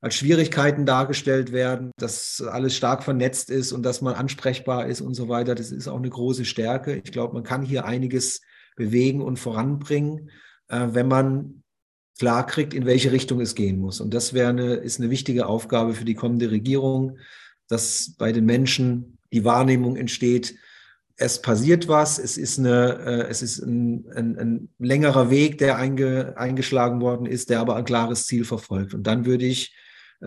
als 0.00 0.14
Schwierigkeiten 0.14 0.86
dargestellt 0.86 1.52
werden, 1.52 1.90
dass 1.98 2.40
alles 2.40 2.76
stark 2.76 3.02
vernetzt 3.02 3.50
ist 3.50 3.72
und 3.72 3.82
dass 3.82 4.00
man 4.00 4.14
ansprechbar 4.14 4.86
ist 4.86 5.00
und 5.00 5.14
so 5.14 5.28
weiter. 5.28 5.54
Das 5.54 5.72
ist 5.72 5.88
auch 5.88 5.96
eine 5.96 6.10
große 6.10 6.44
Stärke. 6.44 6.96
Ich 6.96 7.10
glaube, 7.10 7.34
man 7.34 7.42
kann 7.42 7.62
hier 7.62 7.84
einiges 7.84 8.40
bewegen 8.76 9.22
und 9.22 9.38
voranbringen, 9.38 10.30
äh, 10.68 10.88
wenn 10.92 11.08
man 11.08 11.62
klar 12.18 12.46
kriegt, 12.46 12.74
in 12.74 12.86
welche 12.86 13.12
Richtung 13.12 13.40
es 13.40 13.54
gehen 13.54 13.78
muss. 13.78 14.00
Und 14.00 14.14
das 14.14 14.34
wäre 14.34 14.50
eine, 14.50 14.74
ist 14.74 15.00
eine 15.00 15.10
wichtige 15.10 15.46
Aufgabe 15.46 15.94
für 15.94 16.04
die 16.04 16.14
kommende 16.14 16.50
Regierung, 16.50 17.18
dass 17.68 18.14
bei 18.18 18.32
den 18.32 18.44
Menschen 18.44 19.18
die 19.32 19.44
Wahrnehmung 19.44 19.96
entsteht, 19.96 20.54
es 21.20 21.42
passiert 21.42 21.88
was, 21.88 22.20
es 22.20 22.38
ist, 22.38 22.60
eine, 22.60 22.98
äh, 23.04 23.28
es 23.28 23.42
ist 23.42 23.58
ein, 23.58 24.06
ein, 24.14 24.38
ein 24.38 24.68
längerer 24.78 25.30
Weg, 25.30 25.58
der 25.58 25.76
einge, 25.76 26.34
eingeschlagen 26.36 27.00
worden 27.00 27.26
ist, 27.26 27.50
der 27.50 27.58
aber 27.58 27.74
ein 27.74 27.84
klares 27.84 28.26
Ziel 28.26 28.44
verfolgt. 28.44 28.94
Und 28.94 29.02
dann 29.04 29.26
würde 29.26 29.44
ich 29.44 29.74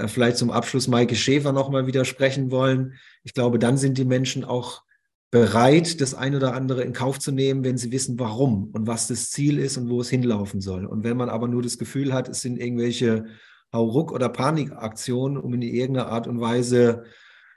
vielleicht 0.08 0.38
zum 0.38 0.52
Abschluss 0.52 0.88
Maike 0.88 1.16
Schäfer 1.16 1.52
nochmal 1.52 1.88
widersprechen 1.88 2.52
wollen. 2.52 2.94
Ich 3.24 3.34
glaube, 3.34 3.60
dann 3.60 3.78
sind 3.78 3.98
die 3.98 4.06
Menschen 4.06 4.44
auch 4.46 4.84
bereit, 5.32 6.02
das 6.02 6.14
eine 6.14 6.38
oder 6.38 6.54
andere 6.54 6.84
in 6.84 6.94
Kauf 6.94 7.18
zu 7.20 7.32
nehmen, 7.32 7.64
wenn 7.64 7.78
sie 7.78 7.92
wissen, 7.92 8.20
warum 8.20 8.70
und 8.74 8.86
was 8.88 9.08
das 9.08 9.32
Ziel 9.32 9.60
ist 9.60 9.78
und 9.78 9.90
wo 9.90 10.02
es 10.02 10.10
hinlaufen 10.10 10.60
soll. 10.60 10.86
Und 10.86 11.04
wenn 11.04 11.18
man 11.18 11.30
aber 11.30 11.48
nur 11.48 11.62
das 11.62 11.78
Gefühl 11.78 12.14
hat, 12.14 12.28
es 12.28 12.42
sind 12.42 12.60
irgendwelche 12.60 13.26
Hauruck- 13.74 14.12
oder 14.12 14.28
Panikaktionen, 14.28 15.38
um 15.38 15.54
in 15.54 15.62
irgendeiner 15.62 16.08
Art 16.08 16.28
und 16.28 16.42
Weise 16.42 17.06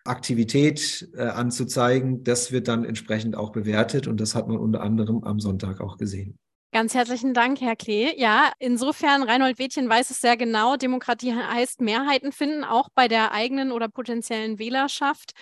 Aktivität 0.05 1.09
äh, 1.15 1.23
anzuzeigen, 1.23 2.23
das 2.23 2.53
wird 2.53 2.69
dann 2.69 2.85
entsprechend 2.85 3.37
auch 3.37 3.51
bewertet 3.51 4.07
und 4.07 4.21
das 4.21 4.35
hat 4.35 4.47
man 4.47 4.59
unter 4.59 4.83
anderem 4.83 5.25
am 5.25 5.41
Sonntag 5.41 5.81
auch 5.81 5.97
gesehen. 5.97 6.39
Ganz 6.75 6.93
herzlichen 6.93 7.35
Dank, 7.35 7.61
Herr 7.61 7.77
Klee. 7.77 8.13
Ja, 8.17 8.51
insofern, 8.59 9.23
Reinhold 9.23 9.61
Wädchen 9.61 9.89
weiß 9.89 10.11
es 10.11 10.21
sehr 10.21 10.37
genau. 10.37 10.75
Demokratie 10.77 11.33
heißt 11.33 11.81
Mehrheiten 11.81 12.33
finden, 12.33 12.65
auch 12.65 12.89
bei 12.93 13.07
der 13.07 13.31
eigenen 13.31 13.71
oder 13.71 13.87
potenziellen 13.89 14.59
Wählerschaft. 14.59 15.35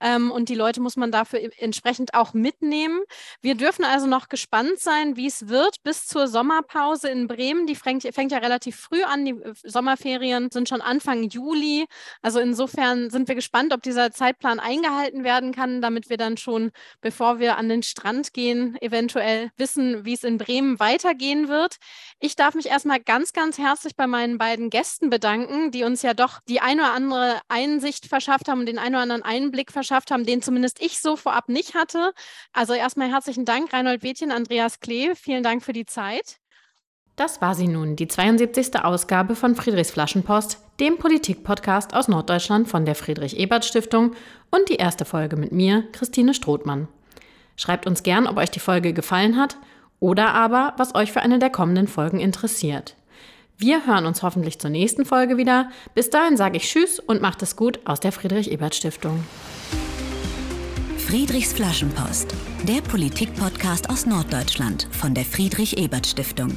Ähm, 0.00 0.30
und 0.30 0.48
die 0.48 0.54
Leute 0.54 0.80
muss 0.80 0.96
man 0.96 1.10
dafür 1.10 1.40
entsprechend 1.58 2.14
auch 2.14 2.34
mitnehmen. 2.34 3.00
Wir 3.40 3.54
dürfen 3.54 3.84
also 3.84 4.06
noch 4.06 4.28
gespannt 4.28 4.78
sein, 4.78 5.16
wie 5.16 5.26
es 5.26 5.48
wird 5.48 5.82
bis 5.82 6.06
zur 6.06 6.28
Sommerpause 6.28 7.08
in 7.08 7.26
Bremen. 7.26 7.66
Die 7.66 7.74
fängt, 7.74 8.02
fängt 8.14 8.32
ja 8.32 8.38
relativ 8.38 8.76
früh 8.76 9.02
an. 9.02 9.24
Die 9.24 9.32
äh, 9.32 9.54
Sommerferien 9.64 10.50
sind 10.50 10.68
schon 10.68 10.80
Anfang 10.80 11.24
Juli. 11.24 11.86
Also 12.22 12.38
insofern 12.40 13.10
sind 13.10 13.28
wir 13.28 13.34
gespannt, 13.34 13.72
ob 13.72 13.82
dieser 13.82 14.12
Zeitplan 14.12 14.60
eingehalten 14.60 15.24
werden 15.24 15.52
kann, 15.52 15.80
damit 15.80 16.10
wir 16.10 16.16
dann 16.16 16.36
schon, 16.36 16.70
bevor 17.00 17.38
wir 17.38 17.56
an 17.56 17.68
den 17.68 17.82
Strand 17.82 18.32
gehen, 18.32 18.76
eventuell 18.80 19.50
wissen, 19.56 20.04
wie 20.04 20.14
es 20.14 20.24
in 20.24 20.38
Bremen 20.38 20.78
weitergehen 20.78 21.48
wird. 21.48 21.76
Ich 22.20 22.36
darf 22.36 22.54
mich 22.54 22.66
erstmal 22.66 23.00
ganz, 23.00 23.32
ganz 23.32 23.58
herzlich 23.58 23.96
bei 23.96 24.06
meinen 24.06 24.38
beiden 24.38 24.70
Gästen 24.70 25.10
bedanken, 25.10 25.70
die 25.70 25.84
uns 25.84 26.02
ja 26.02 26.14
doch 26.14 26.40
die 26.48 26.60
eine 26.60 26.82
oder 26.82 26.92
andere 26.92 27.40
Einsicht 27.48 28.06
verschafft 28.06 28.48
haben 28.48 28.60
und 28.60 28.66
den 28.66 28.78
einen 28.78 28.94
oder 28.94 29.02
anderen 29.02 29.22
Einblick 29.22 29.72
verschafft 29.72 29.87
geschafft 29.88 30.10
haben, 30.10 30.26
den 30.26 30.42
zumindest 30.42 30.82
ich 30.82 31.00
so 31.00 31.16
vorab 31.16 31.48
nicht 31.48 31.74
hatte. 31.74 32.12
Also 32.52 32.74
erstmal 32.74 33.10
herzlichen 33.10 33.44
Dank, 33.44 33.72
Reinhold 33.72 34.02
Wädchen, 34.02 34.30
Andreas 34.30 34.80
Klee. 34.80 35.14
Vielen 35.14 35.42
Dank 35.42 35.62
für 35.62 35.72
die 35.72 35.86
Zeit. 35.86 36.36
Das 37.16 37.40
war 37.40 37.54
sie 37.54 37.66
nun, 37.66 37.96
die 37.96 38.06
72. 38.06 38.84
Ausgabe 38.84 39.34
von 39.34 39.56
Friedrichs 39.56 39.90
Flaschenpost, 39.90 40.58
dem 40.78 40.98
Politik-Podcast 40.98 41.94
aus 41.94 42.06
Norddeutschland 42.06 42.68
von 42.68 42.84
der 42.84 42.94
Friedrich-Ebert-Stiftung 42.94 44.14
und 44.50 44.68
die 44.68 44.76
erste 44.76 45.04
Folge 45.04 45.36
mit 45.36 45.50
mir, 45.50 45.84
Christine 45.92 46.32
Strothmann. 46.32 46.86
Schreibt 47.56 47.88
uns 47.88 48.04
gern, 48.04 48.28
ob 48.28 48.36
euch 48.36 48.50
die 48.50 48.60
Folge 48.60 48.92
gefallen 48.92 49.36
hat 49.36 49.56
oder 49.98 50.32
aber, 50.32 50.74
was 50.76 50.94
euch 50.94 51.10
für 51.10 51.22
eine 51.22 51.40
der 51.40 51.50
kommenden 51.50 51.88
Folgen 51.88 52.20
interessiert. 52.20 52.94
Wir 53.60 53.88
hören 53.88 54.06
uns 54.06 54.22
hoffentlich 54.22 54.60
zur 54.60 54.70
nächsten 54.70 55.04
Folge 55.04 55.36
wieder. 55.36 55.70
Bis 55.92 56.10
dahin 56.10 56.36
sage 56.36 56.58
ich 56.58 56.62
Tschüss 56.62 57.00
und 57.00 57.20
macht 57.20 57.42
es 57.42 57.56
gut 57.56 57.80
aus 57.86 57.98
der 57.98 58.12
Friedrich-Ebert-Stiftung. 58.12 59.24
Friedrichs 60.96 61.54
Flaschenpost, 61.54 62.32
der 62.68 62.80
Politik-Podcast 62.82 63.90
aus 63.90 64.06
Norddeutschland 64.06 64.86
von 64.92 65.12
der 65.12 65.24
Friedrich-Ebert-Stiftung. 65.24 66.56